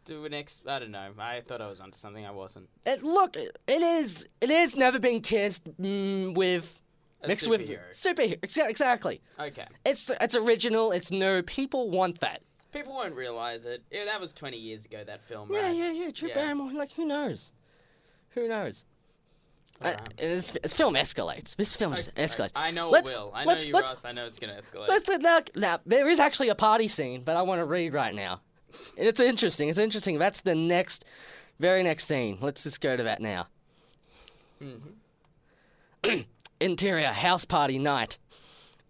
do 0.04 0.24
an 0.24 0.34
ex. 0.34 0.60
I 0.66 0.78
don't 0.78 0.90
know. 0.90 1.10
I 1.18 1.40
thought 1.46 1.60
I 1.60 1.68
was 1.68 1.80
onto 1.80 1.96
something. 1.96 2.26
I 2.26 2.30
wasn't. 2.30 2.68
It, 2.84 3.02
look, 3.02 3.36
it 3.36 3.56
is. 3.68 4.26
It 4.40 4.50
is 4.50 4.74
never 4.74 4.98
been 4.98 5.20
kissed 5.20 5.64
mm, 5.80 6.34
with 6.34 6.80
A 7.22 7.28
mixed 7.28 7.46
superhero. 7.46 7.88
with 7.88 7.96
superhero. 7.96 8.68
Exactly. 8.68 9.20
Okay. 9.38 9.66
It's 9.84 10.10
it's 10.20 10.34
original. 10.36 10.92
It's 10.92 11.10
new. 11.10 11.42
People 11.42 11.90
want 11.90 12.20
that. 12.20 12.42
People 12.72 12.92
won't 12.94 13.14
realize 13.14 13.64
it. 13.64 13.84
Yeah, 13.90 14.04
that 14.06 14.20
was 14.20 14.32
20 14.32 14.56
years 14.56 14.84
ago, 14.84 15.04
that 15.06 15.22
film, 15.22 15.48
Yeah, 15.52 15.60
right? 15.60 15.76
yeah, 15.76 15.92
yeah. 15.92 16.10
Drew 16.12 16.28
Yeah. 16.28 16.34
Barrymore. 16.34 16.72
Like, 16.72 16.92
who 16.94 17.04
knows? 17.06 17.52
Who 18.30 18.48
knows? 18.48 18.84
Uh, 19.84 19.96
it's, 20.18 20.56
it's 20.62 20.72
film 20.72 20.94
escalates. 20.94 21.54
This 21.56 21.76
film 21.76 21.94
just 21.94 22.14
escalates. 22.14 22.52
I 22.56 22.70
know 22.70 22.90
Let's- 22.90 23.10
it 23.10 23.12
will. 23.12 23.30
I 23.34 23.44
know 23.44 23.50
let's- 23.50 23.64
you, 23.64 23.72
let's- 23.72 23.90
Ross. 23.90 24.04
I 24.04 24.12
know 24.12 24.24
it's 24.24 24.38
gonna 24.38 24.54
escalate. 24.54 24.88
Let's 24.88 25.08
now, 25.08 25.40
now 25.54 25.80
there 25.84 26.08
is 26.08 26.18
actually 26.18 26.48
a 26.48 26.54
party 26.54 26.88
scene, 26.88 27.22
but 27.24 27.36
I 27.36 27.42
want 27.42 27.60
to 27.60 27.64
read 27.64 27.92
right 27.92 28.14
now. 28.14 28.40
It's 28.96 29.20
interesting. 29.20 29.68
It's 29.68 29.78
interesting. 29.78 30.18
That's 30.18 30.40
the 30.40 30.54
next, 30.54 31.04
very 31.60 31.82
next 31.82 32.06
scene. 32.06 32.38
Let's 32.40 32.62
just 32.64 32.80
go 32.80 32.96
to 32.96 33.02
that 33.02 33.20
now. 33.20 33.46
Interior 36.60 37.08
house 37.08 37.44
party 37.44 37.78
night. 37.78 38.18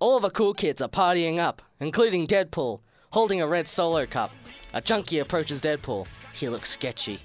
All 0.01 0.17
of 0.17 0.23
the 0.23 0.31
cool 0.31 0.55
kids 0.55 0.83
are 0.83 0.89
partying 0.89 1.39
up, 1.39 1.63
including 1.81 2.27
Deadpool, 2.27 2.81
holding 3.11 3.41
a 3.41 3.47
red 3.47 3.69
solo 3.69 4.07
cup. 4.07 4.31
A 4.73 4.81
junkie 4.81 5.19
approaches 5.21 5.61
Deadpool. 5.61 6.07
He 6.35 6.49
looks 6.49 6.71
sketchy, 6.71 7.21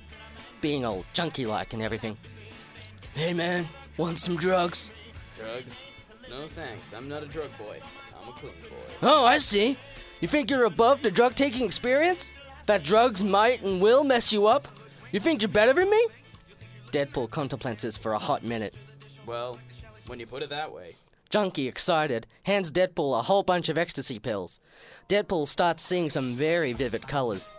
being 0.62 0.86
all 0.86 1.04
junkie 1.14 1.46
like 1.46 1.74
and 1.74 1.82
everything. 1.82 2.18
Hey 3.16 3.34
man, 3.34 3.68
want 3.98 4.20
some 4.20 4.38
drugs? 4.38 4.94
Drugs? 5.38 5.82
No 6.30 6.48
thanks. 6.48 6.94
I'm 6.94 7.10
not 7.10 7.24
a 7.24 7.26
drug 7.26 7.50
boy. 7.58 7.80
I'm 8.22 8.30
a 8.30 8.32
clean 8.34 8.54
boy. 8.62 8.94
Oh, 9.02 9.26
I 9.26 9.38
see. 9.40 9.78
You 10.22 10.28
think 10.28 10.50
you're 10.50 10.66
above 10.66 11.02
the 11.02 11.12
drug 11.12 11.36
taking 11.36 11.66
experience? 11.66 12.32
That 12.66 12.84
drugs 12.84 13.24
might 13.24 13.64
and 13.64 13.82
will 13.82 14.04
mess 14.04 14.32
you 14.32 14.48
up? 14.48 14.68
You 15.12 15.20
think 15.20 15.42
you're 15.42 15.50
better 15.50 15.74
than 15.74 15.90
me? 15.90 16.08
Deadpool 16.92 17.30
contemplates 17.30 17.84
this 17.84 17.98
for 17.98 18.14
a 18.14 18.20
hot 18.20 18.44
minute. 18.44 18.76
Well, 19.26 19.60
when 20.08 20.20
you 20.20 20.28
put 20.28 20.44
it 20.44 20.50
that 20.50 20.72
way. 20.72 20.96
Junkie, 21.30 21.68
excited, 21.68 22.26
hands 22.44 22.72
Deadpool 22.72 23.18
a 23.20 23.24
whole 23.24 23.44
bunch 23.44 23.70
of 23.70 23.78
ecstasy 23.78 24.20
pills. 24.20 24.60
Deadpool 25.08 25.48
starts 25.48 25.84
seeing 25.84 26.10
some 26.10 26.34
very 26.34 26.74
vivid 26.74 27.08
colors. 27.08 27.50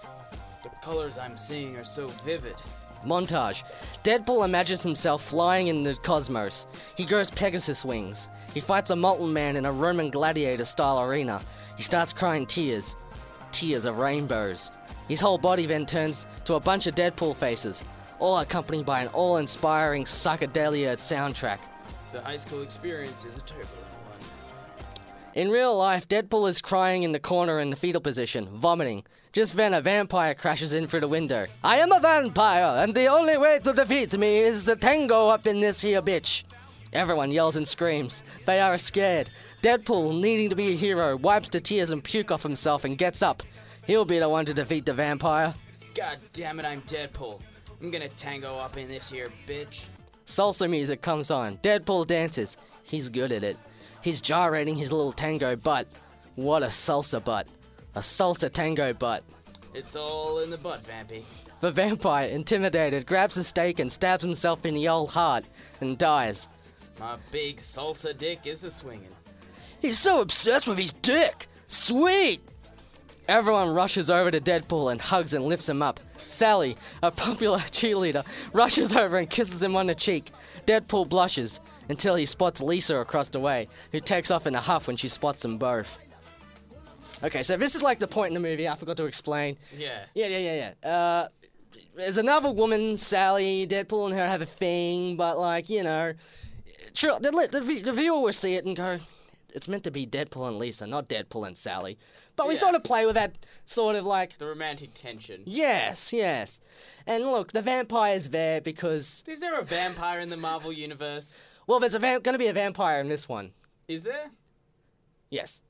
The 0.63 0.71
colors 0.83 1.19
I'm 1.19 1.37
seeing 1.37 1.77
are 1.77 1.85
so 1.85 2.09
vivid. 2.09 2.57
Montage. 3.05 3.63
Deadpool 4.05 4.45
imagines 4.45 4.83
himself 4.83 5.23
flying 5.23 5.69
in 5.69 5.83
the 5.83 5.95
cosmos. 5.95 6.67
He 6.97 7.05
grows 7.05 7.31
Pegasus 7.31 7.85
wings. 7.85 8.29
He 8.55 8.61
fights 8.61 8.91
a 8.91 8.97
molten 8.97 9.33
man 9.33 9.57
in 9.57 9.67
a 9.67 9.73
Roman 9.73 10.11
gladiator 10.11 10.65
style 10.65 11.01
arena. 11.01 11.41
He 11.77 11.83
starts 11.83 12.13
crying 12.13 12.47
tears. 12.47 12.97
Tears 13.53 13.85
of 13.85 13.99
rainbows. 13.99 14.71
His 15.09 15.21
whole 15.21 15.39
body 15.39 15.67
then 15.67 15.87
turns 15.87 16.27
to 16.45 16.55
a 16.55 16.61
bunch 16.61 16.87
of 16.87 16.95
Deadpool 16.95 17.37
faces, 17.37 17.83
all 18.19 18.39
accompanied 18.39 18.87
by 18.87 19.03
an 19.03 19.09
all 19.09 19.39
inspiring 19.39 20.05
psychedelia 20.05 20.97
soundtrack. 20.97 21.59
The 22.13 22.21
high 22.21 22.37
school 22.37 22.63
experience 22.63 23.25
is 23.25 23.37
a 23.37 23.41
turbulent 23.41 23.71
one. 23.71 24.31
In 25.35 25.51
real 25.51 25.77
life, 25.77 26.09
Deadpool 26.09 26.49
is 26.49 26.61
crying 26.61 27.03
in 27.03 27.13
the 27.13 27.19
corner 27.19 27.61
in 27.61 27.71
the 27.71 27.77
fetal 27.77 28.01
position, 28.01 28.49
vomiting. 28.59 29.05
Just 29.33 29.55
then, 29.55 29.75
a 29.75 29.81
vampire 29.81 30.35
crashes 30.35 30.75
in 30.75 30.89
through 30.89 31.01
the 31.01 31.09
window. 31.09 31.47
I 31.63 31.79
am 31.79 31.93
a 31.93 32.01
vampire, 32.01 32.83
and 32.83 32.95
the 32.95 33.07
only 33.07 33.39
way 33.39 33.61
to 33.61 33.73
defeat 33.73 34.13
me 34.19 34.39
is 34.39 34.65
to 34.65 34.75
tango 34.75 35.29
up 35.29 35.47
in 35.47 35.61
this 35.61 35.81
here 35.81 36.03
bitch. 36.03 36.43
Everyone 36.93 37.31
yells 37.31 37.55
and 37.55 37.67
screams. 37.67 38.25
They 38.45 38.61
are 38.61 38.77
scared. 38.77 39.31
Deadpool, 39.63 40.21
needing 40.21 40.51
to 40.51 40.57
be 40.57 40.73
a 40.73 40.77
hero, 40.77 41.17
wipes 41.17 41.49
the 41.49 41.61
tears 41.61 41.93
and 41.93 42.03
puke 42.03 42.33
off 42.33 42.43
himself 42.43 42.85
and 42.85 42.99
gets 42.99 43.23
up. 43.23 43.45
He'll 43.87 44.05
be 44.05 44.19
the 44.19 44.29
one 44.29 44.47
to 44.47 44.55
defeat 44.55 44.85
the 44.85 44.95
vampire. 44.95 45.55
God 45.95 46.19
damn 46.33 46.59
it, 46.59 46.65
I'm 46.65 46.83
Deadpool. 46.83 47.41
I'm 47.81 47.91
gonna 47.91 48.09
tango 48.09 48.57
up 48.57 48.77
in 48.77 48.89
this 48.89 49.11
here 49.11 49.29
bitch. 49.47 49.83
Salsa 50.27 50.69
music 50.69 51.03
comes 51.03 51.31
on. 51.31 51.59
Deadpool 51.59 52.07
dances. 52.07 52.57
He's 52.83 53.09
good 53.09 53.31
at 53.31 53.45
it. 53.45 53.57
He's 54.03 54.21
gyrating 54.21 54.77
his 54.77 54.91
little 54.91 55.13
tango 55.13 55.55
butt. 55.55 55.87
What 56.35 56.63
a 56.63 56.67
salsa 56.67 57.23
butt. 57.23 57.47
A 57.95 58.01
salsa 58.01 58.53
tango 58.53 58.93
butt. 58.93 59.25
It's 59.75 59.97
all 59.97 60.41
in 60.41 60.51
the 60.51 60.59
butt, 60.59 60.85
Vampy. 60.85 61.25
The 61.61 61.71
vampire, 61.71 62.29
intimidated, 62.29 63.07
grabs 63.07 63.37
a 63.37 63.45
stake 63.45 63.79
and 63.79 63.93
stabs 63.93 64.25
himself 64.25 64.65
in 64.65 64.75
the 64.75 64.89
old 64.89 65.11
heart 65.11 65.45
and 65.81 65.99
dies. 65.99 66.49
My 66.99 67.17
big 67.31 67.59
salsa 67.59 68.17
dick 68.17 68.41
is 68.45 68.65
a 68.65 68.71
swinging. 68.71 69.15
He's 69.81 69.99
so 69.99 70.21
obsessed 70.21 70.67
with 70.67 70.79
his 70.79 70.93
dick. 70.93 71.49
Sweet. 71.69 72.41
Everyone 73.29 73.75
rushes 73.75 74.11
over 74.11 74.31
to 74.31 74.41
Deadpool 74.41 74.91
and 74.91 75.01
hugs 75.01 75.35
and 75.35 75.45
lifts 75.45 75.69
him 75.69 75.83
up. 75.83 76.01
Sally, 76.27 76.77
a 77.03 77.11
popular 77.11 77.59
cheerleader, 77.71 78.25
rushes 78.53 78.93
over 78.93 79.19
and 79.19 79.31
kisses 79.31 79.63
him 79.63 79.77
on 79.77 79.87
the 79.87 79.95
cheek. 79.95 80.33
Deadpool 80.67 81.09
blushes 81.09 81.61
until 81.89 82.15
he 82.15 82.27
spots 82.27 82.61
Lisa 82.61 82.97
across 82.97 83.29
the 83.29 83.41
way, 83.41 83.69
who 83.93 84.01
takes 84.01 84.31
off 84.31 84.47
in 84.47 84.55
a 84.55 84.61
huff 84.61 84.87
when 84.87 84.97
she 84.97 85.09
spots 85.09 85.43
them 85.43 85.59
both. 85.59 85.99
Okay, 87.23 87.43
so 87.43 87.57
this 87.57 87.75
is 87.75 87.83
like 87.83 87.99
the 87.99 88.09
point 88.09 88.29
in 88.29 88.35
the 88.35 88.49
movie 88.49 88.67
I 88.69 88.77
forgot 88.77 88.97
to 88.99 89.05
explain. 89.05 89.59
Yeah. 89.77 90.05
Yeah, 90.15 90.27
yeah, 90.29 90.39
yeah, 90.39 90.73
yeah. 90.83 90.89
Uh, 90.91 91.29
there's 91.97 92.19
another 92.19 92.51
woman, 92.51 92.97
Sally. 92.97 93.67
Deadpool 93.67 94.07
and 94.07 94.15
her 94.15 94.27
have 94.27 94.41
a 94.43 94.47
thing, 94.47 95.17
but 95.17 95.39
like 95.39 95.69
you 95.69 95.83
know, 95.83 96.15
true, 96.95 97.17
the, 97.21 97.31
the, 97.51 97.81
the 97.85 97.93
viewer 97.93 98.21
will 98.21 98.33
see 98.33 98.55
it 98.55 98.65
and 98.65 98.75
go, 98.77 99.01
"It's 99.53 99.69
meant 99.69 99.85
to 99.85 99.91
be 99.91 100.07
Deadpool 100.07 100.49
and 100.49 100.59
Lisa, 100.59 100.87
not 100.87 101.09
Deadpool 101.09 101.47
and 101.47 101.59
Sally." 101.59 101.99
But 102.37 102.49
we 102.49 102.55
Yeah. 102.55 102.61
sort 102.61 102.75
of 102.77 102.85
play 102.85 103.05
with 103.05 103.17
that 103.17 103.35
sort 103.67 103.97
of 103.97 104.07
like, 104.07 104.39
The 104.39 104.47
romantic 104.47 104.95
tension. 104.95 105.43
yes, 105.45 106.11
yes. 106.13 106.61
And 107.07 107.25
look, 107.25 107.53
the 107.53 107.61
vampire's 107.61 108.29
there 108.29 108.63
because 108.63 109.23
Is 109.27 109.41
there 109.41 109.59
a 109.59 109.65
vampire 109.65 110.21
in 110.21 110.31
the 110.31 110.39
Marvel 110.39 110.73
universe? 110.73 111.37
well, 111.67 111.81
there's 111.81 111.95
a 111.95 111.99
va- 111.99 112.21
going 112.21 112.33
to 112.35 112.39
be 112.39 112.47
a 112.47 112.53
vampire 112.55 112.99
in 113.01 113.09
this 113.11 113.29
one. 113.29 113.51
Is 113.89 114.05
there? 114.05 114.31
Yes, 115.29 115.61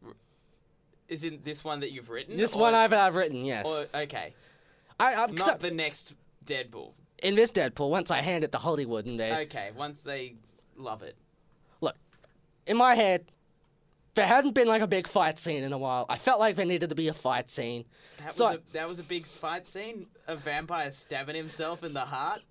Is 1.10 1.24
in 1.24 1.40
this 1.44 1.62
one 1.64 1.80
that 1.80 1.90
you've 1.92 2.08
written? 2.08 2.36
this 2.36 2.54
Or- 2.54 2.60
one 2.62 2.74
I've 2.74 2.92
I've 2.92 3.16
written. 3.16 3.44
Yes, 3.44 3.66
Or, 3.66 3.86
okay. 4.02 4.32
I, 4.98 5.14
I'm 5.14 5.34
Not 5.34 5.60
the 5.60 5.70
next 5.70 6.14
Deadpool. 6.46 6.92
in 7.22 7.34
this 7.34 7.50
Deadpool. 7.50 7.90
Once 7.90 8.10
I 8.10 8.20
hand 8.22 8.44
it 8.44 8.52
to 8.52 8.58
Hollywood 8.58 9.06
and 9.06 9.18
they 9.18 9.32
Okay, 9.46 9.70
once 9.76 10.02
they 10.02 10.36
love 10.76 11.02
it. 11.02 11.16
look, 11.80 11.96
in 12.66 12.76
my 12.76 12.94
head, 12.94 13.26
there 14.14 14.26
hadn't 14.26 14.54
been 14.54 14.68
like 14.68 14.82
a 14.82 14.86
big 14.86 15.08
fight 15.08 15.38
scene 15.38 15.62
in 15.64 15.72
a 15.72 15.78
while. 15.78 16.06
I 16.08 16.16
felt 16.16 16.38
like 16.40 16.56
there 16.56 16.64
needed 16.66 16.88
to 16.90 16.94
be 16.94 17.08
a 17.08 17.14
fight 17.14 17.50
scene. 17.50 17.84
That 18.18 18.32
So- 18.32 18.44
was 18.50 18.56
a, 18.56 18.60
that 18.72 18.88
was 18.88 18.98
a 19.00 19.02
big 19.02 19.26
fight 19.26 19.66
scene. 19.66 20.06
A 20.28 20.36
vampire 20.36 20.90
stabbing 20.92 21.34
himself 21.36 21.82
in 21.82 21.92
the 21.92 22.00
heart. 22.04 22.42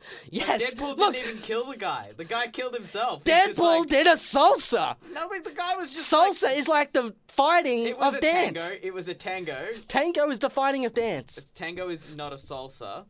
Yes, 0.30 0.62
Deadpool 0.62 0.96
look, 0.96 1.14
didn't 1.14 1.28
even 1.30 1.42
kill 1.42 1.66
the 1.66 1.76
guy. 1.76 2.12
The 2.16 2.24
guy 2.24 2.46
killed 2.48 2.74
himself. 2.74 3.24
Deadpool 3.24 3.80
like- 3.80 3.88
did 3.88 4.06
a 4.06 4.12
salsa. 4.14 4.96
No, 5.12 5.28
but 5.28 5.44
the 5.44 5.50
guy 5.50 5.74
was 5.76 5.90
just 5.92 6.12
like- 6.12 6.32
Salsa 6.32 6.56
is 6.56 6.68
like 6.68 6.92
the 6.92 7.14
fighting 7.26 7.84
It 7.86 7.98
was 7.98 8.12
of 8.14 8.18
a 8.18 8.20
dance. 8.20 8.58
tango. 8.60 8.78
It 8.82 8.94
was 8.94 9.08
a 9.08 9.14
tango. 9.14 9.68
Tango 9.88 10.30
is 10.30 10.38
the 10.38 10.50
fighting 10.50 10.84
of 10.86 10.94
dance. 10.94 11.38
It's, 11.38 11.50
Tango 11.50 11.88
is 11.88 12.06
not 12.14 12.32
a 12.32 12.36
salsa. 12.36 13.04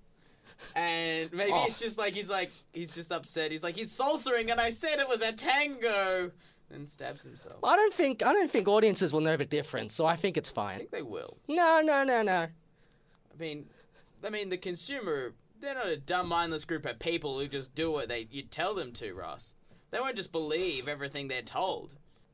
And 0.75 1.33
maybe 1.33 1.53
Oh. 1.53 1.67
it's 1.67 1.79
just 1.79 1.99
like 1.99 2.15
he's 2.15 2.29
like 2.29 2.51
he's 2.73 2.95
just 2.95 3.13
upset. 3.13 3.53
He's 3.53 3.63
like 3.63 3.77
he's 3.77 3.97
salsering, 3.97 4.51
and 4.51 4.61
I 4.61 4.71
said 4.71 4.99
it 4.99 5.09
was 5.09 5.21
a 5.21 5.31
tango, 5.33 6.33
and 6.71 6.89
stabs 6.89 7.23
himself. 7.23 7.57
I 7.63 7.77
don't 7.77 7.95
think 7.95 8.25
I 8.25 8.33
don't 8.33 8.51
think 8.51 8.67
audiences 8.67 9.13
will 9.13 9.21
know 9.21 9.37
the 9.37 9.45
difference, 9.45 9.95
so 9.95 10.05
I 10.05 10.17
think 10.17 10.37
it's 10.37 10.51
fine. 10.51 10.75
I 10.75 10.79
think 10.79 10.91
they 10.91 11.03
will. 11.03 11.37
No, 11.49 11.81
no, 11.81 12.03
no, 12.03 12.23
no. 12.23 12.33
I 12.49 13.39
mean, 13.39 13.67
I 14.25 14.31
mean 14.31 14.49
the 14.49 14.57
consumer. 14.59 15.33
They're 15.61 15.75
not 15.75 15.89
a 15.89 15.97
dumb, 15.97 16.29
mindless 16.29 16.65
group 16.65 16.87
of 16.87 16.99
people 16.99 17.39
who 17.39 17.49
just 17.49 17.75
do 17.75 17.91
what 17.91 18.09
they 18.09 18.29
you 18.31 18.43
tell 18.43 18.75
them 18.75 18.93
to, 18.95 19.13
Ross. 19.15 19.53
They 19.91 19.99
won't 20.01 20.17
just 20.17 20.33
believe 20.33 20.87
everything 20.89 21.29
they're 21.29 21.43
told. 21.43 21.93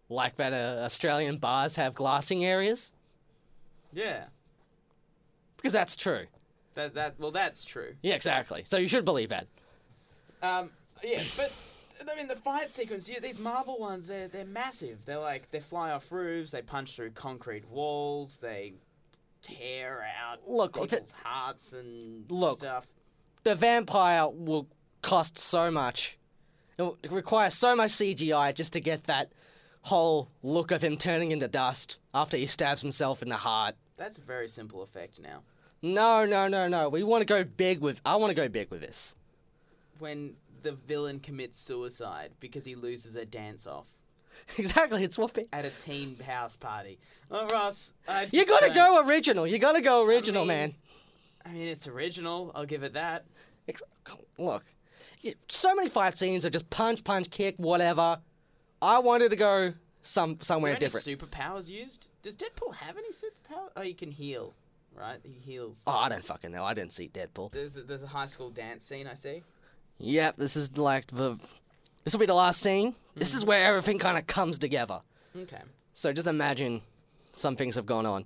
Like 0.09 0.37
that 0.37 0.53
uh, 0.53 0.83
Australian 0.85 1.39
bars 1.39 1.77
have 1.77 1.95
glassing 1.95 2.45
areas 2.45 2.93
Yeah, 3.93 4.25
because 5.57 5.73
that's 5.73 5.97
true. 5.97 6.27
that 6.75 6.95
that 6.95 7.15
well, 7.19 7.31
that's 7.31 7.65
true. 7.65 7.95
Yeah, 8.03 8.15
exactly. 8.15 8.65
So 8.67 8.77
you 8.77 8.87
should 8.89 9.05
believe 9.07 9.31
that. 9.31 9.47
Um, 10.43 10.71
yeah, 11.03 11.23
but 11.37 11.53
I 12.11 12.15
mean 12.17 12.29
the 12.29 12.37
fight 12.37 12.75
sequence. 12.75 13.09
Yeah, 13.09 13.21
these 13.21 13.39
Marvel 13.39 13.79
ones, 13.79 14.07
they're 14.07 14.29
they're 14.29 14.45
massive. 14.45 15.07
They're 15.07 15.19
like 15.19 15.51
they 15.51 15.61
fly 15.61 15.91
off 15.93 16.13
roofs, 16.13 16.51
they 16.51 16.61
punch 16.61 16.95
through 16.97 17.13
concrete 17.13 17.67
walls, 17.71 18.37
they 18.43 18.75
tear 19.41 20.05
out 20.23 20.41
Look, 20.47 20.77
if 20.77 20.85
it- 20.85 20.91
people's 20.91 21.11
hearts 21.23 21.73
and 21.73 22.31
Look. 22.31 22.59
stuff. 22.59 22.87
The 23.45 23.55
vampire 23.55 24.29
will 24.29 24.67
cost 25.03 25.39
so 25.39 25.71
much. 25.71 26.17
It 26.79 26.83
will 26.83 26.99
require 27.11 27.51
so 27.51 27.77
much 27.77 27.93
CGI 27.93 28.55
just 28.55 28.73
to 28.73 28.81
get 28.81 29.05
that 29.05 29.31
whole 29.83 30.29
look 30.43 30.71
of 30.71 30.83
him 30.83 30.97
turning 30.97 31.31
into 31.31 31.47
dust 31.47 31.99
after 32.13 32.37
he 32.37 32.47
stabs 32.47 32.81
himself 32.81 33.23
in 33.23 33.29
the 33.29 33.37
heart. 33.37 33.75
That's 33.97 34.19
a 34.19 34.23
very 34.23 34.49
simple 34.49 34.83
effect 34.83 35.21
now. 35.21 35.43
No, 35.83 36.25
no, 36.25 36.49
no, 36.49 36.67
no. 36.67 36.89
We 36.89 37.03
want 37.03 37.21
to 37.21 37.27
go 37.27 37.45
big 37.45 37.81
with. 37.81 38.01
I 38.05 38.17
want 38.17 38.31
to 38.31 38.35
go 38.35 38.49
big 38.49 38.71
with 38.71 38.81
this. 38.81 39.15
When 39.99 40.35
the 40.63 40.73
villain 40.73 41.21
commits 41.21 41.59
suicide 41.61 42.31
because 42.41 42.65
he 42.65 42.75
loses 42.75 43.15
a 43.15 43.27
dance 43.27 43.67
off 43.67 43.87
exactly. 44.59 45.05
It's 45.05 45.17
what. 45.19 45.35
Be- 45.35 45.47
at 45.53 45.65
a 45.67 45.71
teen 45.71 46.19
house 46.19 46.57
party. 46.57 46.99
Oh, 47.31 47.47
Ross, 47.49 47.93
I 48.09 48.27
you 48.33 48.45
gotta 48.47 48.67
don't- 48.73 48.75
go 48.75 49.07
original. 49.07 49.47
You 49.47 49.59
gotta 49.59 49.81
go 49.83 50.03
original, 50.05 50.43
mean- 50.47 50.49
man. 50.59 50.75
I 51.45 51.51
mean, 51.51 51.69
it's 51.69 51.87
original. 51.87 52.53
I'll 52.55 52.67
give 52.67 52.83
it 52.83 52.95
that. 52.95 53.25
Ex- 53.69 53.83
Look, 54.39 54.65
so 55.49 55.75
many 55.75 55.89
fight 55.89 56.19
scenes 56.19 56.45
are 56.45 56.51
just 56.51 56.69
punch, 56.71 57.05
punch, 57.05 57.31
kick, 57.31 57.55
whatever. 57.59 58.19
I 58.83 58.99
wanted 58.99 59.31
to 59.31 59.37
go 59.37 59.75
some 60.03 60.33
Are 60.41 60.45
somewhere 60.45 60.73
any 60.73 60.81
different. 60.81 61.07
superpowers 61.07 61.69
used? 61.69 62.09
Does 62.23 62.37
Deadpool 62.37 62.75
have 62.75 62.97
any 62.97 63.09
superpower? 63.09 63.69
Oh, 63.77 63.83
he 63.83 63.95
can 63.95 64.11
heal, 64.11 64.55
right? 64.95 65.19
He 65.23 65.33
heals. 65.33 65.83
Oh, 65.87 65.93
I 65.93 66.09
don't 66.09 66.25
fucking 66.25 66.53
know. 66.53 66.65
I 66.65 66.75
didn't 66.75 66.93
see 66.93 67.09
Deadpool. 67.09 67.53
There's 67.53 67.77
a, 67.77 67.83
there's 67.83 68.03
a 68.03 68.09
high 68.09 68.27
school 68.27 68.51
dance 68.51 68.85
scene 68.85 69.07
I 69.07 69.15
see. 69.15 69.43
Yep, 69.99 70.37
this 70.37 70.57
is 70.57 70.77
like 70.77 71.07
the. 71.09 71.39
This 72.05 72.13
will 72.13 72.21
be 72.21 72.27
the 72.27 72.35
last 72.35 72.61
scene. 72.61 72.95
This 73.15 73.33
is 73.33 73.43
hmm. 73.43 73.49
where 73.49 73.65
everything 73.65 73.99
kind 73.99 74.19
of 74.19 74.27
comes 74.27 74.59
together. 74.59 75.01
Okay. 75.37 75.63
So 75.95 76.13
just 76.13 76.27
imagine 76.27 76.83
some 77.35 77.57
things 77.57 77.77
have 77.77 77.87
gone 77.87 78.05
on. 78.05 78.25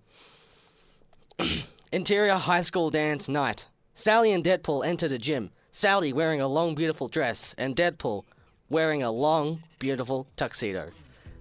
Interior 1.90 2.34
high 2.34 2.60
school 2.60 2.90
dance 2.90 3.30
night. 3.30 3.64
Sally 3.94 4.32
and 4.32 4.44
Deadpool 4.44 4.86
enter 4.86 5.08
the 5.08 5.16
gym. 5.16 5.50
Sally 5.72 6.12
wearing 6.12 6.38
a 6.38 6.46
long, 6.46 6.74
beautiful 6.74 7.08
dress, 7.08 7.54
and 7.56 7.74
Deadpool 7.74 8.24
wearing 8.68 9.02
a 9.02 9.10
long, 9.10 9.62
beautiful 9.78 10.26
tuxedo. 10.36 10.90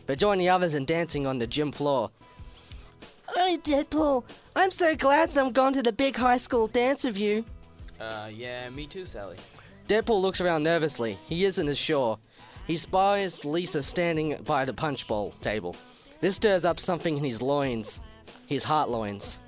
They 0.05 0.15
join 0.15 0.37
the 0.37 0.47
others 0.47 0.73
in 0.73 0.85
dancing 0.85 1.27
on 1.27 1.37
the 1.37 1.47
gym 1.47 1.73
floor. 1.73 2.11
Hey, 3.35 3.57
Deadpool. 3.57 4.23
I'm 4.55 4.71
so 4.71 4.95
glad 4.95 5.37
I'm 5.37 5.51
gone 5.51 5.73
to 5.73 5.83
the 5.83 5.91
big 5.91 6.15
high 6.15 6.37
school 6.37 6.67
dance 6.67 7.03
with 7.03 7.17
you. 7.17 7.43
Uh, 7.99 8.29
yeah, 8.33 8.69
me 8.69 8.87
too, 8.87 9.05
Sally. 9.05 9.35
Deadpool 9.89 10.21
looks 10.21 10.39
around 10.39 10.63
nervously. 10.63 11.19
He 11.25 11.43
isn't 11.43 11.67
as 11.67 11.77
sure. 11.77 12.19
He 12.65 12.77
spies 12.77 13.43
Lisa 13.43 13.83
standing 13.83 14.41
by 14.43 14.63
the 14.63 14.73
punch 14.73 15.09
bowl 15.09 15.33
table. 15.41 15.75
This 16.21 16.37
stirs 16.37 16.63
up 16.63 16.79
something 16.79 17.17
in 17.17 17.23
his 17.25 17.41
loins, 17.41 17.99
his 18.45 18.63
heart 18.63 18.89
loins. 18.89 19.39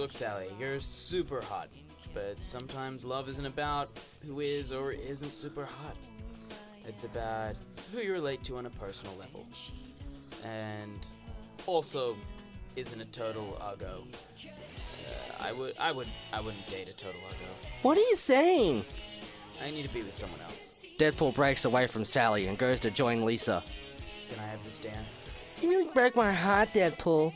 Look, 0.00 0.12
Sally, 0.12 0.46
you're 0.58 0.80
super 0.80 1.42
hot, 1.42 1.68
but 2.14 2.42
sometimes 2.42 3.04
love 3.04 3.28
isn't 3.28 3.44
about 3.44 3.92
who 4.26 4.40
is 4.40 4.72
or 4.72 4.92
isn't 4.92 5.30
super 5.30 5.66
hot. 5.66 5.94
It's 6.86 7.04
about 7.04 7.54
who 7.92 8.00
you 8.00 8.14
relate 8.14 8.42
to 8.44 8.56
on 8.56 8.64
a 8.64 8.70
personal 8.70 9.14
level, 9.16 9.46
and 10.42 11.06
also 11.66 12.16
isn't 12.76 12.98
a 12.98 13.04
total 13.04 13.60
uggo. 13.60 14.06
Uh, 14.42 15.44
I 15.44 15.52
would, 15.52 15.74
I 15.78 15.92
would, 15.92 16.08
I 16.32 16.40
wouldn't 16.40 16.66
date 16.66 16.88
a 16.88 16.94
total 16.94 17.20
uggo. 17.28 17.68
What 17.82 17.98
are 17.98 18.00
you 18.00 18.16
saying? 18.16 18.86
I 19.62 19.70
need 19.70 19.86
to 19.86 19.92
be 19.92 20.00
with 20.00 20.14
someone 20.14 20.40
else. 20.40 20.86
Deadpool 20.98 21.34
breaks 21.34 21.66
away 21.66 21.86
from 21.86 22.06
Sally 22.06 22.46
and 22.46 22.56
goes 22.56 22.80
to 22.80 22.90
join 22.90 23.22
Lisa. 23.26 23.62
Can 24.30 24.38
I 24.38 24.46
have 24.46 24.64
this 24.64 24.78
dance? 24.78 25.20
You 25.60 25.68
really 25.68 25.92
broke 25.92 26.16
my 26.16 26.32
heart, 26.32 26.70
Deadpool. 26.72 27.34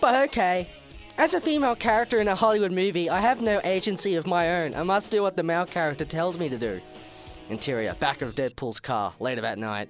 But 0.00 0.30
okay. 0.30 0.70
As 1.16 1.32
a 1.32 1.40
female 1.40 1.76
character 1.76 2.20
in 2.20 2.26
a 2.26 2.34
Hollywood 2.34 2.72
movie, 2.72 3.08
I 3.08 3.20
have 3.20 3.40
no 3.40 3.60
agency 3.62 4.16
of 4.16 4.26
my 4.26 4.62
own. 4.62 4.74
I 4.74 4.82
must 4.82 5.10
do 5.10 5.22
what 5.22 5.36
the 5.36 5.44
male 5.44 5.64
character 5.64 6.04
tells 6.04 6.36
me 6.36 6.48
to 6.48 6.58
do. 6.58 6.80
Interior, 7.48 7.94
back 7.94 8.20
of 8.20 8.34
Deadpool's 8.34 8.80
car, 8.80 9.14
later 9.20 9.40
that 9.42 9.56
night. 9.56 9.88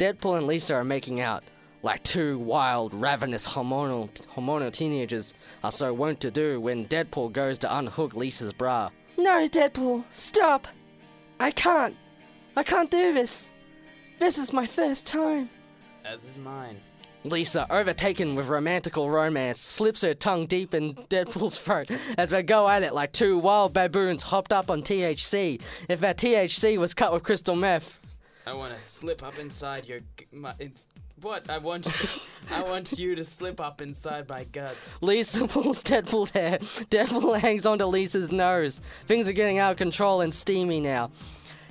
Deadpool 0.00 0.36
and 0.36 0.48
Lisa 0.48 0.74
are 0.74 0.84
making 0.84 1.20
out, 1.20 1.44
like 1.84 2.02
two 2.02 2.38
wild, 2.40 2.92
ravenous 2.92 3.46
hormonal, 3.46 4.10
hormonal 4.34 4.72
teenagers 4.72 5.32
are 5.62 5.70
so 5.70 5.94
wont 5.94 6.20
to 6.20 6.30
do 6.30 6.60
when 6.60 6.88
Deadpool 6.88 7.32
goes 7.32 7.58
to 7.58 7.76
unhook 7.78 8.14
Lisa's 8.14 8.52
bra. 8.52 8.90
No, 9.16 9.46
Deadpool, 9.46 10.04
stop! 10.12 10.66
I 11.38 11.52
can't. 11.52 11.96
I 12.56 12.64
can't 12.64 12.90
do 12.90 13.14
this. 13.14 13.48
This 14.18 14.38
is 14.38 14.52
my 14.52 14.66
first 14.66 15.06
time. 15.06 15.50
As 16.04 16.24
is 16.24 16.36
mine. 16.36 16.80
Lisa, 17.24 17.66
overtaken 17.70 18.34
with 18.34 18.48
romantical 18.48 19.10
romance, 19.10 19.60
slips 19.60 20.02
her 20.02 20.14
tongue 20.14 20.46
deep 20.46 20.74
in 20.74 20.94
Deadpool's 20.94 21.58
throat 21.58 21.90
as 22.16 22.30
they 22.30 22.42
go 22.42 22.68
at 22.68 22.82
it 22.82 22.94
like 22.94 23.12
two 23.12 23.38
wild 23.38 23.72
baboons 23.72 24.22
hopped 24.22 24.52
up 24.52 24.70
on 24.70 24.82
THC. 24.82 25.60
If 25.88 26.00
that 26.00 26.16
THC 26.18 26.78
was 26.78 26.94
cut 26.94 27.12
with 27.12 27.22
crystal 27.22 27.56
meth. 27.56 27.98
I 28.46 28.54
want 28.54 28.74
to 28.74 28.80
slip 28.80 29.22
up 29.22 29.38
inside 29.38 29.86
your. 29.86 30.00
My, 30.32 30.54
it's, 30.58 30.86
what? 31.20 31.50
I 31.50 31.58
want. 31.58 31.86
I 32.50 32.62
want 32.62 32.98
you 32.98 33.14
to 33.14 33.24
slip 33.24 33.60
up 33.60 33.82
inside 33.82 34.28
my 34.28 34.44
guts. 34.44 35.02
Lisa 35.02 35.46
pulls 35.46 35.82
Deadpool's 35.82 36.30
hair. 36.30 36.58
Deadpool 36.90 37.38
hangs 37.40 37.66
onto 37.66 37.84
Lisa's 37.84 38.32
nose. 38.32 38.80
Things 39.06 39.28
are 39.28 39.32
getting 39.32 39.58
out 39.58 39.72
of 39.72 39.76
control 39.76 40.22
and 40.22 40.34
steamy 40.34 40.80
now. 40.80 41.10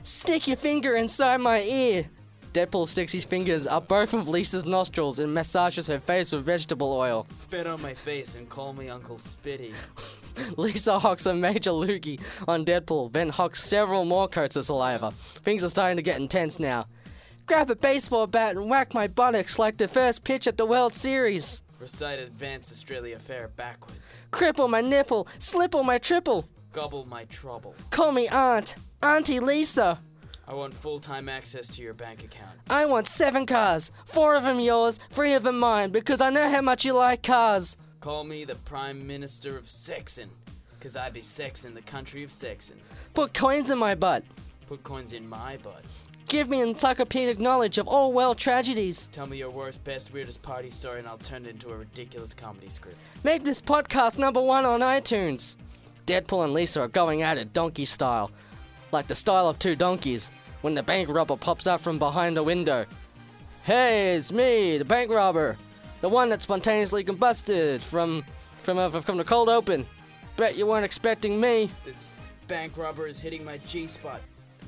Stick 0.04 0.48
your 0.48 0.58
finger 0.58 0.96
inside 0.96 1.38
my 1.38 1.62
ear. 1.64 2.10
Deadpool 2.54 2.88
sticks 2.88 3.12
his 3.12 3.26
fingers 3.26 3.68
up 3.68 3.88
both 3.88 4.14
of 4.14 4.30
Lisa's 4.30 4.66
nostrils 4.66 5.20
and 5.20 5.34
massages 5.34 5.88
her 5.88 6.00
face 6.00 6.32
with 6.32 6.46
vegetable 6.46 6.92
oil. 6.92 7.28
Spit 7.30 7.68
on 7.68 7.82
my 7.82 7.94
face 7.94 8.36
and 8.36 8.50
call 8.50 8.74
me 8.74 8.90
Uncle 8.90 9.18
Spitty. 9.18 9.74
Lisa 10.58 11.00
hocks 11.00 11.26
a 11.26 11.34
major 11.34 11.72
loogie 11.72 12.20
on 12.48 12.66
Deadpool, 12.66 13.12
then 13.12 13.30
hocks 13.30 13.64
several 13.64 14.06
more 14.06 14.28
coats 14.28 14.56
of 14.56 14.66
saliva. 14.66 15.12
Things 15.44 15.64
are 15.64 15.70
starting 15.70 15.98
to 15.98 16.04
get 16.04 16.20
intense 16.20 16.60
now. 16.60 16.88
Grab 17.46 17.70
a 17.70 17.76
baseball 17.76 18.28
bat 18.28 18.56
and 18.56 18.70
whack 18.70 18.94
my 18.94 19.08
buttocks 19.08 19.58
like 19.58 19.78
the 19.78 19.88
first 19.88 20.24
pitch 20.24 20.48
at 20.48 20.58
the 20.58 20.66
World 20.66 20.94
Series. 20.94 21.62
Recite 21.80 22.20
Advance 22.20 22.72
Australia 22.72 23.20
Fair 23.20 23.48
backwards. 23.50 24.16
Cripple 24.32 24.70
my 24.70 24.82
nipple, 24.82 25.28
slipple 25.40 25.86
my 25.86 25.98
triple. 25.98 26.46
Gobble 26.74 27.06
my 27.06 27.24
trouble. 27.26 27.76
Call 27.92 28.12
me 28.12 28.28
Aunt, 28.28 28.76
Auntie 29.02 29.40
Lisa. 29.40 30.00
I 30.48 30.54
want 30.54 30.74
full 30.74 31.00
time 31.02 31.28
access 31.28 31.68
to 31.76 31.82
your 31.82 31.94
bank 31.94 32.24
account. 32.24 32.58
I 32.70 32.86
want 32.86 33.08
seven 33.08 33.46
cars, 33.46 33.92
four 34.06 34.36
of 34.36 34.44
them 34.44 34.62
yours, 34.62 34.98
three 35.12 35.34
of 35.34 35.44
them 35.44 35.60
mine, 35.60 35.90
because 35.90 36.22
I 36.22 36.30
know 36.30 36.50
how 36.50 36.62
much 36.62 36.86
you 36.86 36.94
like 36.94 37.22
cars. 37.22 37.76
Call 38.00 38.24
me 38.24 38.46
the 38.46 38.56
Prime 38.56 39.06
Minister 39.06 39.58
of 39.58 39.66
Sexin, 39.66 40.30
cause 40.80 40.96
I 40.96 41.10
be 41.10 41.22
sexin' 41.22 41.74
the 41.74 41.82
country 41.82 42.24
of 42.24 42.30
sexin'. 42.30 42.78
Put 43.14 43.34
coins 43.34 43.70
in 43.70 43.78
my 43.78 43.94
butt. 43.94 44.24
Put 44.68 44.84
coins 44.84 45.12
in 45.12 45.28
my 45.28 45.58
butt. 45.58 45.84
Give 46.28 46.48
me 46.48 46.62
encyclopedic 46.62 47.40
knowledge 47.40 47.78
of 47.78 47.88
all 47.88 48.14
world 48.14 48.38
tragedies. 48.38 49.10
Tell 49.12 49.28
me 49.28 49.38
your 49.38 49.50
worst, 49.50 49.84
best, 49.84 50.14
weirdest 50.14 50.42
party 50.42 50.70
story, 50.70 51.00
and 51.00 51.08
I'll 51.08 51.18
turn 51.18 51.46
it 51.46 51.50
into 51.50 51.70
a 51.72 51.76
ridiculous 51.78 52.34
comedy 52.34 52.70
script. 52.70 52.98
Make 53.24 53.44
this 53.44 53.62
podcast 53.62 54.18
number 54.18 54.42
one 54.42 54.66
on 54.66 54.80
iTunes. 54.82 55.58
Deadpool 56.06 56.46
and 56.46 56.54
Lisa 56.54 56.82
are 56.82 56.88
going 56.88 57.22
at 57.22 57.38
it 57.38 57.54
donkey 57.54 57.86
style. 57.86 58.32
Like 58.92 59.08
the 59.08 59.16
style 59.16 59.50
of 59.50 59.60
two 59.60 59.76
donkeys, 59.76 60.32
when 60.68 60.76
the 60.76 60.84
bank 60.84 61.08
robber 61.08 61.38
pops 61.38 61.66
out 61.66 61.80
from 61.80 61.98
behind 61.98 62.36
the 62.36 62.44
window. 62.44 62.86
Hey, 63.64 64.18
it's 64.18 64.34
me, 64.34 64.78
the 64.78 64.84
bank 64.84 65.10
robber. 65.10 65.56
The 66.02 66.10
one 66.10 66.28
that 66.28 66.42
spontaneously 66.42 67.06
combusted 67.06 67.80
from 67.80 68.26
from 68.64 68.78
uh, 68.78 68.90
from 69.00 69.16
the 69.16 69.24
cold 69.24 69.48
open. 69.48 69.86
Bet 70.36 70.58
you 70.58 70.68
weren't 70.68 70.84
expecting 70.84 71.40
me. 71.40 71.70
This 71.86 72.12
bank 72.50 72.76
robber 72.76 73.08
is 73.08 73.18
hitting 73.18 73.46
my 73.46 73.60
G 73.60 73.88
spot 73.88 74.20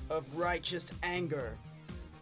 of 0.09 0.23
righteous 0.37 0.89
anger. 1.03 1.57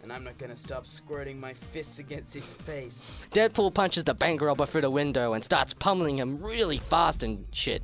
And 0.02 0.12
I'm 0.12 0.24
not 0.24 0.40
gonna 0.40 0.56
stop 0.56 0.88
squirting 0.88 1.40
my 1.40 1.54
fists 1.54 2.00
against 2.00 2.34
his 2.34 2.48
face. 2.48 3.00
Deadpool 3.32 3.76
punches 3.76 4.06
the 4.06 4.16
bank 4.16 4.42
robber 4.42 4.66
through 4.66 4.82
the 4.82 4.90
window 4.90 5.34
and 5.34 5.46
starts 5.46 5.76
pummeling 5.76 6.18
him 6.18 6.42
really 6.42 6.80
fast 6.80 7.22
and 7.22 7.46
shit. 7.52 7.84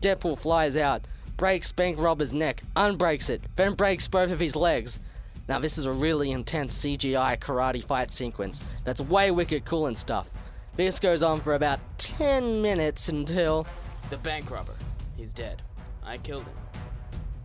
Deadpool 0.00 0.38
flies 0.38 0.76
out, 0.76 1.08
breaks 1.38 1.72
bank 1.72 1.98
robber's 1.98 2.32
neck, 2.32 2.62
unbreaks 2.76 3.30
it, 3.30 3.40
then 3.56 3.72
breaks 3.74 4.06
both 4.06 4.30
of 4.30 4.40
his 4.40 4.54
legs. 4.54 5.00
Now 5.48 5.58
this 5.58 5.78
is 5.78 5.86
a 5.86 5.92
really 5.92 6.32
intense 6.32 6.76
CGI 6.78 7.38
karate 7.38 7.82
fight 7.82 8.12
sequence 8.12 8.62
that's 8.84 9.00
way 9.00 9.30
wicked 9.30 9.64
cool 9.64 9.86
and 9.86 9.96
stuff. 9.96 10.28
This 10.76 10.98
goes 10.98 11.22
on 11.22 11.40
for 11.40 11.54
about 11.54 11.80
10 11.98 12.60
minutes 12.60 13.08
until 13.08 13.66
The 14.10 14.18
bank 14.18 14.50
robber. 14.50 14.74
He's 15.16 15.32
dead. 15.32 15.62
I 16.04 16.18
killed 16.18 16.44
him. 16.44 16.54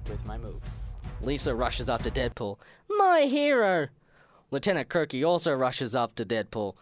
With 0.09 0.25
my 0.25 0.37
moves. 0.37 0.83
Lisa 1.21 1.55
rushes 1.55 1.89
up 1.89 2.03
to 2.03 2.11
Deadpool. 2.11 2.57
My 2.89 3.21
hero! 3.21 3.87
Lieutenant 4.51 4.89
Kirky 4.89 5.25
also 5.25 5.53
rushes 5.53 5.95
up 5.95 6.15
to 6.15 6.25
Deadpool. 6.25 6.75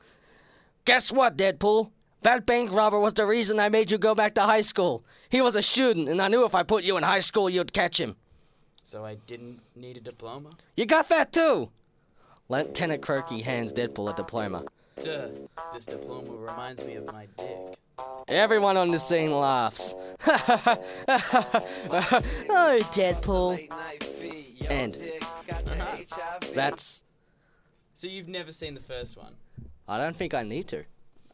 Guess 0.86 1.12
what, 1.12 1.38
Deadpool? 1.38 1.92
That 2.24 2.46
bank 2.46 2.72
robber 2.72 3.00
was 3.00 3.14
the 3.14 3.26
reason 3.26 3.60
I 3.60 3.70
made 3.70 3.92
you 3.92 3.98
go 3.98 4.14
back 4.14 4.36
to 4.36 4.42
high 4.42 4.62
school. 4.62 5.04
He 5.30 5.42
was 5.42 5.56
a 5.56 5.62
student, 5.62 6.10
and 6.10 6.22
I 6.22 6.28
knew 6.28 6.46
if 6.46 6.54
I 6.54 6.64
put 6.64 6.84
you 6.84 6.98
in 6.98 7.04
high 7.04 7.20
school, 7.20 7.50
you'd 7.50 7.74
catch 7.74 8.00
him. 8.00 8.16
So 8.84 9.06
I 9.06 9.16
didn't 9.28 9.62
need 9.76 9.98
a 9.98 10.02
diploma? 10.02 10.52
You 10.76 10.86
got 10.86 11.10
that 11.10 11.32
too! 11.32 11.70
Lieutenant 12.50 13.02
Kirky 13.02 13.42
hands 13.42 13.72
Deadpool 13.72 14.12
a 14.12 14.16
diploma. 14.16 14.66
Duh. 15.02 15.30
This 15.74 15.86
diploma 15.86 16.34
reminds 16.34 16.84
me 16.84 16.96
of 16.96 17.12
my 17.12 17.28
dick. 17.38 17.78
Everyone 18.28 18.78
on 18.78 18.90
the 18.90 19.00
scene 19.00 19.32
laughs. 19.32 19.96
oh, 20.28 20.78
Deadpool. 22.92 23.56
Late 23.56 23.70
night 23.70 24.04
feed, 24.04 24.58
yo, 24.60 24.68
And 24.70 24.94
dick 24.94 25.24
got 25.48 25.66
the 25.66 25.76
HIV. 25.76 26.54
That's. 26.54 27.04
So 27.96 28.08
you've 28.08 28.28
never 28.28 28.52
seen 28.52 28.74
the 28.74 28.82
first 28.82 29.18
one? 29.18 29.36
I 29.88 29.98
don't 29.98 30.16
think 30.16 30.34
I 30.34 30.44
need 30.44 30.68
to. 30.70 30.84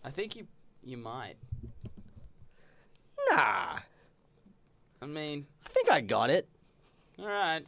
I 0.03 0.09
think 0.09 0.35
you 0.35 0.47
you 0.83 0.97
might. 0.97 1.35
Nah. 3.29 3.79
I 5.01 5.05
mean, 5.05 5.45
I 5.65 5.69
think 5.69 5.91
I 5.91 6.01
got 6.01 6.29
it. 6.29 6.47
All 7.19 7.27
right. 7.27 7.65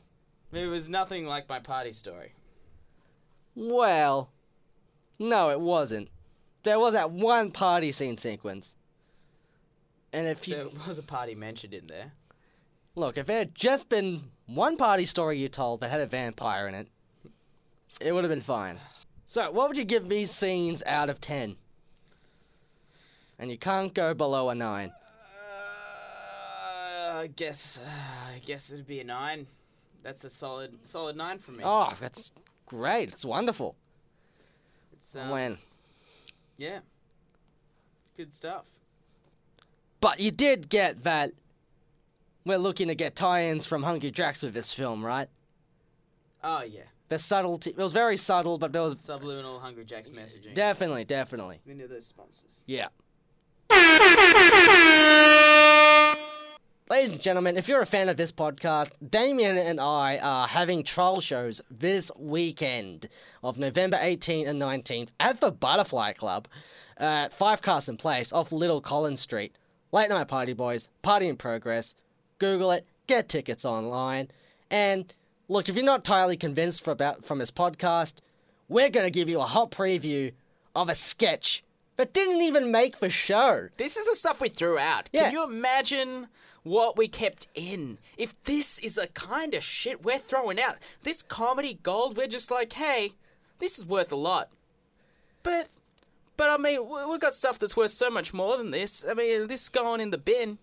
It 0.52 0.66
was 0.66 0.90
nothing 0.90 1.26
like 1.26 1.48
my 1.48 1.60
party 1.60 1.94
story. 1.94 2.34
Well, 3.56 4.32
no, 5.20 5.50
it 5.50 5.60
wasn't. 5.60 6.10
There 6.64 6.80
was 6.80 6.94
that 6.94 7.12
one 7.12 7.52
party 7.52 7.92
scene 7.92 8.18
sequence. 8.18 8.76
And 10.12 10.28
if 10.28 10.48
you 10.48 10.56
There 10.56 10.88
was 10.88 10.98
a 10.98 11.04
party 11.04 11.36
mentioned 11.36 11.74
in 11.74 11.88
there. 11.88 12.14
look, 12.96 13.18
if 13.18 13.28
there 13.28 13.40
had 13.40 13.54
just 13.56 13.90
been 13.90 14.32
one 14.48 14.76
party 14.76 15.06
story 15.06 15.38
you 15.38 15.50
told 15.50 15.82
that 15.82 15.92
had 15.92 16.02
a 16.02 16.08
vampire 16.08 16.68
in 16.68 16.74
it, 16.74 16.88
it 18.02 18.12
would 18.14 18.24
have 18.24 18.32
been 18.32 18.42
fine. 18.42 18.80
So, 19.28 19.52
what 19.52 19.70
would 19.70 19.78
you 19.78 19.86
give 19.86 20.10
these 20.10 20.32
scenes 20.32 20.82
out 20.88 21.10
of 21.10 21.22
10? 21.22 21.56
And 23.38 23.52
you 23.52 23.58
can't 23.58 23.94
go 23.94 24.14
below 24.16 24.50
a 24.50 24.56
9. 24.56 24.92
I 27.20 27.28
guess 27.28 27.78
uh, 27.86 27.90
I 28.34 28.40
guess 28.46 28.72
it'd 28.72 28.88
be 28.88 29.02
a 29.02 29.04
nine. 29.04 29.48
That's 30.04 30.24
a 30.24 30.30
solid 30.30 30.80
solid 30.86 31.18
nine 31.18 31.40
for 31.40 31.52
me. 31.52 31.64
Oh, 31.66 31.92
that's 32.00 32.32
great. 32.66 33.10
It's 33.10 33.26
wonderful. 33.26 33.76
It's, 34.94 35.14
um, 35.18 35.30
when? 35.30 35.58
yeah, 36.58 36.80
good 38.16 38.34
stuff. 38.34 38.64
But 40.00 40.22
you 40.22 40.32
did 40.32 40.70
get 40.70 41.04
that 41.04 41.34
we're 42.46 42.58
looking 42.58 42.88
to 42.88 42.96
get 42.96 43.18
tie-ins 43.18 43.66
from 43.66 43.84
Hungry 43.84 44.12
Jack's 44.12 44.42
with 44.42 44.54
this 44.54 44.72
film, 44.72 45.06
right? 45.06 45.28
Oh 46.42 46.62
yeah, 46.64 46.84
The 47.10 47.20
subtlety. 47.20 47.72
It 47.72 47.78
was 47.78 47.92
very 47.92 48.16
subtle, 48.16 48.58
but 48.58 48.72
there 48.72 48.82
was 48.82 48.98
subliminal 48.98 49.60
Hungry 49.60 49.84
Jack's 49.84 50.10
messaging. 50.10 50.54
definitely, 50.54 51.04
definitely. 51.04 51.60
we 51.68 51.74
knew 51.74 51.90
those 51.90 52.08
sponsors. 52.08 52.62
Yeah. 52.66 52.88
Ladies 56.92 57.12
and 57.12 57.22
gentlemen, 57.22 57.56
if 57.56 57.68
you're 57.68 57.84
a 57.84 57.86
fan 57.86 58.10
of 58.10 58.18
this 58.18 58.32
podcast, 58.32 58.90
Damien 59.08 59.60
and 59.60 59.80
I 59.80 60.18
are 60.18 60.48
having 60.48 60.84
trial 60.84 61.22
shows 61.22 61.62
this 61.70 62.10
weekend 62.18 63.08
of 63.44 63.60
November 63.60 63.98
18th 63.98 64.50
and 64.50 64.60
19th 64.60 65.10
at 65.20 65.40
the 65.40 65.52
Butterfly 65.52 66.14
Club 66.14 66.48
at 66.98 67.32
5 67.32 67.62
Carson 67.62 67.96
Place 67.96 68.34
off 68.34 68.52
Little 68.52 68.82
Collins 68.82 69.20
Street. 69.20 69.54
Late 69.92 70.10
Night 70.10 70.28
Party 70.28 70.56
Boyz, 70.56 70.90
party 71.04 71.28
in 71.28 71.38
progress. 71.38 71.94
Google 72.40 72.72
it, 72.72 72.88
get 73.06 73.30
tickets 73.30 73.66
online. 73.66 74.30
And 74.72 75.14
look, 75.48 75.70
if 75.70 75.76
you're 75.76 75.86
not 75.86 76.00
entirely 76.00 76.38
convinced 76.38 76.84
for 76.84 76.90
about, 76.90 77.24
from 77.24 77.38
this 77.38 77.52
podcast, 77.52 78.14
we're 78.68 78.90
going 78.90 79.06
to 79.06 79.12
give 79.12 79.30
you 79.30 79.40
a 79.42 79.46
hot 79.46 79.70
preview 79.70 80.34
of 80.76 80.90
a 80.90 80.96
sketch 80.96 81.64
that 81.98 82.14
didn't 82.14 82.42
even 82.42 82.72
make 82.72 82.98
the 83.00 83.12
show. 83.12 83.70
This 83.78 83.96
is 83.96 84.08
the 84.08 84.16
stuff 84.16 84.42
we 84.42 84.50
threw 84.50 84.80
out. 84.80 85.08
Yeah. 85.14 85.26
Can 85.26 85.34
you 85.34 85.44
imagine 85.44 86.30
what 86.64 86.98
we 86.98 87.08
kept 87.08 87.48
in? 87.56 87.98
If 88.18 88.40
this 88.44 88.80
is 88.80 88.98
a 88.98 89.08
kind 89.08 89.54
of 89.54 89.64
shit 89.64 90.04
we're 90.04 90.20
throwing 90.20 90.60
out, 90.60 90.78
this 91.04 91.22
comedy 91.22 91.80
gold, 91.84 92.18
we're 92.18 92.28
just 92.28 92.52
like, 92.52 92.74
hey, 92.74 93.14
this 93.60 93.78
is 93.78 93.86
worth 93.86 94.12
a 94.12 94.16
lot. 94.16 94.50
But, 95.44 95.70
but 96.38 96.50
I 96.50 96.58
mean, 96.58 96.88
we- 96.88 97.06
we've 97.06 97.20
got 97.20 97.36
stuff 97.36 97.60
that's 97.60 97.78
worth 97.78 97.92
so 97.92 98.10
much 98.10 98.34
more 98.34 98.58
than 98.58 98.72
this. 98.72 99.04
I 99.10 99.14
mean, 99.14 99.48
this 99.48 99.64
is 99.64 99.70
going 99.70 100.02
in 100.02 100.12
the 100.12 100.18
bin 100.18 100.58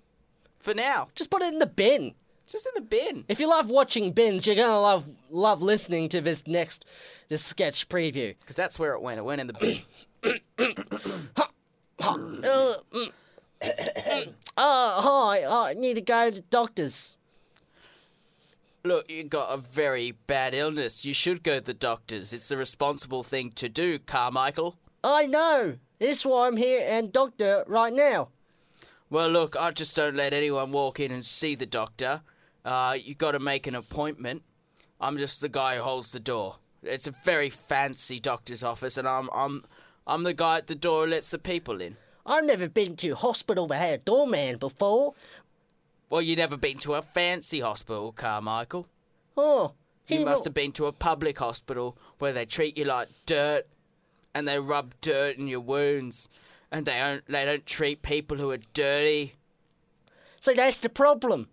for 0.59 0.75
now. 0.75 1.09
Just 1.15 1.31
put 1.31 1.43
it 1.43 1.53
in 1.53 1.59
the 1.59 1.67
bin. 1.67 2.15
Just 2.47 2.67
in 2.67 2.73
the 2.77 2.81
bin. 2.89 3.25
If 3.29 3.41
you 3.41 3.49
love 3.49 3.69
watching 3.71 4.13
bins, 4.13 4.47
you're 4.47 4.55
gonna 4.55 4.81
love 4.81 5.09
love 5.31 5.63
listening 5.63 6.09
to 6.11 6.21
this 6.21 6.45
next 6.47 6.85
this 7.29 7.43
sketch 7.43 7.89
preview. 7.89 8.37
Because 8.41 8.55
that's 8.55 8.79
where 8.79 8.93
it 8.93 9.03
went. 9.03 9.19
It 9.19 9.25
went 9.25 9.41
in 9.41 9.49
the 9.49 9.53
bin. 9.55 9.83
Mm. 13.63 14.33
oh, 14.57 15.31
hi, 15.31 15.45
I 15.45 15.75
need 15.75 15.95
to 15.95 16.01
go 16.01 16.31
to 16.31 16.37
the 16.37 16.43
doctor's. 16.43 17.17
Look, 18.85 19.11
you 19.11 19.25
got 19.25 19.53
a 19.53 19.57
very 19.57 20.13
bad 20.13 20.55
illness. 20.55 21.05
You 21.05 21.13
should 21.13 21.43
go 21.43 21.59
to 21.59 21.65
the 21.65 21.75
doctors. 21.75 22.33
It's 22.33 22.49
the 22.49 22.57
responsible 22.57 23.25
thing 23.25 23.51
to 23.53 23.69
do, 23.69 23.99
Carmichael. 23.99 24.77
I 25.03 25.27
know. 25.27 25.79
This 25.99 26.19
is 26.19 26.27
why 26.27 26.47
I'm 26.47 26.57
here 26.57 26.85
and 26.89 27.13
doctor 27.13 27.65
right 27.67 27.93
now. 27.93 28.29
Well, 29.09 29.29
look, 29.29 29.57
I 29.57 29.71
just 29.71 29.97
don't 29.97 30.17
let 30.17 30.33
anyone 30.33 30.73
walk 30.73 31.01
in 31.01 31.11
and 31.11 31.25
see 31.25 31.55
the 31.55 31.67
doctor. 31.67 32.23
Uh, 32.65 32.97
you 33.01 33.15
got 33.15 33.33
to 33.33 33.39
make 33.39 33.67
an 33.67 33.75
appointment. 33.75 34.43
I'm 35.01 35.19
just 35.19 35.41
the 35.41 35.49
guy 35.49 35.77
who 35.77 35.83
holds 35.83 36.13
the 36.13 36.21
door. 36.21 36.57
It's 36.83 37.07
a 37.07 37.15
very 37.25 37.51
fancy 37.51 38.19
doctor's 38.19 38.63
office, 38.63 38.97
and 38.97 39.09
I'm 39.09 39.29
I'm 39.33 39.65
I'm 40.07 40.23
the 40.23 40.35
guy 40.35 40.59
at 40.59 40.67
the 40.67 40.75
door 40.75 41.05
who 41.05 41.11
lets 41.11 41.31
the 41.31 41.39
people 41.39 41.81
in. 41.81 41.97
I've 42.27 42.45
never 42.45 42.69
been 42.69 42.97
to 42.97 43.11
a 43.11 43.15
hospital 43.15 43.67
that 43.69 43.79
had 43.79 43.95
a 43.95 43.99
doorman 43.99 44.59
before. 44.59 45.15
Well, 46.11 46.23
you 46.23 46.37
never 46.37 46.57
been 46.57 46.79
to 46.79 46.95
a 46.95 47.03
fancy 47.03 47.61
hospital, 47.61 48.13
Carmichael. 48.13 48.87
Oh, 49.37 49.73
You 50.09 50.25
must 50.25 50.45
have 50.45 50.55
been 50.55 50.73
to 50.73 50.87
a 50.87 50.93
public 50.93 51.39
hospital 51.39 51.97
where 52.19 52.33
they 52.33 52.45
treat 52.45 52.77
you 52.77 52.85
like 52.85 53.09
dirt 53.27 53.67
and 54.35 54.47
they 54.47 54.59
rub 54.59 54.95
dirt 55.01 55.37
in 55.37 55.47
your 55.49 55.61
wounds 55.61 56.29
and 56.71 56.85
they 56.87 56.99
don't 56.99 57.27
they 57.27 57.45
don't 57.45 57.67
treat 57.67 58.03
people 58.03 58.37
who 58.39 58.51
are 58.51 58.59
dirty. 58.75 59.35
So 60.41 60.53
that's 60.55 60.79
the 60.79 60.89
problem. 60.89 61.49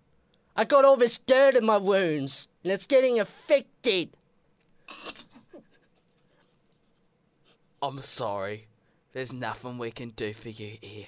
I 0.55 0.65
got 0.65 0.85
all 0.85 0.97
this 0.97 1.17
dirt 1.17 1.55
in 1.55 1.65
my 1.65 1.77
wounds, 1.77 2.47
and 2.63 2.71
it's 2.71 2.85
getting 2.85 3.19
affected. 3.19 4.09
I'm 7.81 8.01
sorry. 8.01 8.67
There's 9.13 9.31
nothing 9.31 9.77
we 9.77 9.91
can 9.91 10.09
do 10.09 10.33
for 10.33 10.49
you 10.49 10.77
here. 10.81 11.05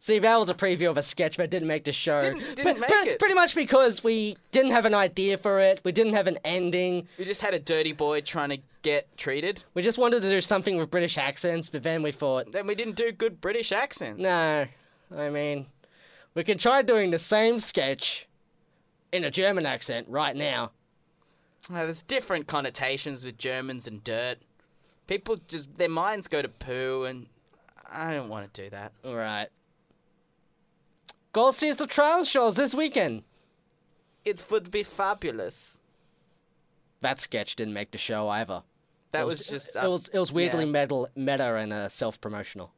See, 0.00 0.18
that 0.18 0.36
was 0.36 0.48
a 0.50 0.54
preview 0.54 0.90
of 0.90 0.96
a 0.96 1.02
sketch 1.02 1.36
that 1.36 1.48
didn't 1.50 1.68
make 1.68 1.84
the 1.84 1.92
show. 1.92 2.20
Didn't- 2.20 2.56
didn't 2.56 2.80
make 2.80 2.90
pre- 2.90 3.08
it. 3.10 3.18
Pretty 3.20 3.34
much 3.34 3.54
because 3.54 4.02
we 4.02 4.36
didn't 4.50 4.72
have 4.72 4.84
an 4.84 4.94
idea 4.94 5.38
for 5.38 5.60
it. 5.60 5.80
We 5.84 5.92
didn't 5.92 6.14
have 6.14 6.26
an 6.26 6.38
ending. 6.44 7.06
We 7.18 7.24
just 7.24 7.40
had 7.40 7.54
a 7.54 7.60
dirty 7.60 7.92
boy 7.92 8.20
trying 8.22 8.48
to 8.50 8.58
get 8.82 9.16
treated. 9.16 9.62
We 9.74 9.82
just 9.82 9.98
wanted 9.98 10.22
to 10.22 10.28
do 10.30 10.40
something 10.40 10.76
with 10.76 10.90
British 10.90 11.16
accents, 11.18 11.68
but 11.68 11.84
then 11.84 12.02
we 12.02 12.10
thought, 12.10 12.50
Then 12.50 12.66
we 12.66 12.74
didn't 12.74 12.96
do 12.96 13.12
good 13.12 13.40
British 13.40 13.70
accents. 13.70 14.20
no. 14.20 14.66
I 15.16 15.28
mean, 15.28 15.66
we 16.34 16.42
could 16.42 16.58
try 16.58 16.80
doing 16.82 17.10
the 17.10 17.18
same 17.18 17.58
sketch 17.58 18.26
in 19.12 19.24
a 19.24 19.30
German 19.30 19.66
accent 19.66 20.08
right 20.08 20.34
now. 20.34 20.72
Uh, 21.70 21.84
there's 21.84 22.00
different 22.02 22.46
connotations 22.48 23.24
with 23.24 23.36
Germans 23.38 23.86
and 23.86 24.02
dirt. 24.02 24.38
People 25.12 25.36
just 25.46 25.74
their 25.74 25.90
minds 25.90 26.26
go 26.26 26.40
to 26.40 26.48
poo, 26.48 27.04
and 27.04 27.26
I 27.86 28.14
don't 28.14 28.30
want 28.30 28.50
to 28.54 28.62
do 28.62 28.70
that. 28.70 28.92
All 29.04 29.14
right. 29.14 29.48
Go 31.34 31.50
see 31.50 31.70
the 31.72 31.86
trial 31.86 32.24
shows 32.24 32.54
this 32.54 32.74
weekend. 32.74 33.24
It 34.24 34.42
would 34.50 34.70
be 34.70 34.82
fabulous. 34.82 35.78
That 37.02 37.20
sketch 37.20 37.56
didn't 37.56 37.74
make 37.74 37.90
the 37.90 37.98
show 37.98 38.30
either. 38.30 38.62
That 39.10 39.24
It 39.24 39.26
was, 39.26 39.46
just 39.46 39.68
it 39.68 39.76
us. 39.76 39.90
was 39.90 40.08
it 40.08 40.18
was 40.18 40.32
weirdly 40.32 40.64
yeah. 40.64 40.80
meta, 40.80 41.10
meta 41.14 41.56
and 41.56 41.74
uh, 41.74 41.88
self 41.90 42.18
promotional. 42.18 42.72